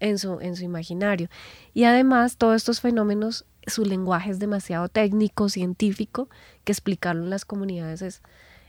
en 0.02 0.20
su, 0.20 0.42
en 0.42 0.58
su 0.58 0.66
imaginario. 0.66 1.30
Y 1.74 1.86
además, 1.86 2.36
todos 2.36 2.58
estos 2.58 2.82
fenómenos, 2.82 3.46
su 3.66 3.86
lenguaje 3.86 4.32
es 4.32 4.40
demasiado 4.40 4.90
técnico, 4.90 5.48
científico, 5.48 6.28
que 6.66 6.74
explicarlo 6.74 7.24
en 7.24 7.30
las 7.30 7.46
comunidades 7.46 8.02
es, 8.02 8.22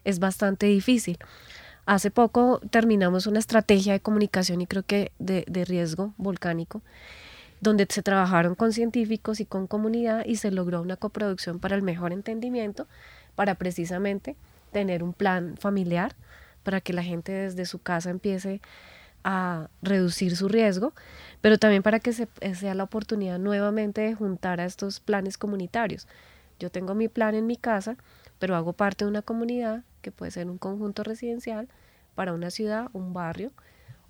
es 0.04 0.20
bastante 0.20 0.66
difícil. 0.66 1.18
Hace 1.86 2.10
poco 2.10 2.60
terminamos 2.70 3.26
una 3.26 3.38
estrategia 3.38 3.92
de 3.92 4.00
comunicación 4.00 4.60
y 4.60 4.66
creo 4.66 4.82
que 4.82 5.12
de, 5.18 5.44
riesgo 5.64 6.14
volcánico, 6.18 6.82
donde 7.60 7.86
se 7.88 8.02
trabajaron 8.02 8.54
con 8.54 8.72
científicos 8.72 9.40
y 9.40 9.46
con 9.46 9.66
comunidad 9.66 10.24
y 10.24 10.36
se 10.36 10.50
logró 10.50 10.80
una 10.82 10.96
coproducción 10.96 11.58
para 11.58 11.76
el 11.76 11.82
mejor 11.82 12.12
entendimiento, 12.12 12.86
para 13.34 13.54
precisamente 13.54 14.36
tener 14.72 15.02
un 15.02 15.12
plan 15.12 15.56
familiar, 15.58 16.14
para 16.62 16.80
que 16.80 16.92
la 16.92 17.02
gente 17.02 17.32
desde 17.32 17.64
su 17.64 17.80
casa 17.80 18.10
empiece 18.10 18.60
a 19.24 19.68
reducir 19.82 20.36
su 20.36 20.48
riesgo, 20.48 20.94
pero 21.40 21.58
también 21.58 21.82
para 21.82 22.00
que 22.00 22.12
se, 22.12 22.28
sea 22.54 22.74
la 22.74 22.84
oportunidad 22.84 23.38
nuevamente 23.38 24.00
de 24.02 24.14
juntar 24.14 24.60
a 24.60 24.64
estos 24.64 25.00
planes 25.00 25.36
comunitarios. 25.36 26.06
Yo 26.58 26.70
tengo 26.70 26.94
mi 26.94 27.08
plan 27.08 27.34
en 27.34 27.46
mi 27.46 27.56
casa, 27.56 27.96
pero 28.40 28.56
hago 28.56 28.72
parte 28.72 29.04
de 29.04 29.10
una 29.10 29.22
comunidad 29.22 29.84
que 30.02 30.10
puede 30.10 30.32
ser 30.32 30.48
un 30.48 30.58
conjunto 30.58 31.04
residencial 31.04 31.68
para 32.16 32.32
una 32.32 32.50
ciudad, 32.50 32.88
un 32.92 33.12
barrio 33.12 33.52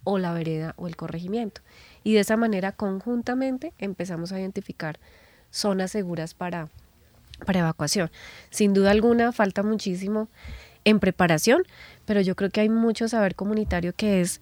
o 0.05 0.18
la 0.18 0.33
vereda 0.33 0.72
o 0.76 0.87
el 0.87 0.97
corregimiento. 0.97 1.61
Y 2.05 2.14
de 2.14 2.20
esa 2.20 2.39
manera 2.39 2.72
conjuntamente 2.72 3.74
empezamos 3.78 4.33
a 4.33 4.41
identificar 4.41 4.99
zonas 5.51 5.91
seguras 5.91 6.33
para, 6.33 6.68
para 7.45 7.61
evacuación. 7.61 8.11
Sin 8.49 8.72
duda 8.72 8.93
alguna 8.93 9.33
falta 9.33 9.62
muchísimo 9.62 10.28
en 10.85 11.01
preparación, 11.01 11.64
pero 12.07 12.20
yo 12.20 12.37
creo 12.37 12.51
que 12.51 12.62
hay 12.62 12.68
mucho 12.70 13.09
saber 13.09 13.35
comunitario 13.35 13.93
que 13.95 14.20
es 14.20 14.41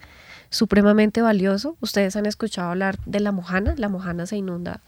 supremamente 0.51 1.23
valioso. 1.23 1.77
Ustedes 1.81 2.15
han 2.15 2.27
escuchado 2.27 2.71
hablar 2.71 2.99
de 3.07 3.21
la 3.21 3.33
mojana, 3.33 3.75
la 3.77 3.89
mojana 3.89 4.27
se 4.27 4.37
inunda 4.37 4.83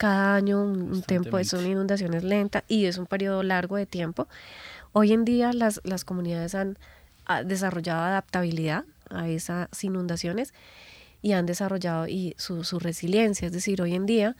cada 0.00 0.34
año 0.34 0.62
un, 0.62 1.02
tiempo, 1.02 1.44
son 1.44 1.66
inundaciones 1.66 2.24
lentas 2.24 2.64
y 2.68 2.86
es 2.86 2.96
un 2.96 3.04
periodo 3.04 3.42
largo 3.42 3.76
de 3.76 3.84
tiempo. 3.84 4.28
Hoy 4.92 5.12
en 5.12 5.26
día 5.26 5.52
las, 5.52 5.82
las 5.84 6.06
comunidades 6.06 6.54
han 6.54 6.78
desarrollado 7.44 8.04
adaptabilidad 8.04 8.86
a 9.10 9.28
esas 9.28 9.68
inundaciones 9.84 10.54
y 11.20 11.32
han 11.32 11.44
desarrollado 11.44 12.08
y 12.08 12.34
su, 12.38 12.62
resiliencia. 12.78 13.44
Es 13.44 13.52
decir, 13.52 13.82
hoy 13.82 13.94
en 13.94 14.06
día 14.06 14.36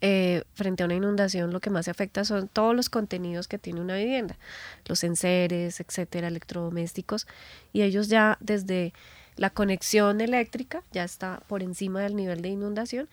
eh, 0.00 0.44
frente 0.54 0.82
a 0.82 0.86
una 0.86 0.94
inundación 0.94 1.52
lo 1.52 1.60
que 1.60 1.68
más 1.68 1.84
se 1.84 1.90
afecta 1.90 2.24
son 2.24 2.48
todos 2.48 2.74
los 2.74 2.88
contenidos 2.88 3.46
que 3.46 3.58
tiene 3.58 3.82
una 3.82 3.96
vivienda, 3.96 4.38
los 4.86 5.04
enseres, 5.04 5.80
etcétera, 5.80 6.28
electrodomésticos, 6.28 7.26
y 7.74 7.82
ellos 7.82 8.08
ya 8.08 8.38
desde 8.40 8.94
la 9.36 9.50
conexión 9.50 10.22
eléctrica 10.22 10.82
ya 10.92 11.04
está 11.04 11.42
por 11.46 11.62
encima 11.62 12.00
del 12.00 12.16
nivel 12.16 12.40
de 12.40 12.48
inundación 12.48 13.06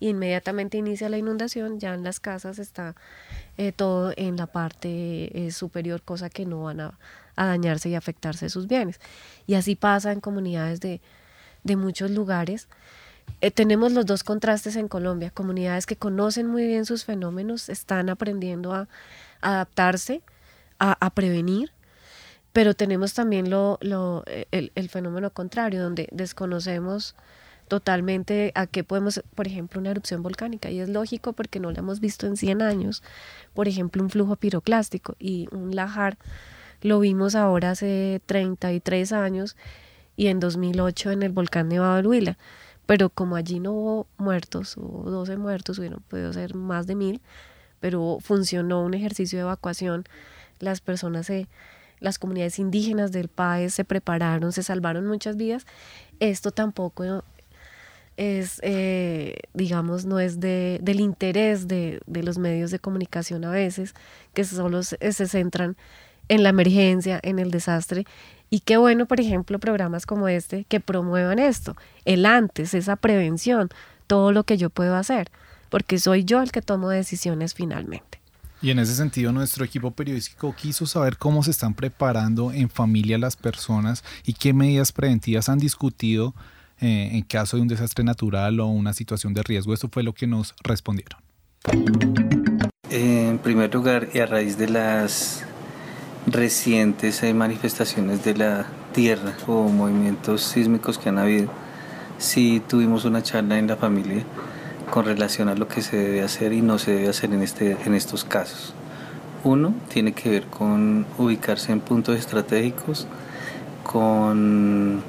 inmediatamente 0.00 0.78
inicia 0.78 1.08
la 1.08 1.18
inundación, 1.18 1.78
ya 1.78 1.94
en 1.94 2.02
las 2.02 2.20
casas 2.20 2.58
está 2.58 2.94
eh, 3.58 3.72
todo 3.72 4.12
en 4.16 4.36
la 4.36 4.46
parte 4.46 5.46
eh, 5.46 5.50
superior, 5.52 6.02
cosa 6.02 6.30
que 6.30 6.46
no 6.46 6.64
van 6.64 6.80
a, 6.80 6.98
dañarse 7.36 7.88
y 7.88 7.94
afectarse 7.94 8.50
sus 8.50 8.66
bienes. 8.66 9.00
Y 9.46 9.54
así 9.54 9.76
pasa 9.76 10.12
en 10.12 10.20
comunidades 10.20 10.80
de, 10.80 11.00
de 11.64 11.76
muchos 11.76 12.10
lugares 12.10 12.68
eh, 13.40 13.50
tenemos 13.50 13.92
los 13.92 14.06
dos 14.06 14.22
contrastes 14.24 14.76
en 14.76 14.88
Colombia, 14.88 15.30
comunidades 15.30 15.86
que 15.86 15.96
conocen 15.96 16.46
muy 16.46 16.66
bien 16.66 16.84
sus 16.84 17.04
fenómenos, 17.04 17.68
están 17.68 18.10
aprendiendo 18.10 18.74
a, 18.74 18.88
adaptarse, 19.40 20.22
a, 20.78 21.10
prevenir, 21.10 21.72
pero 22.52 22.74
tenemos 22.74 23.14
también 23.14 23.50
lo, 23.50 23.78
el, 23.80 24.88
fenómeno 24.88 25.30
contrario, 25.30 25.82
donde 25.82 26.08
desconocemos 26.10 27.14
totalmente 27.70 28.50
a 28.56 28.66
qué 28.66 28.82
podemos, 28.82 29.22
por 29.36 29.46
ejemplo, 29.46 29.80
una 29.80 29.92
erupción 29.92 30.24
volcánica, 30.24 30.70
y 30.70 30.80
es 30.80 30.88
lógico 30.88 31.32
porque 31.32 31.60
no 31.60 31.70
la 31.70 31.78
hemos 31.78 32.00
visto 32.00 32.26
en 32.26 32.36
100 32.36 32.62
años, 32.62 33.02
por 33.54 33.68
ejemplo, 33.68 34.02
un 34.02 34.10
flujo 34.10 34.34
piroclástico. 34.34 35.14
Y 35.20 35.48
un 35.52 35.76
lajar 35.76 36.18
lo 36.82 36.98
vimos 36.98 37.36
ahora 37.36 37.70
hace 37.70 38.20
33 38.26 39.12
años 39.12 39.56
y 40.16 40.26
en 40.26 40.40
2008 40.40 41.12
en 41.12 41.22
el 41.22 41.30
volcán 41.30 41.68
Nevado 41.68 41.96
del 41.96 42.08
Huila. 42.08 42.38
Pero 42.86 43.08
como 43.08 43.36
allí 43.36 43.60
no 43.60 43.72
hubo 43.72 44.06
muertos, 44.18 44.76
hubo 44.76 45.08
12 45.08 45.36
muertos, 45.36 45.78
hubieron 45.78 46.02
podido 46.02 46.32
ser 46.32 46.56
más 46.56 46.88
de 46.88 46.96
mil, 46.96 47.20
pero 47.78 48.18
funcionó 48.20 48.82
un 48.82 48.94
ejercicio 48.94 49.38
de 49.38 49.42
evacuación, 49.42 50.04
las 50.58 50.80
personas 50.80 51.26
se, 51.26 51.46
las 52.00 52.18
comunidades 52.18 52.58
indígenas 52.58 53.12
del 53.12 53.28
país 53.28 53.74
se 53.74 53.84
prepararon, 53.84 54.50
se 54.50 54.64
salvaron 54.64 55.06
muchas 55.06 55.36
vidas. 55.36 55.66
Esto 56.18 56.50
tampoco 56.50 57.22
es, 58.20 58.60
eh, 58.62 59.38
digamos, 59.54 60.04
no 60.04 60.20
es 60.20 60.40
de, 60.40 60.78
del 60.82 61.00
interés 61.00 61.68
de, 61.68 62.02
de, 62.06 62.22
los 62.22 62.36
medios 62.36 62.70
de 62.70 62.78
comunicación 62.78 63.46
a 63.46 63.50
veces, 63.50 63.94
que 64.34 64.44
solo 64.44 64.82
se, 64.82 64.98
se 65.12 65.26
centran 65.26 65.74
en 66.28 66.42
la 66.42 66.50
emergencia, 66.50 67.18
en 67.22 67.38
el 67.38 67.50
desastre, 67.50 68.04
y 68.50 68.60
qué 68.60 68.76
bueno, 68.76 69.06
por 69.06 69.20
ejemplo, 69.20 69.58
programas 69.58 70.04
como 70.04 70.28
este 70.28 70.66
que 70.68 70.80
promuevan 70.80 71.38
esto, 71.38 71.76
el 72.04 72.26
antes, 72.26 72.74
esa 72.74 72.96
prevención, 72.96 73.70
todo 74.06 74.32
lo 74.32 74.44
que 74.44 74.58
yo 74.58 74.68
puedo 74.68 74.96
hacer, 74.96 75.30
porque 75.70 75.98
soy 75.98 76.24
yo 76.24 76.42
el 76.42 76.52
que 76.52 76.60
tomo 76.60 76.90
decisiones 76.90 77.54
finalmente. 77.54 78.20
Y 78.60 78.70
en 78.70 78.80
ese 78.80 78.94
sentido, 78.94 79.32
nuestro 79.32 79.64
equipo 79.64 79.92
periodístico 79.92 80.54
quiso 80.54 80.84
saber 80.84 81.16
cómo 81.16 81.42
se 81.42 81.52
están 81.52 81.72
preparando 81.72 82.52
en 82.52 82.68
familia 82.68 83.16
las 83.16 83.36
personas 83.36 84.04
y 84.26 84.34
qué 84.34 84.52
medidas 84.52 84.92
preventivas 84.92 85.48
han 85.48 85.58
discutido 85.58 86.34
eh, 86.80 87.10
en 87.12 87.22
caso 87.22 87.56
de 87.56 87.62
un 87.62 87.68
desastre 87.68 88.04
natural 88.04 88.60
o 88.60 88.66
una 88.66 88.92
situación 88.92 89.34
de 89.34 89.42
riesgo. 89.42 89.74
Esto 89.74 89.88
fue 89.90 90.02
lo 90.02 90.12
que 90.12 90.26
nos 90.26 90.54
respondieron. 90.62 91.20
En 92.90 93.38
primer 93.38 93.72
lugar, 93.72 94.08
y 94.12 94.18
a 94.18 94.26
raíz 94.26 94.58
de 94.58 94.68
las 94.68 95.44
recientes 96.26 97.22
manifestaciones 97.34 98.24
de 98.24 98.34
la 98.34 98.66
tierra 98.92 99.34
o 99.46 99.68
movimientos 99.68 100.42
sísmicos 100.42 100.98
que 100.98 101.08
han 101.08 101.18
habido, 101.18 101.50
sí 102.18 102.62
tuvimos 102.66 103.04
una 103.04 103.22
charla 103.22 103.58
en 103.58 103.66
la 103.66 103.76
familia 103.76 104.24
con 104.90 105.04
relación 105.04 105.48
a 105.48 105.54
lo 105.54 105.68
que 105.68 105.82
se 105.82 105.96
debe 105.96 106.22
hacer 106.22 106.52
y 106.52 106.62
no 106.62 106.78
se 106.78 106.92
debe 106.92 107.08
hacer 107.08 107.32
en, 107.32 107.42
este, 107.42 107.76
en 107.84 107.94
estos 107.94 108.24
casos. 108.24 108.74
Uno 109.44 109.72
tiene 109.92 110.12
que 110.12 110.28
ver 110.28 110.46
con 110.46 111.06
ubicarse 111.16 111.72
en 111.72 111.80
puntos 111.80 112.18
estratégicos, 112.18 113.06
con 113.84 115.02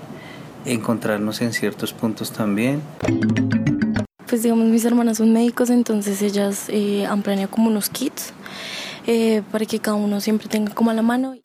encontrarnos 0.66 1.42
en 1.42 1.54
ciertos 1.54 1.94
puntos 1.94 2.32
también. 2.32 2.82
Pues 4.28 4.44
digamos, 4.44 4.66
mis 4.68 4.86
hermanas 4.86 5.18
son 5.18 5.34
médicos, 5.34 5.70
entonces 5.70 6.22
ellas 6.22 6.66
eh, 6.70 7.06
han 7.06 7.22
planeado 7.22 7.52
como 7.52 7.68
unos 7.68 7.90
kits 7.90 8.34
eh, 9.08 9.42
para 9.52 9.66
que 9.66 9.80
cada 9.80 9.96
uno 9.96 10.22
siempre 10.22 10.48
tenga 10.48 10.74
como 10.74 10.92
a 10.92 10.94
la 10.94 11.02
mano. 11.02 11.36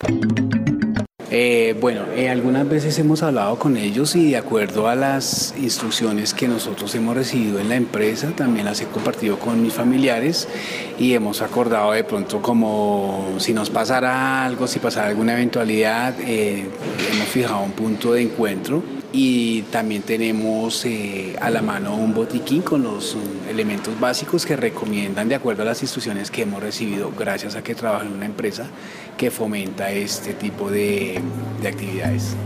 Eh, 1.28 1.76
bueno, 1.80 2.02
eh, 2.14 2.28
algunas 2.30 2.68
veces 2.68 2.96
hemos 3.00 3.22
hablado 3.22 3.58
con 3.58 3.76
ellos 3.76 4.14
y 4.14 4.30
de 4.30 4.36
acuerdo 4.36 4.88
a 4.88 4.94
las 4.94 5.54
instrucciones 5.58 6.32
que 6.32 6.46
nosotros 6.46 6.94
hemos 6.94 7.16
recibido 7.16 7.58
en 7.58 7.68
la 7.68 7.74
empresa, 7.74 8.30
también 8.36 8.64
las 8.64 8.80
he 8.80 8.86
compartido 8.86 9.38
con 9.38 9.60
mis 9.60 9.72
familiares 9.72 10.46
y 10.98 11.14
hemos 11.14 11.42
acordado 11.42 11.92
de 11.92 12.04
pronto 12.04 12.40
como 12.40 13.34
si 13.38 13.52
nos 13.52 13.70
pasara 13.70 14.44
algo, 14.44 14.68
si 14.68 14.78
pasara 14.78 15.08
alguna 15.08 15.32
eventualidad, 15.34 16.14
hemos 16.20 17.28
fijado 17.28 17.64
un 17.64 17.72
punto 17.72 18.12
de 18.12 18.22
encuentro 18.22 18.95
y 19.12 19.62
también 19.62 20.02
tenemos 20.02 20.84
eh, 20.84 21.36
a 21.40 21.50
la 21.50 21.62
mano 21.62 21.96
un 21.96 22.14
botiquín 22.14 22.62
con 22.62 22.82
los 22.82 23.14
um, 23.14 23.20
elementos 23.48 23.98
básicos 23.98 24.44
que 24.44 24.56
recomiendan 24.56 25.28
de 25.28 25.34
acuerdo 25.34 25.62
a 25.62 25.64
las 25.66 25.82
instrucciones 25.82 26.30
que 26.30 26.42
hemos 26.42 26.62
recibido 26.62 27.12
gracias 27.16 27.54
a 27.56 27.62
que 27.62 27.74
trabajo 27.74 28.04
en 28.04 28.12
una 28.12 28.26
empresa 28.26 28.66
que 29.16 29.30
fomenta 29.30 29.90
este 29.90 30.34
tipo 30.34 30.70
de, 30.70 31.20
de 31.62 31.68
actividades. 31.68 32.36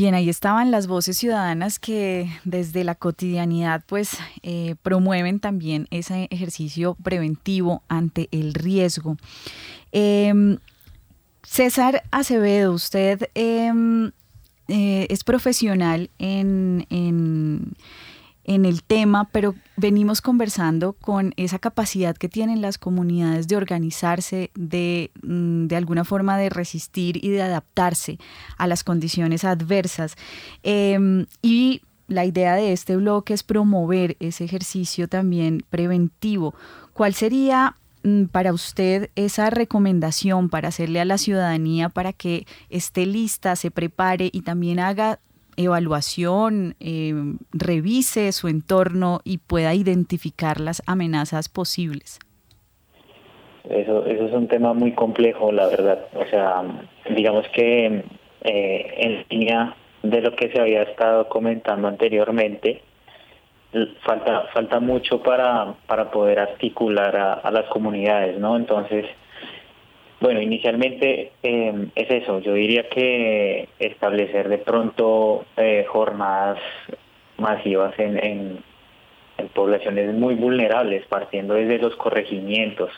Bien, 0.00 0.14
ahí 0.14 0.30
estaban 0.30 0.70
las 0.70 0.86
voces 0.86 1.18
ciudadanas 1.18 1.78
que 1.78 2.30
desde 2.44 2.84
la 2.84 2.94
cotidianidad 2.94 3.84
pues 3.86 4.16
eh, 4.42 4.74
promueven 4.80 5.40
también 5.40 5.88
ese 5.90 6.26
ejercicio 6.30 6.96
preventivo 7.02 7.82
ante 7.86 8.26
el 8.32 8.54
riesgo. 8.54 9.18
Em, 9.92 10.56
César 11.42 12.02
Acevedo, 12.12 12.72
usted 12.72 13.28
em, 13.34 14.12
eh, 14.68 15.06
es 15.10 15.22
profesional 15.22 16.08
en 16.18 16.86
en 16.88 17.74
el 18.64 18.82
tema, 18.82 19.28
pero 19.30 19.54
venimos 19.76 20.20
conversando 20.20 20.94
con 20.94 21.32
esa 21.36 21.58
capacidad 21.60 22.16
que 22.16 22.28
tienen 22.28 22.60
las 22.60 22.78
comunidades 22.78 23.46
de 23.46 23.56
organizarse, 23.56 24.50
de, 24.54 25.12
mm, 25.22 25.66
de 25.66 25.76
alguna 25.76 26.04
forma 26.04 26.36
de 26.36 26.50
resistir 26.50 27.24
y 27.24 27.30
de 27.30 27.42
adaptarse 27.42 28.18
a 28.58 28.66
las 28.66 28.82
condiciones 28.82 29.44
adversas. 29.44 30.16
Em, 30.64 31.26
y 31.42 31.82
la 32.08 32.24
idea 32.24 32.56
de 32.56 32.72
este 32.72 32.96
bloque 32.96 33.34
es 33.34 33.44
promover 33.44 34.16
ese 34.18 34.44
ejercicio 34.44 35.06
también 35.06 35.64
preventivo. 35.70 36.54
¿Cuál 36.92 37.14
sería 37.14 37.76
mm, 38.02 38.24
para 38.24 38.52
usted 38.52 39.10
esa 39.14 39.50
recomendación 39.50 40.48
para 40.48 40.68
hacerle 40.68 41.00
a 41.00 41.04
la 41.04 41.18
ciudadanía 41.18 41.88
para 41.88 42.12
que 42.12 42.46
esté 42.68 43.06
lista, 43.06 43.54
se 43.54 43.70
prepare 43.70 44.28
y 44.32 44.40
también 44.40 44.80
haga 44.80 45.20
evaluación, 45.60 46.74
eh, 46.80 47.14
revise 47.52 48.32
su 48.32 48.48
entorno 48.48 49.20
y 49.24 49.38
pueda 49.38 49.74
identificar 49.74 50.60
las 50.60 50.82
amenazas 50.86 51.48
posibles? 51.48 52.18
Eso, 53.68 54.04
eso 54.06 54.26
es 54.26 54.32
un 54.32 54.48
tema 54.48 54.72
muy 54.72 54.92
complejo, 54.92 55.52
la 55.52 55.68
verdad. 55.68 56.06
O 56.14 56.26
sea, 56.26 56.62
digamos 57.14 57.46
que 57.54 58.04
eh, 58.42 58.94
en 58.96 59.24
línea 59.28 59.76
de 60.02 60.20
lo 60.22 60.34
que 60.34 60.50
se 60.50 60.60
había 60.60 60.82
estado 60.82 61.28
comentando 61.28 61.86
anteriormente, 61.86 62.82
falta 64.04 64.46
falta 64.52 64.80
mucho 64.80 65.22
para, 65.22 65.74
para 65.86 66.10
poder 66.10 66.40
articular 66.40 67.16
a, 67.16 67.34
a 67.34 67.50
las 67.50 67.66
comunidades, 67.66 68.38
¿no? 68.38 68.56
Entonces, 68.56 69.06
bueno, 70.20 70.42
inicialmente 70.42 71.32
eh, 71.42 71.88
es 71.94 72.10
eso. 72.10 72.40
Yo 72.40 72.52
diría 72.52 72.88
que 72.90 73.68
establecer 73.78 74.50
de 74.50 74.58
pronto 74.58 75.46
eh, 75.56 75.86
jornadas 75.88 76.58
masivas 77.38 77.94
en, 77.98 78.62
poblaciones 79.54 80.14
muy 80.14 80.34
vulnerables, 80.34 81.06
partiendo 81.06 81.54
desde 81.54 81.78
los 81.78 81.96
corregimientos. 81.96 82.90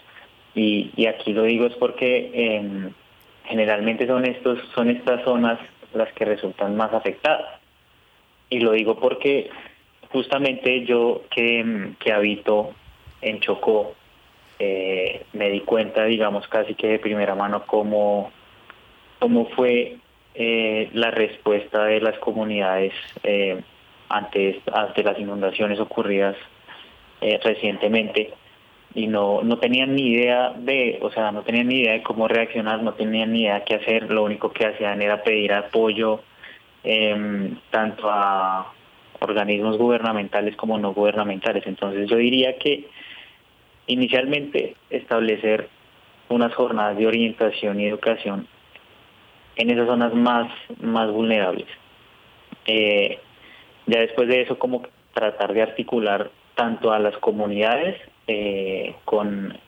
Y, 0.56 0.90
aquí 1.06 1.32
lo 1.32 1.44
digo 1.44 1.66
es 1.66 1.74
porque 1.74 2.30
em, 2.34 2.90
generalmente 3.44 4.08
son 4.08 4.26
estos 4.26 4.58
son 4.74 4.90
estas 4.90 5.22
zonas 5.22 5.60
las 5.94 6.12
que 6.14 6.24
resultan 6.24 6.76
más 6.76 6.92
afectadas. 6.92 7.60
Y 8.50 8.58
lo 8.58 8.72
digo 8.72 8.98
porque 8.98 9.50
justamente 10.10 10.84
yo 10.84 11.22
que, 11.30 11.92
que 12.00 12.12
habito 12.12 12.74
en 13.20 13.38
Chocó, 13.38 13.94
eh, 14.64 15.22
me 15.32 15.50
di 15.50 15.60
cuenta, 15.62 16.04
digamos, 16.04 16.46
casi 16.46 16.74
que 16.74 16.86
de 16.86 16.98
primera 17.00 17.34
mano 17.34 17.64
cómo, 17.66 18.30
cómo 19.18 19.46
fue 19.46 19.96
eh, 20.36 20.88
la 20.92 21.10
respuesta 21.10 21.84
de 21.86 22.00
las 22.00 22.16
comunidades 22.20 22.92
eh, 23.24 23.60
ante, 24.08 24.62
ante 24.72 25.02
las 25.02 25.18
inundaciones 25.18 25.80
ocurridas 25.80 26.36
recientemente 27.44 28.34
y 28.94 29.06
no, 29.06 29.42
no 29.42 29.58
tenían 29.58 29.94
ni 29.94 30.08
idea 30.08 30.52
de, 30.56 30.98
o 31.02 31.10
sea, 31.10 31.30
no 31.30 31.42
tenían 31.42 31.68
ni 31.68 31.80
idea 31.80 31.92
de 31.92 32.02
cómo 32.02 32.26
reaccionar, 32.26 32.82
no 32.82 32.94
tenían 32.94 33.32
ni 33.32 33.42
idea 33.42 33.64
qué 33.64 33.76
hacer, 33.76 34.10
lo 34.10 34.24
único 34.24 34.52
que 34.52 34.66
hacían 34.66 35.00
era 35.02 35.22
pedir 35.22 35.52
apoyo 35.52 36.20
em, 36.82 37.56
tanto 37.70 38.10
a 38.10 38.72
organismos 39.20 39.78
gubernamentales 39.78 40.56
como 40.56 40.78
no 40.78 40.92
gubernamentales. 40.92 41.64
Entonces 41.66 42.08
yo 42.10 42.16
diría 42.16 42.58
que 42.58 42.88
inicialmente 43.86 44.76
establecer 44.90 45.68
unas 46.28 46.54
jornadas 46.54 46.96
de 46.96 47.06
orientación 47.06 47.80
y 47.80 47.86
educación 47.86 48.46
en 49.56 49.70
esas 49.70 49.86
zonas 49.86 50.14
más, 50.14 50.50
más 50.80 51.10
vulnerables. 51.10 51.66
Eh, 52.66 53.18
ya 53.86 54.00
después 54.00 54.28
de 54.28 54.42
eso, 54.42 54.58
como 54.58 54.82
tratar 55.12 55.52
de 55.52 55.62
articular 55.62 56.30
tanto 56.54 56.92
a 56.92 56.98
las 56.98 57.16
comunidades 57.18 58.00
eh, 58.26 58.94
con 59.04 59.58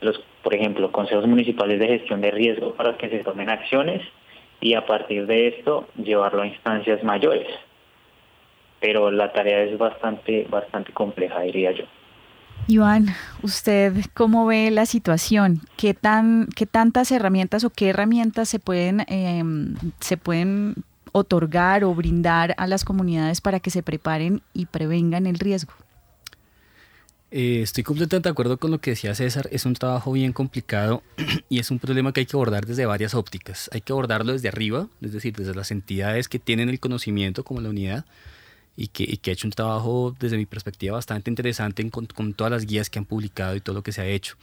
los, 0.00 0.18
por 0.42 0.54
ejemplo, 0.54 0.92
consejos 0.92 1.26
municipales 1.26 1.80
de 1.80 1.88
gestión 1.88 2.20
de 2.20 2.30
riesgo 2.30 2.74
para 2.74 2.96
que 2.96 3.08
se 3.08 3.24
tomen 3.24 3.50
acciones 3.50 4.02
y 4.60 4.74
a 4.74 4.86
partir 4.86 5.26
de 5.26 5.48
esto 5.48 5.88
llevarlo 5.96 6.42
a 6.42 6.46
instancias 6.46 7.02
mayores. 7.02 7.48
Pero 8.80 9.10
la 9.10 9.32
tarea 9.32 9.62
es 9.62 9.76
bastante, 9.78 10.46
bastante 10.48 10.92
compleja, 10.92 11.40
diría 11.40 11.72
yo. 11.72 11.84
Iván, 12.68 13.14
¿usted 13.42 13.94
cómo 14.12 14.44
ve 14.44 14.72
la 14.72 14.86
situación? 14.86 15.60
¿Qué, 15.76 15.94
tan, 15.94 16.48
qué 16.56 16.66
tantas 16.66 17.12
herramientas 17.12 17.62
o 17.62 17.70
qué 17.70 17.90
herramientas 17.90 18.48
se 18.48 18.58
pueden, 18.58 19.04
em, 19.06 19.76
se 20.00 20.16
pueden 20.16 20.74
otorgar 21.12 21.84
o 21.84 21.94
brindar 21.94 22.54
a 22.58 22.66
las 22.66 22.84
comunidades 22.84 23.40
para 23.40 23.60
que 23.60 23.70
se 23.70 23.84
preparen 23.84 24.42
y 24.52 24.66
prevengan 24.66 25.26
el 25.26 25.38
riesgo? 25.38 25.72
Eh, 27.30 27.60
estoy 27.62 27.84
completamente 27.84 28.28
de 28.28 28.32
acuerdo 28.32 28.58
con 28.58 28.72
lo 28.72 28.80
que 28.80 28.90
decía 28.90 29.14
César. 29.14 29.48
Es 29.52 29.64
un 29.64 29.74
trabajo 29.74 30.10
bien 30.10 30.32
complicado 30.32 31.04
y 31.48 31.60
es 31.60 31.70
un 31.70 31.78
problema 31.78 32.12
que 32.12 32.20
hay 32.20 32.26
que 32.26 32.36
abordar 32.36 32.66
desde 32.66 32.84
varias 32.84 33.14
ópticas. 33.14 33.70
Hay 33.72 33.80
que 33.80 33.92
abordarlo 33.92 34.32
desde 34.32 34.48
arriba, 34.48 34.88
es 35.00 35.12
decir, 35.12 35.36
desde 35.36 35.54
las 35.54 35.70
entidades 35.70 36.28
que 36.28 36.40
tienen 36.40 36.68
el 36.68 36.80
conocimiento 36.80 37.44
como 37.44 37.60
la 37.60 37.70
unidad 37.70 38.04
y 38.76 38.88
que, 38.88 39.30
ha 39.30 39.32
hecho 39.32 39.46
un 39.46 39.52
trabajo 39.52 40.14
desde 40.18 40.36
mi 40.36 40.46
perspectiva 40.46 40.94
bastante 40.96 41.30
interesante 41.30 41.88
con, 41.90 42.06
con 42.06 42.34
todas 42.34 42.50
las 42.50 42.66
guías 42.66 42.90
que 42.90 42.98
han 42.98 43.04
publicado 43.04 43.56
y 43.56 43.60
todo 43.60 43.74
lo 43.74 43.82
que 43.82 43.92
se 43.92 44.02
ha 44.02 44.06
hecho. 44.06 44.36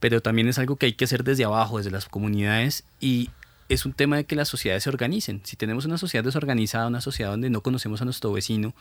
Pero 0.00 0.20
también 0.20 0.48
es 0.48 0.58
algo 0.58 0.76
que 0.76 0.86
hay 0.86 0.92
que 0.92 1.04
hacer 1.04 1.24
desde 1.24 1.44
abajo, 1.44 1.78
desde 1.78 1.90
las 1.90 2.06
comunidades 2.06 2.84
y 3.00 3.30
es 3.70 3.86
un 3.86 3.92
tema 3.92 4.16
de 4.16 4.24
que 4.24 4.34
las 4.34 4.48
sociedades 4.48 4.82
se 4.82 4.90
organicen. 4.90 5.40
Si 5.44 5.56
tenemos 5.56 5.84
una 5.84 5.96
sociedad 5.96 6.24
desorganizada, 6.24 6.88
una 6.88 7.00
sociedad 7.00 7.30
donde 7.30 7.50
no 7.50 7.60
conocemos 7.60 8.02
a 8.02 8.04
nuestro 8.04 8.32
vecino, 8.32 8.74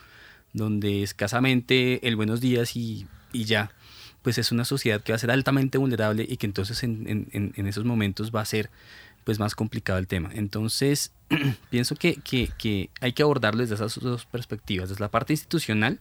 donde 0.52 1.04
escasamente 1.04 2.08
el 2.08 2.16
buenos 2.16 2.42
días 2.42 2.76
y, 2.76 3.08
ya, 3.32 3.72
pues 4.24 4.40
es 4.40 4.52
una 4.52 4.66
sociedad 4.66 5.02
que 5.02 5.12
va 5.12 5.18
a 5.18 5.20
ser 5.20 5.30
altamente 5.30 5.78
vulnerable 5.78 6.26
y 6.28 6.38
que 6.38 6.48
entonces 6.48 6.82
en, 6.82 7.28
en, 7.32 7.68
esos 7.68 7.86
momentos 7.86 8.34
va 8.36 8.42
a 8.42 8.46
ser 8.46 8.72
pues 9.30 9.38
más 9.38 9.54
complicado 9.54 10.00
el 10.00 10.08
tema. 10.08 10.32
Entonces, 10.34 11.12
pienso 11.70 11.94
que, 11.96 12.16
que, 12.16 12.90
hay 13.00 13.14
que 13.14 13.22
abordarlo 13.22 13.62
desde 13.62 13.76
esas 13.76 14.00
dos 14.00 14.26
perspectivas, 14.26 14.90
desde 14.90 15.02
la 15.02 15.12
parte 15.12 15.34
institucional, 15.34 16.00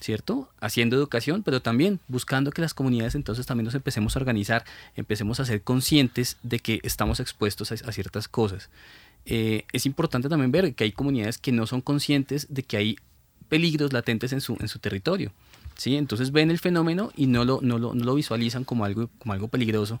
¿cierto? 0.00 0.48
Haciendo 0.60 0.96
educación, 0.96 1.42
pero 1.42 1.60
también 1.60 2.00
buscando 2.08 2.52
que 2.52 2.62
las 2.62 2.72
comunidades 2.72 3.16
entonces 3.16 3.44
también 3.44 3.66
nos 3.66 3.74
empecemos 3.74 4.16
a 4.16 4.18
organizar, 4.18 4.64
empecemos 4.96 5.40
a 5.40 5.44
ser 5.44 5.60
conscientes 5.60 6.38
de 6.42 6.58
que 6.58 6.80
estamos 6.84 7.20
expuestos 7.20 7.70
a, 7.70 7.92
ciertas 7.92 8.28
cosas. 8.28 8.70
Eh, 9.26 9.66
es 9.74 9.84
importante 9.84 10.30
también 10.30 10.50
ver 10.50 10.74
que 10.74 10.84
hay 10.84 10.92
comunidades 10.92 11.36
que 11.36 11.52
no 11.52 11.66
son 11.66 11.82
conscientes 11.82 12.46
de 12.48 12.62
que 12.62 12.78
hay 12.78 12.96
peligros 13.50 13.92
latentes 13.92 14.32
en 14.32 14.40
su, 14.40 14.56
en 14.58 14.68
su 14.68 14.78
territorio. 14.78 15.32
¿sí? 15.76 15.96
Entonces 15.96 16.32
ven 16.32 16.50
el 16.50 16.58
fenómeno 16.58 17.12
y 17.14 17.26
no 17.26 17.44
lo, 17.44 17.60
no 17.60 17.78
lo, 17.78 17.92
no 17.92 18.04
lo 18.06 18.14
visualizan 18.14 18.64
como 18.64 18.86
algo, 18.86 19.10
como 19.18 19.34
algo 19.34 19.48
peligroso 19.48 20.00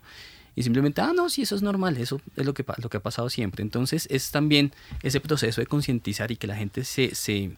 y 0.56 0.62
simplemente, 0.62 1.00
ah, 1.00 1.12
no, 1.14 1.28
sí, 1.28 1.42
eso 1.42 1.56
es 1.56 1.62
normal, 1.62 1.96
eso 1.96 2.20
es 2.36 2.46
lo 2.46 2.54
que, 2.54 2.64
lo 2.78 2.88
que 2.88 2.96
ha 2.96 3.02
pasado 3.02 3.28
siempre. 3.28 3.62
Entonces 3.62 4.06
es 4.10 4.30
también 4.30 4.72
ese 5.02 5.20
proceso 5.20 5.60
de 5.60 5.66
concientizar 5.66 6.30
y 6.30 6.36
que 6.36 6.46
la 6.46 6.56
gente 6.56 6.84
se, 6.84 7.14
se, 7.14 7.56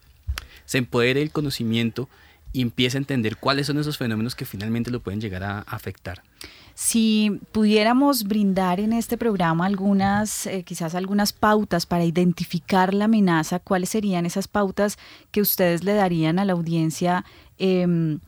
se 0.64 0.78
empodere 0.78 1.22
el 1.22 1.30
conocimiento 1.30 2.08
y 2.52 2.62
empiece 2.62 2.96
a 2.96 3.00
entender 3.00 3.36
cuáles 3.36 3.66
son 3.66 3.78
esos 3.78 3.98
fenómenos 3.98 4.34
que 4.34 4.46
finalmente 4.46 4.90
lo 4.90 5.00
pueden 5.00 5.20
llegar 5.20 5.42
a 5.44 5.60
afectar. 5.60 6.22
Si 6.74 7.40
pudiéramos 7.52 8.24
brindar 8.24 8.80
en 8.80 8.92
este 8.92 9.16
programa 9.16 9.64
algunas, 9.64 10.46
eh, 10.46 10.62
quizás 10.62 10.94
algunas 10.94 11.32
pautas 11.32 11.86
para 11.86 12.04
identificar 12.04 12.92
la 12.92 13.06
amenaza, 13.06 13.60
¿cuáles 13.60 13.88
serían 13.88 14.26
esas 14.26 14.46
pautas 14.46 14.98
que 15.30 15.40
ustedes 15.40 15.84
le 15.84 15.94
darían 15.94 16.38
a 16.38 16.44
la 16.44 16.52
audiencia, 16.52 17.24
em, 17.58 18.20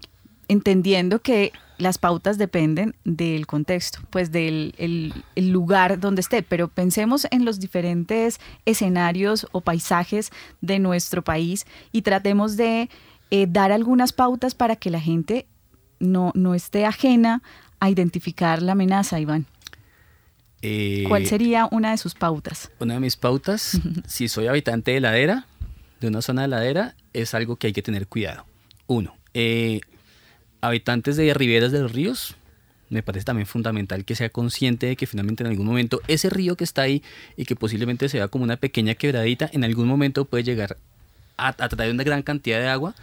entendiendo 0.48 1.20
que 1.20 1.52
las 1.78 1.98
pautas 1.98 2.38
dependen 2.38 2.96
del 3.04 3.46
contexto, 3.46 4.00
pues 4.10 4.32
del 4.32 4.74
el, 4.78 5.50
lugar 5.50 6.00
donde 6.00 6.20
esté, 6.20 6.42
pero 6.42 6.68
pensemos 6.68 7.26
en 7.30 7.44
los 7.44 7.60
diferentes 7.60 8.40
escenarios 8.64 9.46
o 9.52 9.60
paisajes 9.60 10.30
de 10.60 10.80
nuestro 10.80 11.22
país 11.22 11.66
y 11.92 12.02
tratemos 12.02 12.56
de 12.56 12.90
eh, 13.30 13.46
dar 13.48 13.70
algunas 13.70 14.12
pautas 14.12 14.54
para 14.54 14.76
que 14.76 14.90
la 14.90 15.00
gente 15.00 15.46
no, 16.00 16.32
no 16.34 16.54
esté 16.54 16.84
ajena 16.84 17.42
a 17.80 17.90
identificar 17.90 18.60
la 18.60 18.72
amenaza, 18.72 19.20
Iván. 19.20 19.46
Eh, 20.62 21.04
¿Cuál 21.06 21.26
sería 21.26 21.68
una 21.70 21.92
de 21.92 21.98
sus 21.98 22.14
pautas? 22.14 22.70
Una 22.80 22.94
de 22.94 23.00
mis 23.00 23.16
pautas, 23.16 23.80
si 24.06 24.28
soy 24.28 24.48
habitante 24.48 24.90
de 24.90 25.00
ladera, 25.00 25.46
de 26.00 26.08
una 26.08 26.22
zona 26.22 26.42
de 26.42 26.48
ladera, 26.48 26.96
es 27.12 27.34
algo 27.34 27.56
que 27.56 27.68
hay 27.68 27.72
que 27.72 27.82
tener 27.82 28.08
cuidado. 28.08 28.44
Uno, 28.88 29.16
eh, 29.34 29.80
habitantes 30.60 31.16
de 31.16 31.32
riberas 31.34 31.72
de 31.72 31.80
los 31.80 31.92
ríos, 31.92 32.36
me 32.90 33.02
parece 33.02 33.24
también 33.24 33.46
fundamental 33.46 34.04
que 34.04 34.14
sea 34.14 34.30
consciente 34.30 34.86
de 34.86 34.96
que 34.96 35.06
finalmente 35.06 35.42
en 35.42 35.50
algún 35.50 35.66
momento 35.66 36.00
ese 36.08 36.30
río 36.30 36.56
que 36.56 36.64
está 36.64 36.82
ahí 36.82 37.02
y 37.36 37.44
que 37.44 37.54
posiblemente 37.54 38.08
sea 38.08 38.28
como 38.28 38.44
una 38.44 38.56
pequeña 38.56 38.94
quebradita, 38.94 39.50
en 39.52 39.64
algún 39.64 39.86
momento 39.86 40.24
puede 40.24 40.44
llegar 40.44 40.78
a, 41.36 41.48
a 41.48 41.68
traer 41.68 41.92
una 41.92 42.04
gran 42.04 42.22
cantidad 42.22 42.58
de 42.58 42.68
agua 42.68 42.94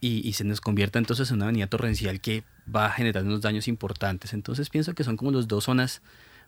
y, 0.00 0.32
se 0.34 0.44
nos 0.44 0.60
convierta 0.60 0.98
entonces 0.98 1.30
en 1.30 1.36
una 1.36 1.46
avenida 1.46 1.66
torrencial 1.66 2.20
que 2.20 2.44
va 2.72 2.86
a 2.86 2.90
generar 2.90 3.24
unos 3.24 3.40
daños 3.40 3.66
importantes. 3.68 4.32
Entonces 4.34 4.70
pienso 4.70 4.94
que 4.94 5.04
son 5.04 5.16
como 5.16 5.32
las 5.32 5.48
dos 5.48 5.64
zonas 5.64 6.02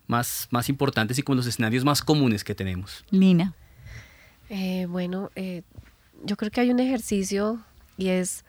más, 0.07 0.47
más 0.51 0.69
importantes 0.69 1.17
y 1.17 1.23
como 1.23 1.37
los 1.37 1.47
escenarios 1.47 1.83
más 1.83 2.01
comunes 2.01 2.43
que 2.43 2.55
tenemos. 2.55 3.03
Lina. 3.11 3.53
Eh, 4.49 4.85
bueno, 4.87 5.31
eh, 5.35 5.63
yo 6.23 6.37
creo 6.37 6.51
que 6.51 6.61
hay 6.61 6.71
un 6.71 6.79
ejercicio 6.79 7.59
y 7.97 8.09
es 8.09 8.45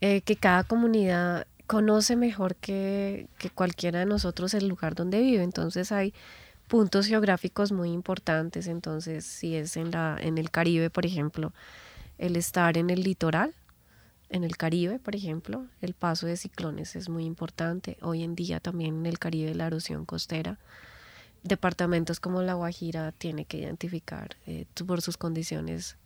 eh, 0.00 0.22
que 0.22 0.36
cada 0.36 0.64
comunidad 0.64 1.46
conoce 1.66 2.16
mejor 2.16 2.56
que, 2.56 3.28
que, 3.38 3.50
cualquiera 3.50 4.00
de 4.00 4.06
nosotros 4.06 4.54
el 4.54 4.68
lugar 4.68 4.94
donde 4.94 5.20
vive. 5.20 5.42
Entonces 5.42 5.92
hay 5.92 6.12
puntos 6.70 7.06
geográficos 7.06 7.72
muy 7.72 7.90
importantes. 7.90 8.66
Entonces, 8.68 9.24
si 9.24 9.56
es 9.56 9.76
en, 9.76 9.90
la, 9.90 10.16
en 10.20 10.38
el 10.38 10.50
Caribe, 10.50 10.88
por 10.88 11.04
ejemplo, 11.04 11.52
el 12.18 12.36
estar 12.36 12.78
en 12.78 12.90
el 12.90 13.02
litoral, 13.02 13.54
en 14.28 14.44
el 14.44 14.56
Caribe, 14.56 15.00
por 15.00 15.16
ejemplo, 15.16 15.66
el 15.80 15.94
paso 15.94 16.26
de 16.26 16.36
ciclones 16.36 16.94
es 16.94 17.08
muy 17.08 17.24
importante. 17.24 17.96
Hoy 18.02 18.22
en 18.22 18.36
día 18.36 18.60
también 18.60 19.00
en 19.00 19.06
el 19.06 19.18
Caribe 19.18 19.54
la 19.56 19.66
erosión 19.66 20.04
costera. 20.04 20.58
Departamentos 21.42 22.20
como 22.20 22.40
La 22.42 22.54
Guajira 22.54 23.10
tiene 23.12 23.44
que 23.46 23.58
identificar 23.58 24.36
eh, 24.46 24.66
por 24.86 25.02
sus 25.02 25.16
condiciones 25.16 25.96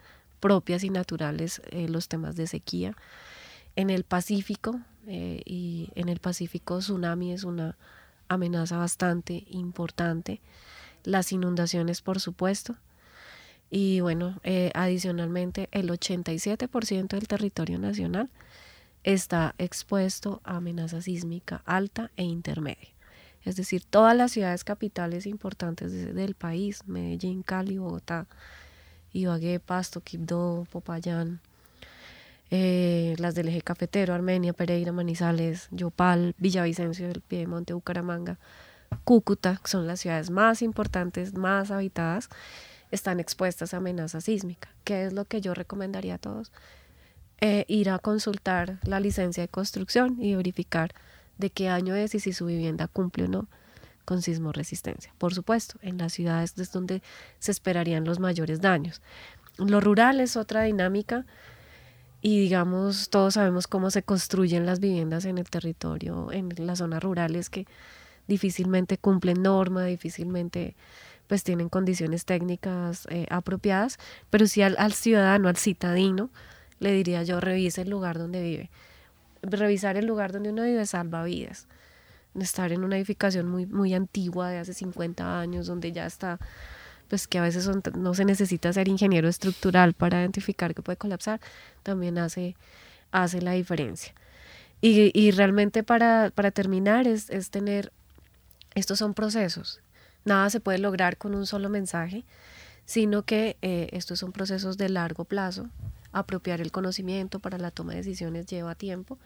propias 0.40 0.82
y 0.84 0.90
naturales 0.90 1.60
eh, 1.70 1.88
los 1.88 2.08
temas 2.08 2.36
de 2.36 2.46
sequía. 2.46 2.96
En 3.76 3.90
el 3.90 4.04
Pacífico, 4.04 4.80
eh, 5.06 5.42
y 5.44 5.90
en 5.94 6.08
el 6.08 6.20
Pacífico 6.20 6.78
tsunami 6.78 7.32
es 7.32 7.44
una 7.44 7.76
amenaza 8.28 8.78
bastante 8.78 9.44
importante. 9.48 10.40
Las 11.02 11.32
inundaciones, 11.32 12.00
por 12.00 12.20
supuesto. 12.20 12.76
Y 13.70 14.00
bueno, 14.00 14.38
eh, 14.44 14.70
adicionalmente, 14.74 15.68
el 15.72 15.90
87% 15.90 17.08
del 17.16 17.28
territorio 17.28 17.78
nacional 17.78 18.30
está 19.02 19.54
expuesto 19.58 20.40
a 20.44 20.56
amenaza 20.56 21.02
sísmica 21.02 21.62
alta 21.66 22.10
e 22.16 22.24
intermedia. 22.24 22.88
Es 23.44 23.56
decir, 23.56 23.84
todas 23.84 24.16
las 24.16 24.32
ciudades 24.32 24.64
capitales 24.64 25.26
importantes 25.26 25.92
del 26.14 26.34
país, 26.34 26.86
Medellín, 26.86 27.42
Cali, 27.42 27.76
Bogotá, 27.76 28.26
Ibagué, 29.12 29.60
Pasto, 29.60 30.00
Quibdó, 30.00 30.66
Popayán, 30.70 31.40
eh, 32.50 33.14
las 33.18 33.34
del 33.34 33.48
eje 33.48 33.62
cafetero, 33.62 34.14
Armenia, 34.14 34.52
Pereira, 34.52 34.92
Manizales, 34.92 35.68
Yopal, 35.70 36.34
Villavicencio 36.38 37.08
del 37.08 37.20
Piedemonte, 37.20 37.72
Bucaramanga, 37.72 38.38
Cúcuta, 39.04 39.60
son 39.64 39.86
las 39.86 40.00
ciudades 40.00 40.30
más 40.30 40.62
importantes, 40.62 41.34
más 41.34 41.70
habitadas, 41.70 42.28
están 42.90 43.18
expuestas 43.18 43.74
a 43.74 43.78
amenaza 43.78 44.20
sísmica. 44.20 44.68
¿Qué 44.84 45.04
es 45.04 45.12
lo 45.12 45.24
que 45.24 45.40
yo 45.40 45.54
recomendaría 45.54 46.14
a 46.14 46.18
todos? 46.18 46.52
Eh, 47.40 47.64
ir 47.66 47.90
a 47.90 47.98
consultar 47.98 48.78
la 48.84 49.00
licencia 49.00 49.42
de 49.42 49.48
construcción 49.48 50.16
y 50.20 50.34
verificar 50.36 50.94
de 51.38 51.50
qué 51.50 51.68
año 51.68 51.94
es 51.96 52.14
y 52.14 52.20
si 52.20 52.32
su 52.32 52.46
vivienda 52.46 52.86
cumple 52.86 53.24
o 53.24 53.28
no 53.28 53.48
con 54.04 54.22
sismo 54.22 54.52
resistencia. 54.52 55.12
Por 55.18 55.34
supuesto, 55.34 55.78
en 55.82 55.98
las 55.98 56.12
ciudades 56.12 56.54
es 56.58 56.72
donde 56.72 57.02
se 57.38 57.50
esperarían 57.50 58.04
los 58.04 58.20
mayores 58.20 58.60
daños. 58.60 59.02
Lo 59.56 59.80
rural 59.80 60.20
es 60.20 60.36
otra 60.36 60.62
dinámica 60.62 61.26
y 62.26 62.40
digamos, 62.40 63.10
todos 63.10 63.34
sabemos 63.34 63.66
cómo 63.66 63.90
se 63.90 64.02
construyen 64.02 64.64
las 64.64 64.80
viviendas 64.80 65.26
en 65.26 65.36
el 65.36 65.50
territorio, 65.50 66.32
en 66.32 66.48
las 66.56 66.78
zonas 66.78 67.02
rurales 67.02 67.50
que 67.50 67.66
difícilmente 68.26 68.96
cumplen 68.96 69.42
norma, 69.42 69.84
difícilmente 69.84 70.74
pues 71.26 71.44
tienen 71.44 71.68
condiciones 71.68 72.24
técnicas 72.24 73.06
eh, 73.10 73.26
apropiadas, 73.28 73.98
pero 74.30 74.46
sí 74.46 74.62
al, 74.62 74.94
ciudadano, 74.94 75.50
al 75.50 75.58
citadino, 75.58 76.30
le 76.80 76.92
diría 76.92 77.22
yo, 77.24 77.40
revise 77.40 77.82
el 77.82 77.90
lugar 77.90 78.16
donde 78.16 78.42
vive. 78.42 78.70
Revisar 79.42 79.98
el 79.98 80.06
lugar 80.06 80.32
donde 80.32 80.48
uno 80.48 80.62
vive 80.62 80.86
salva 80.86 81.24
vidas. 81.24 81.68
Estar 82.40 82.72
en 82.72 82.84
una 82.84 82.96
edificación 82.96 83.48
muy, 83.48 83.66
muy 83.66 83.92
antigua 83.92 84.48
de 84.48 84.60
hace 84.60 84.72
50 84.72 85.40
años, 85.40 85.66
donde 85.66 85.92
ya 85.92 86.06
está, 86.06 86.38
pues 87.08 87.26
que 87.26 87.38
a 87.38 87.42
veces 87.42 87.68
no 87.96 88.14
se 88.14 88.24
necesita 88.24 88.72
ser 88.72 88.88
ingeniero 88.88 89.28
estructural 89.28 89.94
para 89.94 90.20
identificar 90.20 90.74
que 90.74 90.82
puede 90.82 90.96
colapsar, 90.96 91.40
también 91.82 92.18
hace, 92.18 92.56
hace 93.12 93.40
la 93.40 93.52
diferencia. 93.52 94.14
Y, 94.80 95.10
y 95.18 95.30
realmente 95.30 95.82
para, 95.82 96.30
para 96.34 96.50
terminar 96.50 97.06
es, 97.06 97.30
es 97.30 97.50
tener, 97.50 97.92
estos 98.74 98.98
son 98.98 99.14
procesos, 99.14 99.80
nada 100.24 100.50
se 100.50 100.60
puede 100.60 100.78
lograr 100.78 101.16
con 101.16 101.34
un 101.34 101.46
solo 101.46 101.68
mensaje, 101.68 102.24
sino 102.84 103.22
que 103.22 103.56
eh, 103.62 103.88
estos 103.92 104.18
son 104.18 104.32
procesos 104.32 104.76
de 104.76 104.88
largo 104.88 105.24
plazo. 105.24 105.68
Apropiar 106.12 106.60
el 106.60 106.70
conocimiento 106.70 107.40
para 107.40 107.58
la 107.58 107.70
toma 107.70 107.92
de 107.92 107.98
decisiones 107.98 108.46
lleva 108.46 108.74
tiempo 108.74 109.18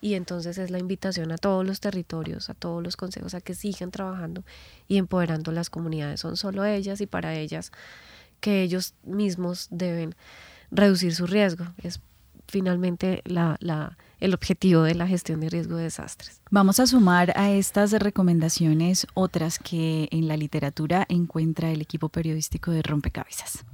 y 0.00 0.14
entonces 0.14 0.58
es 0.58 0.70
la 0.70 0.78
invitación 0.78 1.32
a 1.32 1.38
todos 1.38 1.66
los 1.66 1.80
territorios, 1.80 2.50
a 2.50 2.54
todos 2.54 2.82
los 2.82 2.96
consejos 2.96 3.34
a 3.34 3.40
que 3.40 3.54
sigan 3.54 3.90
trabajando 3.90 4.44
y 4.86 4.96
empoderando 4.96 5.52
las 5.52 5.70
comunidades. 5.70 6.20
Son 6.20 6.36
solo 6.36 6.64
ellas 6.64 7.00
y 7.00 7.06
para 7.06 7.34
ellas 7.34 7.72
que 8.40 8.62
ellos 8.62 8.94
mismos 9.04 9.68
deben 9.70 10.14
reducir 10.70 11.14
su 11.14 11.26
riesgo. 11.26 11.66
Es 11.82 12.00
finalmente 12.46 13.22
la, 13.24 13.58
el 14.20 14.34
objetivo 14.34 14.82
de 14.82 14.94
la 14.94 15.06
gestión 15.06 15.40
de 15.40 15.50
riesgo 15.50 15.76
de 15.76 15.84
desastres. 15.84 16.40
Vamos 16.50 16.80
a 16.80 16.86
sumar 16.86 17.36
a 17.36 17.50
estas 17.50 17.92
recomendaciones 17.92 19.06
otras 19.14 19.58
que 19.58 20.08
en 20.10 20.28
la 20.28 20.36
literatura 20.36 21.04
encuentra 21.08 21.70
el 21.70 21.82
equipo 21.82 22.08
periodístico 22.08 22.70
de 22.70 22.82
Rompecabezas. 22.82 23.64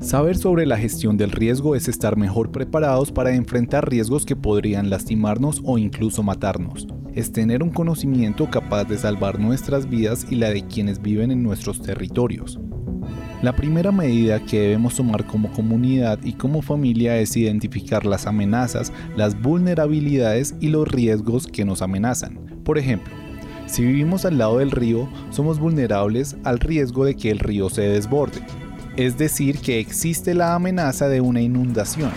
Saber 0.00 0.38
sobre 0.38 0.64
la 0.64 0.78
gestión 0.78 1.18
del 1.18 1.30
riesgo 1.30 1.76
es 1.76 1.86
estar 1.86 2.16
mejor 2.16 2.50
preparados 2.50 3.12
para 3.12 3.34
enfrentar 3.34 3.90
riesgos 3.90 4.24
que 4.24 4.34
podrían 4.34 4.88
lastimarnos 4.88 5.60
o 5.62 5.76
incluso 5.76 6.22
matarnos. 6.22 6.86
Es 7.12 7.32
tener 7.32 7.62
un 7.62 7.68
conocimiento 7.68 8.48
capaz 8.48 8.84
de 8.84 8.96
salvar 8.96 9.38
nuestras 9.38 9.90
vidas 9.90 10.26
y 10.30 10.36
la 10.36 10.48
de 10.48 10.64
quienes 10.66 11.02
viven 11.02 11.30
en 11.30 11.42
nuestros 11.42 11.82
territorios. 11.82 12.58
La 13.42 13.54
primera 13.54 13.92
medida 13.92 14.42
que 14.42 14.60
debemos 14.60 14.96
tomar 14.96 15.26
como 15.26 15.52
comunidad 15.52 16.18
y 16.24 16.32
como 16.32 16.62
familia 16.62 17.18
es 17.18 17.36
identificar 17.36 18.06
las 18.06 18.26
amenazas, 18.26 18.94
las 19.16 19.38
vulnerabilidades 19.38 20.54
y 20.60 20.68
los 20.68 20.88
riesgos 20.88 21.46
que 21.46 21.66
nos 21.66 21.82
amenazan. 21.82 22.62
Por 22.64 22.78
ejemplo, 22.78 23.12
si 23.66 23.82
vivimos 23.82 24.24
al 24.24 24.38
lado 24.38 24.58
del 24.58 24.70
río, 24.70 25.08
somos 25.30 25.60
vulnerables 25.60 26.36
al 26.42 26.58
riesgo 26.58 27.04
de 27.04 27.14
que 27.16 27.30
el 27.30 27.38
río 27.38 27.68
se 27.68 27.82
desborde, 27.82 28.40
es 28.96 29.18
decir, 29.18 29.58
que 29.58 29.78
existe 29.78 30.34
la 30.34 30.54
amenaza 30.54 31.08
de 31.08 31.20
una 31.20 31.40
inundación. 31.40 32.10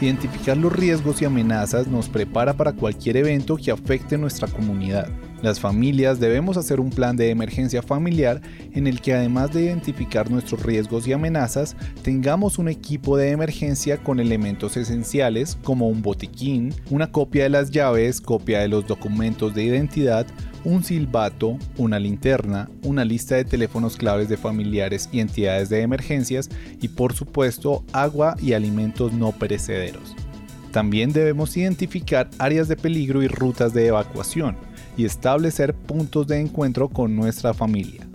Identificar 0.00 0.56
los 0.56 0.72
riesgos 0.72 1.22
y 1.22 1.24
amenazas 1.24 1.86
nos 1.86 2.08
prepara 2.08 2.52
para 2.52 2.72
cualquier 2.72 3.16
evento 3.16 3.56
que 3.56 3.70
afecte 3.70 4.18
nuestra 4.18 4.48
comunidad. 4.48 5.08
Las 5.40 5.60
familias 5.60 6.20
debemos 6.20 6.56
hacer 6.56 6.80
un 6.80 6.90
plan 6.90 7.16
de 7.16 7.30
emergencia 7.30 7.82
familiar 7.82 8.40
en 8.72 8.86
el 8.86 9.00
que 9.00 9.12
además 9.12 9.52
de 9.52 9.64
identificar 9.64 10.30
nuestros 10.30 10.62
riesgos 10.62 11.06
y 11.06 11.12
amenazas, 11.12 11.76
tengamos 12.02 12.58
un 12.58 12.68
equipo 12.68 13.16
de 13.16 13.30
emergencia 13.30 13.98
con 13.98 14.20
elementos 14.20 14.76
esenciales 14.76 15.58
como 15.62 15.88
un 15.88 16.02
botiquín, 16.02 16.74
una 16.90 17.12
copia 17.12 17.44
de 17.44 17.50
las 17.50 17.70
llaves, 17.70 18.20
copia 18.20 18.60
de 18.60 18.68
los 18.68 18.86
documentos 18.86 19.54
de 19.54 19.64
identidad, 19.64 20.26
un 20.64 20.82
silbato, 20.82 21.58
una 21.76 21.98
linterna, 21.98 22.68
una 22.82 23.04
lista 23.04 23.36
de 23.36 23.44
teléfonos 23.44 23.96
claves 23.96 24.28
de 24.28 24.36
familiares 24.36 25.08
y 25.12 25.20
entidades 25.20 25.68
de 25.68 25.82
emergencias 25.82 26.50
y 26.80 26.88
por 26.88 27.12
supuesto 27.12 27.84
agua 27.92 28.36
y 28.40 28.54
alimentos 28.54 29.12
no 29.12 29.32
perecederos. 29.32 30.14
También 30.72 31.12
debemos 31.12 31.56
identificar 31.56 32.28
áreas 32.38 32.66
de 32.66 32.76
peligro 32.76 33.22
y 33.22 33.28
rutas 33.28 33.72
de 33.72 33.86
evacuación 33.86 34.56
y 34.96 35.04
establecer 35.04 35.74
puntos 35.74 36.26
de 36.26 36.40
encuentro 36.40 36.88
con 36.88 37.14
nuestra 37.14 37.54
familia. 37.54 38.06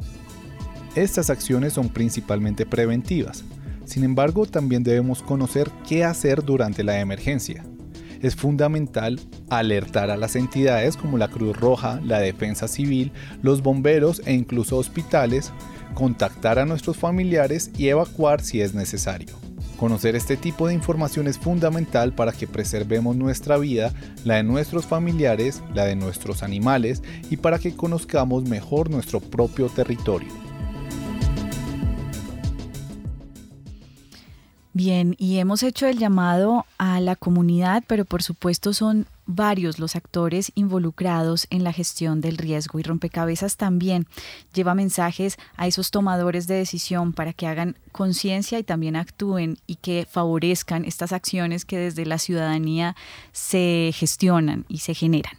Estas 0.95 1.29
acciones 1.29 1.73
son 1.73 1.89
principalmente 1.89 2.65
preventivas, 2.65 3.43
sin 3.85 4.03
embargo 4.03 4.45
también 4.45 4.83
debemos 4.83 5.21
conocer 5.21 5.69
qué 5.87 6.03
hacer 6.03 6.43
durante 6.43 6.83
la 6.83 6.99
emergencia. 6.99 7.63
Es 8.21 8.35
fundamental 8.35 9.19
alertar 9.49 10.11
a 10.11 10.17
las 10.17 10.35
entidades 10.35 10.97
como 10.97 11.17
la 11.17 11.29
Cruz 11.29 11.55
Roja, 11.55 12.01
la 12.03 12.19
Defensa 12.19 12.67
Civil, 12.67 13.11
los 13.41 13.63
bomberos 13.63 14.21
e 14.25 14.33
incluso 14.33 14.77
hospitales, 14.77 15.53
contactar 15.93 16.59
a 16.59 16.65
nuestros 16.65 16.97
familiares 16.97 17.71
y 17.77 17.87
evacuar 17.87 18.41
si 18.41 18.61
es 18.61 18.73
necesario. 18.73 19.35
Conocer 19.79 20.17
este 20.17 20.35
tipo 20.35 20.67
de 20.67 20.73
información 20.73 21.27
es 21.27 21.37
fundamental 21.37 22.13
para 22.13 22.33
que 22.33 22.47
preservemos 22.47 23.15
nuestra 23.15 23.57
vida, 23.57 23.93
la 24.25 24.35
de 24.35 24.43
nuestros 24.43 24.85
familiares, 24.85 25.63
la 25.73 25.85
de 25.85 25.95
nuestros 25.95 26.43
animales 26.43 27.01
y 27.29 27.37
para 27.37 27.59
que 27.59 27.73
conozcamos 27.73 28.43
mejor 28.43 28.89
nuestro 28.89 29.21
propio 29.21 29.67
territorio. 29.69 30.27
Bien, 34.73 35.15
y 35.17 35.37
hemos 35.39 35.63
hecho 35.63 35.87
el 35.87 35.97
llamado 35.97 36.65
a 36.77 36.99
la 36.99 37.15
comunidad, 37.15 37.83
pero 37.87 38.05
por 38.05 38.21
supuesto 38.21 38.73
son 38.73 39.07
varios 39.29 39.77
los 39.77 39.95
actores 39.95 40.51
involucrados 40.55 41.45
en 41.51 41.63
la 41.63 41.71
gestión 41.71 42.19
del 42.19 42.37
riesgo 42.37 42.79
y 42.79 42.83
rompecabezas 42.83 43.57
también 43.57 44.07
lleva 44.55 44.73
mensajes 44.73 45.37
a 45.55 45.67
esos 45.67 45.91
tomadores 45.91 46.47
de 46.47 46.55
decisión 46.55 47.13
para 47.13 47.31
que 47.33 47.45
hagan 47.45 47.77
conciencia 47.91 48.57
y 48.57 48.63
también 48.63 48.95
actúen 48.95 49.57
y 49.67 49.75
que 49.75 50.07
favorezcan 50.09 50.83
estas 50.83 51.11
acciones 51.11 51.63
que 51.63 51.77
desde 51.77 52.07
la 52.07 52.17
ciudadanía 52.17 52.95
se 53.31 53.91
gestionan 53.93 54.65
y 54.67 54.79
se 54.79 54.95
generan. 54.95 55.33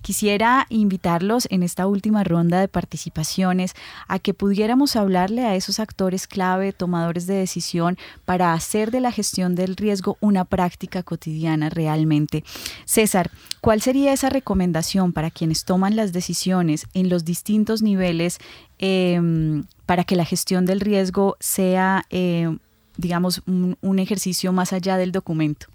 Quisiera 0.00 0.66
invitarlos 0.70 1.46
en 1.50 1.62
esta 1.62 1.86
última 1.86 2.24
ronda 2.24 2.60
de 2.60 2.68
participaciones 2.68 3.74
a 4.08 4.18
que 4.18 4.32
pudiéramos 4.32 4.96
hablarle 4.96 5.44
a 5.44 5.54
esos 5.54 5.80
actores 5.80 6.26
clave, 6.26 6.72
tomadores 6.72 7.26
de 7.26 7.34
decisión, 7.34 7.98
para 8.24 8.54
hacer 8.54 8.90
de 8.90 9.00
la 9.00 9.12
gestión 9.12 9.54
del 9.54 9.76
riesgo 9.76 10.16
una 10.20 10.46
práctica 10.46 11.02
cotidiana 11.02 11.68
realmente. 11.68 12.42
César, 12.86 13.30
¿Cuál 13.60 13.80
sería 13.80 14.12
esa 14.12 14.28
recomendación 14.28 15.12
para 15.12 15.30
quienes 15.30 15.64
toman 15.64 15.96
las 15.96 16.12
decisiones 16.12 16.86
en 16.94 17.08
los 17.08 17.24
distintos 17.24 17.82
niveles 17.82 18.38
em, 18.78 19.64
para 19.86 20.04
que 20.04 20.16
la 20.16 20.24
gestión 20.24 20.66
del 20.66 20.80
riesgo 20.80 21.36
sea, 21.40 22.02
em, 22.10 22.58
digamos, 22.96 23.42
un, 23.46 23.98
ejercicio 23.98 24.52
más 24.52 24.72
allá 24.72 24.96
del 24.96 25.12
documento? 25.12 25.66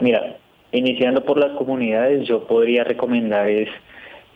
Mira, 0.00 0.38
iniciando 0.72 1.24
por 1.24 1.38
las 1.38 1.56
comunidades, 1.56 2.26
yo 2.26 2.46
podría 2.46 2.84
recomendar 2.84 3.48
es 3.48 3.68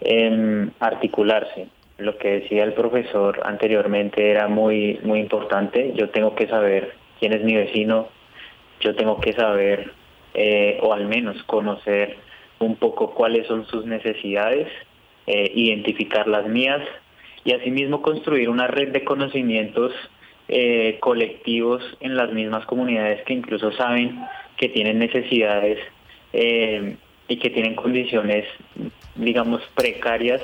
em, 0.01 0.71
articularse. 0.79 1.69
Lo 1.99 2.19
que 2.19 2.41
decía 2.41 2.65
el 2.65 2.75
profesor 2.75 3.41
anteriormente 3.45 4.31
era 4.31 4.49
muy, 4.49 4.99
muy 5.05 5.21
importante. 5.21 5.93
Yo 5.95 6.11
tengo 6.11 6.35
que 6.35 6.49
saber 6.49 6.95
quién 7.19 7.33
es 7.33 7.45
mi 7.45 7.55
vecino, 7.55 8.09
yo 8.81 8.95
tengo 8.97 9.21
que 9.21 9.33
saber 9.33 9.93
eh, 10.35 10.79
o 10.81 10.95
al 10.95 11.07
menos 11.07 11.43
conocer 11.43 12.17
un 12.59 12.77
poco 12.77 13.13
cuáles 13.15 13.47
son 13.47 13.67
sus 13.67 13.85
necesidades, 13.85 14.69
eh, 15.27 15.53
identificar 15.55 16.27
las 16.27 16.47
mías 16.47 16.81
y 17.45 17.53
asimismo 17.53 18.01
construir 18.01 18.49
una 18.49 18.67
red 18.67 18.93
de 18.93 19.05
conocimientos 19.05 19.93
eh, 20.49 20.97
colectivos 21.01 21.83
en 22.01 22.17
las 22.17 22.33
mismas 22.33 22.65
comunidades 22.65 23.23
que 23.25 23.35
incluso 23.35 23.73
saben 23.73 24.21
que 24.57 24.69
tienen 24.69 24.99
necesidades 24.99 25.79
y 26.33 27.37
que 27.37 27.51
tienen 27.51 27.75
condiciones, 27.75 28.47
digamos, 29.17 29.61
precarias 29.75 30.41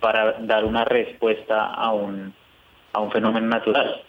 para 0.00 0.32
dar 0.40 0.64
una 0.64 0.86
respuesta 0.86 1.66
a 1.66 1.92
un, 1.92 2.32
a 2.94 3.00
un 3.00 3.10
fenómeno 3.10 3.46
natural. 3.48 4.02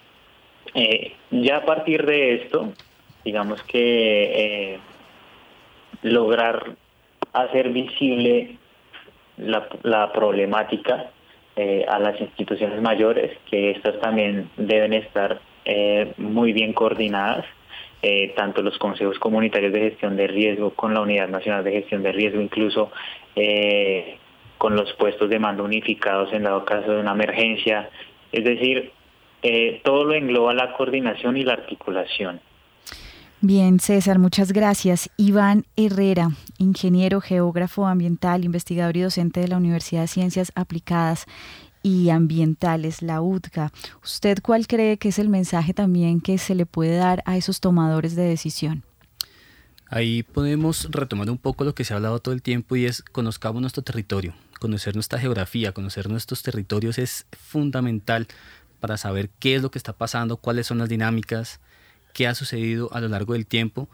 ya 1.30 1.56
a 1.58 1.64
partir 1.66 2.06
de 2.06 2.36
esto, 2.36 2.72
digamos 3.24 3.62
que 3.64 4.74
eh, 4.74 4.78
lograr 6.02 6.76
hacer 7.32 7.70
visible 7.70 8.56
la, 9.36 10.12
problemática 10.12 11.10
eh, 11.56 11.84
a 11.88 11.98
las 11.98 12.20
instituciones 12.20 12.80
mayores, 12.80 13.36
que 13.50 13.70
estas 13.70 14.00
también 14.00 14.50
deben 14.56 14.92
estar 14.92 15.40
eh, 15.64 16.12
muy 16.16 16.52
bien 16.52 16.72
coordinadas, 16.72 17.44
tanto 18.34 18.62
los 18.62 18.78
consejos 18.78 19.18
comunitarios 19.18 19.74
de 19.74 19.80
gestión 19.80 20.16
de 20.16 20.26
riesgo 20.26 20.70
con 20.70 20.94
la 20.94 21.02
Unidad 21.02 21.28
Nacional 21.28 21.62
de 21.62 21.72
Gestión 21.72 22.02
de 22.02 22.12
Riesgo, 22.12 22.40
incluso 22.40 22.90
con 24.56 24.74
los 24.74 24.90
puestos 24.94 25.28
de 25.28 25.38
mando 25.38 25.64
unificados 25.64 26.32
en 26.32 26.44
dado 26.44 26.64
caso 26.64 26.92
de 26.92 27.00
una 27.00 27.12
emergencia. 27.12 27.90
Es 28.32 28.42
decir, 28.42 28.90
todo 29.82 30.04
lo 30.04 30.14
engloba 30.14 30.54
la 30.54 30.72
coordinación 30.72 31.36
y 31.36 31.42
la 31.42 31.52
articulación. 31.52 32.40
Bien, 33.42 33.80
César, 33.80 34.18
muchas 34.18 34.52
gracias. 34.52 35.08
Iván 35.16 35.64
Herrera, 35.74 36.30
ingeniero, 36.58 37.22
geógrafo 37.22 37.86
ambiental, 37.86 38.44
investigador 38.44 38.98
y 38.98 39.00
docente 39.00 39.40
de 39.40 39.48
la 39.48 39.56
Universidad 39.56 40.02
de 40.02 40.08
Ciencias 40.08 40.52
Aplicadas 40.54 41.24
y 41.82 42.10
Ambientales, 42.10 43.00
la 43.00 43.22
UTCA. 43.22 43.72
¿Usted 44.04 44.38
cuál 44.42 44.66
cree 44.66 44.98
que 44.98 45.08
es 45.08 45.18
el 45.18 45.30
mensaje 45.30 45.72
también 45.72 46.20
que 46.20 46.36
se 46.36 46.54
le 46.54 46.66
puede 46.66 46.96
dar 46.96 47.22
a 47.24 47.38
esos 47.38 47.60
tomadores 47.60 48.14
de 48.14 48.24
decisión? 48.24 48.82
Ahí 49.86 50.22
podemos 50.22 50.88
retomar 50.90 51.30
un 51.30 51.38
poco 51.38 51.64
lo 51.64 51.74
que 51.74 51.84
se 51.84 51.94
ha 51.94 51.96
hablado 51.96 52.20
todo 52.20 52.34
el 52.34 52.42
tiempo 52.42 52.76
y 52.76 52.84
es 52.84 53.02
conozcamos 53.02 53.62
nuestro 53.62 53.82
territorio, 53.82 54.34
conocer 54.60 54.94
nuestra 54.94 55.18
geografía, 55.18 55.72
conocer 55.72 56.10
nuestros 56.10 56.42
territorios 56.42 56.98
es 56.98 57.26
fundamental 57.32 58.28
para 58.80 58.98
saber 58.98 59.30
qué 59.38 59.56
es 59.56 59.62
lo 59.62 59.70
que 59.70 59.78
está 59.78 59.94
pasando, 59.94 60.36
cuáles 60.36 60.66
son 60.66 60.76
las 60.76 60.90
dinámicas, 60.90 61.58
qué 62.12 62.26
ha 62.26 62.34
sucedido 62.34 62.92
a 62.92 63.00
lo 63.00 63.08
largo 63.08 63.32
del 63.34 63.46
tiempo 63.46 63.88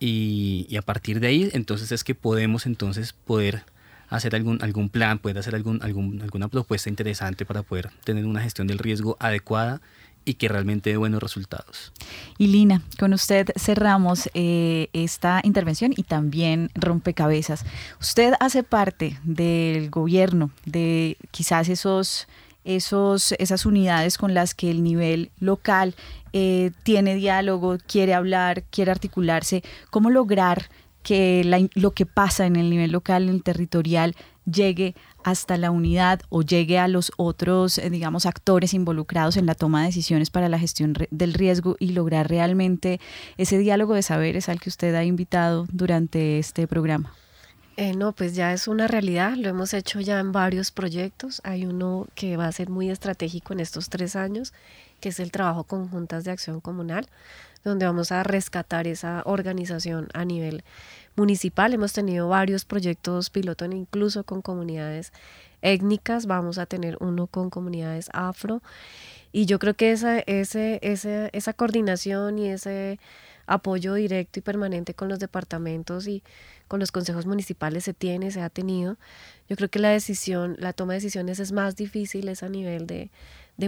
y, 0.00 0.76
a 0.76 0.82
partir 0.82 1.20
de 1.20 1.26
ahí 1.26 1.50
entonces 1.52 1.90
es 1.92 2.04
que 2.04 2.14
podemos 2.14 2.66
entonces 2.66 3.12
poder 3.12 3.64
hacer 4.08 4.34
algún, 4.34 4.62
algún 4.62 4.88
plan, 4.88 5.18
poder 5.18 5.38
hacer 5.38 5.54
algún, 5.54 5.82
algún, 5.82 6.22
alguna 6.22 6.48
propuesta 6.48 6.88
interesante 6.88 7.44
para 7.44 7.62
poder 7.62 7.90
tener 8.04 8.24
una 8.24 8.40
gestión 8.40 8.66
del 8.66 8.78
riesgo 8.78 9.16
adecuada 9.20 9.80
y 10.24 10.34
que 10.34 10.48
realmente 10.48 10.90
dé 10.90 10.96
buenos 10.96 11.22
resultados. 11.22 11.92
Y 12.36 12.48
Lina, 12.48 12.82
con 12.98 13.12
usted 13.14 13.48
cerramos 13.58 14.28
eh, 14.34 14.88
esta 14.92 15.40
intervención 15.42 15.92
y 15.96 16.02
también 16.02 16.70
rompecabezas. 16.74 17.64
Usted 18.00 18.34
hace 18.38 18.62
parte 18.62 19.18
del 19.24 19.90
gobierno, 19.90 20.50
de 20.66 21.16
quizás 21.30 21.68
esos 21.68 22.28
esos, 22.68 23.32
esas 23.38 23.64
unidades 23.64 24.18
con 24.18 24.34
las 24.34 24.54
que 24.54 24.70
el 24.70 24.82
nivel 24.82 25.30
local 25.40 25.94
eh, 26.34 26.70
tiene 26.82 27.14
diálogo, 27.14 27.78
quiere 27.86 28.12
hablar, 28.12 28.62
quiere 28.64 28.90
articularse, 28.90 29.64
cómo 29.90 30.10
lograr 30.10 30.68
que 31.02 31.68
lo 31.74 31.92
que 31.92 32.04
pasa 32.04 32.44
en 32.44 32.56
el 32.56 32.68
nivel 32.68 32.92
local, 32.92 33.22
en 33.22 33.36
el 33.36 33.42
territorial, 33.42 34.14
llegue 34.44 34.94
hasta 35.24 35.56
la 35.56 35.70
unidad 35.70 36.20
o 36.28 36.42
llegue 36.42 36.78
a 36.78 36.88
los 36.88 37.10
otros, 37.16 37.78
eh, 37.78 37.88
digamos, 37.88 38.26
actores 38.26 38.74
involucrados 38.74 39.38
en 39.38 39.46
la 39.46 39.54
toma 39.54 39.80
de 39.80 39.86
decisiones 39.86 40.28
para 40.28 40.50
la 40.50 40.58
gestión 40.58 40.94
del 41.10 41.32
riesgo 41.32 41.76
y 41.78 41.90
lograr 41.90 42.28
realmente 42.28 43.00
ese 43.38 43.56
diálogo 43.56 43.94
de 43.94 44.02
saberes 44.02 44.50
al 44.50 44.60
que 44.60 44.68
usted 44.68 44.94
ha 44.94 45.04
invitado 45.04 45.66
durante 45.72 46.38
este 46.38 46.66
programa. 46.66 47.14
Eh, 47.80 47.94
no, 47.94 48.10
pues 48.10 48.34
ya 48.34 48.52
es 48.52 48.66
una 48.66 48.88
realidad, 48.88 49.36
lo 49.36 49.48
hemos 49.48 49.72
hecho 49.72 50.00
ya 50.00 50.18
en 50.18 50.32
varios 50.32 50.72
proyectos. 50.72 51.40
Hay 51.44 51.64
uno 51.64 52.08
que 52.16 52.36
va 52.36 52.48
a 52.48 52.50
ser 52.52 52.70
muy 52.70 52.90
estratégico 52.90 53.52
en 53.52 53.60
estos 53.60 53.88
tres 53.88 54.16
años, 54.16 54.52
que 55.00 55.10
es 55.10 55.20
el 55.20 55.30
trabajo 55.30 55.62
con 55.62 55.88
juntas 55.88 56.24
de 56.24 56.32
acción 56.32 56.60
comunal, 56.60 57.06
donde 57.62 57.86
vamos 57.86 58.10
a 58.10 58.24
rescatar 58.24 58.88
esa 58.88 59.22
organización 59.26 60.08
a 60.12 60.24
nivel 60.24 60.64
municipal. 61.14 61.72
Hemos 61.72 61.92
tenido 61.92 62.28
varios 62.28 62.64
proyectos 62.64 63.30
piloto, 63.30 63.64
incluso 63.66 64.24
con 64.24 64.42
comunidades 64.42 65.12
étnicas, 65.62 66.26
vamos 66.26 66.58
a 66.58 66.66
tener 66.66 66.96
uno 66.98 67.28
con 67.28 67.48
comunidades 67.48 68.10
afro. 68.12 68.60
Y 69.30 69.46
yo 69.46 69.60
creo 69.60 69.74
que 69.74 69.92
esa, 69.92 70.18
esa 70.18 71.52
coordinación 71.52 72.40
y 72.40 72.48
ese 72.48 72.98
apoyo 73.46 73.94
directo 73.94 74.40
y 74.40 74.42
permanente 74.42 74.94
con 74.94 75.08
los 75.08 75.20
departamentos 75.20 76.08
y 76.08 76.24
con 76.68 76.80
los 76.80 76.92
consejos 76.92 77.26
municipales 77.26 77.84
se 77.84 77.94
tiene, 77.94 78.30
se 78.30 78.42
ha 78.42 78.50
tenido. 78.50 78.96
Yo 79.48 79.56
creo 79.56 79.68
que 79.68 79.78
la 79.78 79.88
decisión, 79.88 80.56
la 80.58 80.72
toma 80.72 80.92
de 80.92 80.98
decisiones 80.98 81.40
es 81.40 81.52
más 81.52 81.74
difícil, 81.74 82.28
es 82.28 82.42
a 82.42 82.48
nivel 82.48 82.86
de, 82.86 83.10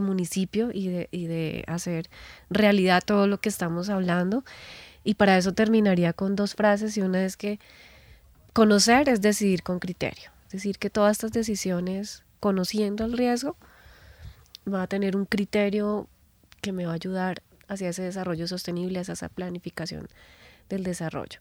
municipio 0.01 0.71
y 0.73 0.89
de, 0.89 1.09
y 1.11 1.27
de 1.27 1.65
hacer 1.67 2.09
realidad 2.51 3.03
todo 3.05 3.27
lo 3.27 3.41
que 3.41 3.49
estamos 3.49 3.89
hablando. 3.89 4.45
Y 5.03 5.15
para 5.15 5.37
eso 5.39 5.53
terminaría 5.53 6.13
con 6.13 6.37
dos 6.37 6.55
frases 6.55 6.97
y 6.97 7.01
una 7.01 7.25
es 7.25 7.37
que 7.37 7.59
conocer 8.53 9.09
es 9.09 9.21
decidir 9.21 9.63
con 9.63 9.79
criterio. 9.79 10.31
Es 10.47 10.53
decir, 10.53 10.79
que 10.79 10.91
todas 10.91 11.13
estas 11.13 11.33
decisiones, 11.33 12.23
conociendo 12.39 13.05
el 13.05 13.17
riesgo, 13.17 13.57
va 14.73 14.83
a 14.83 14.87
tener 14.87 15.17
un 15.17 15.25
criterio 15.25 16.09
que 16.61 16.73
me 16.73 16.85
va 16.85 16.93
a 16.93 16.97
ayudar 16.97 17.43
hacia 17.69 17.89
ese 17.89 18.03
desarrollo 18.03 18.47
sostenible, 18.47 18.99
hacia 18.99 19.15
esa 19.15 19.29
planificación 19.29 20.09
del 20.69 20.83
desarrollo. 20.83 21.41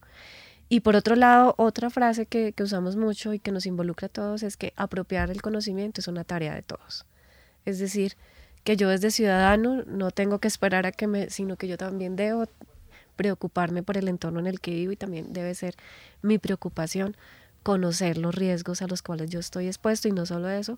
Y 0.71 0.81
por 0.81 0.95
otro 0.95 1.15
lado, 1.15 1.55
otra 1.57 1.89
frase 1.89 2.27
que, 2.27 2.53
usamos 2.59 2.95
mucho 2.95 3.33
y 3.33 3.39
que 3.39 3.51
nos 3.51 3.65
involucra 3.65 4.05
a 4.05 4.09
todos 4.09 4.43
es 4.43 4.55
que 4.55 4.71
apropiar 4.75 5.31
el 5.31 5.41
conocimiento 5.41 5.99
es 5.99 6.07
una 6.07 6.23
tarea 6.23 6.53
de 6.53 6.61
todos. 6.61 7.07
Es 7.65 7.79
decir, 7.79 8.15
que 8.63 8.77
yo 8.77 8.87
desde 8.89 9.09
ciudadano 9.09 9.83
no 9.87 10.11
tengo 10.11 10.37
que 10.37 10.47
esperar 10.47 10.85
a 10.85 10.91
que 10.91 11.07
me, 11.07 11.31
sino 11.31 11.55
que 11.57 11.67
yo 11.67 11.77
también 11.77 12.15
debo 12.15 12.45
preocuparme 13.15 13.81
por 13.81 13.97
el 13.97 14.07
entorno 14.07 14.39
en 14.39 14.45
el 14.45 14.61
que 14.61 14.71
vivo 14.71 14.91
y 14.91 14.95
también 14.95 15.33
debe 15.33 15.55
ser 15.55 15.75
mi 16.21 16.37
preocupación 16.37 17.17
conocer 17.63 18.17
los 18.17 18.35
riesgos 18.35 18.81
a 18.83 18.87
los 18.87 19.01
cuales 19.01 19.31
yo 19.31 19.39
estoy 19.39 19.67
expuesto 19.67 20.07
y 20.07 20.11
no 20.11 20.25
solo 20.27 20.49
eso, 20.49 20.77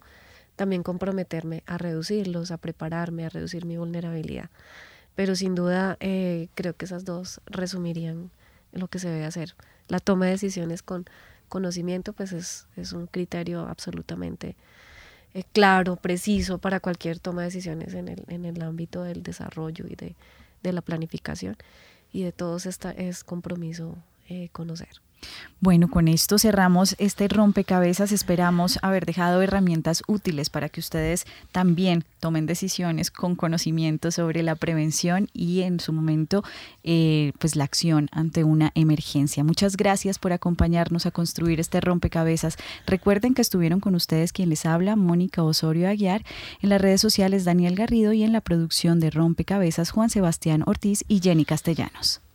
también 0.55 0.83
comprometerme 0.83 1.63
a 1.67 1.77
reducirlos, 1.77 2.51
a 2.51 2.57
prepararme, 2.57 3.25
a 3.25 3.29
reducir 3.29 3.65
mi 3.65 3.77
vulnerabilidad. 3.77 4.49
Pero 5.15 5.35
sin 5.35 5.53
duda 5.53 5.97
eh, 5.99 6.47
creo 6.55 6.75
que 6.75 6.85
esas 6.85 7.03
dos 7.03 7.41
resumirían 7.45 8.31
lo 8.71 8.87
que 8.87 8.99
se 8.99 9.09
debe 9.09 9.25
hacer. 9.25 9.53
La 9.91 9.99
toma 9.99 10.25
de 10.25 10.31
decisiones 10.31 10.83
con 10.83 11.05
conocimiento 11.49 12.13
pues 12.13 12.31
es, 12.31 12.65
es 12.77 12.93
un 12.93 13.07
criterio 13.07 13.67
absolutamente 13.67 14.55
eh, 15.33 15.43
claro, 15.51 15.97
preciso 15.97 16.59
para 16.59 16.79
cualquier 16.79 17.19
toma 17.19 17.41
de 17.41 17.47
decisiones 17.47 17.93
en 17.93 18.07
el, 18.07 18.23
en 18.29 18.45
el 18.45 18.61
ámbito 18.61 19.03
del 19.03 19.21
desarrollo 19.21 19.85
y 19.85 19.95
de, 19.95 20.15
de 20.63 20.71
la 20.71 20.81
planificación. 20.81 21.57
Y 22.13 22.23
de 22.23 22.31
todos 22.31 22.65
esta 22.65 22.91
es 22.91 23.25
compromiso 23.25 23.97
eh, 24.29 24.47
conocer. 24.53 25.01
Bueno, 25.63 25.89
con 25.89 26.07
esto 26.07 26.39
cerramos 26.39 26.95
este 26.97 27.27
rompecabezas. 27.27 28.11
Esperamos 28.11 28.79
haber 28.81 29.05
dejado 29.05 29.43
herramientas 29.43 30.01
útiles 30.07 30.49
para 30.49 30.69
que 30.69 30.79
ustedes 30.79 31.27
también 31.51 32.03
tomen 32.19 32.47
decisiones 32.47 33.11
con 33.11 33.35
conocimiento 33.35 34.09
sobre 34.09 34.41
la 34.41 34.55
prevención 34.55 35.29
y 35.33 35.61
en 35.61 35.79
su 35.79 35.93
momento 35.93 36.43
eh, 36.83 37.33
pues 37.37 37.55
la 37.55 37.63
acción 37.63 38.09
ante 38.11 38.43
una 38.43 38.71
emergencia. 38.73 39.43
Muchas 39.43 39.77
gracias 39.77 40.17
por 40.17 40.33
acompañarnos 40.33 41.05
a 41.05 41.11
construir 41.11 41.59
este 41.59 41.79
rompecabezas. 41.79 42.57
Recuerden 42.87 43.35
que 43.35 43.43
estuvieron 43.43 43.81
con 43.81 43.93
ustedes 43.93 44.33
quien 44.33 44.49
les 44.49 44.65
habla, 44.65 44.95
Mónica 44.95 45.43
Osorio 45.43 45.89
Aguiar, 45.89 46.23
en 46.63 46.69
las 46.69 46.81
redes 46.81 47.01
sociales 47.01 47.45
Daniel 47.45 47.75
Garrido 47.75 48.13
y 48.13 48.23
en 48.23 48.33
la 48.33 48.41
producción 48.41 48.99
de 48.99 49.11
Rompecabezas 49.11 49.91
Juan 49.91 50.09
Sebastián 50.09 50.63
Ortiz 50.65 51.03
y 51.07 51.19
Jenny 51.21 51.45
Castellanos. 51.45 52.21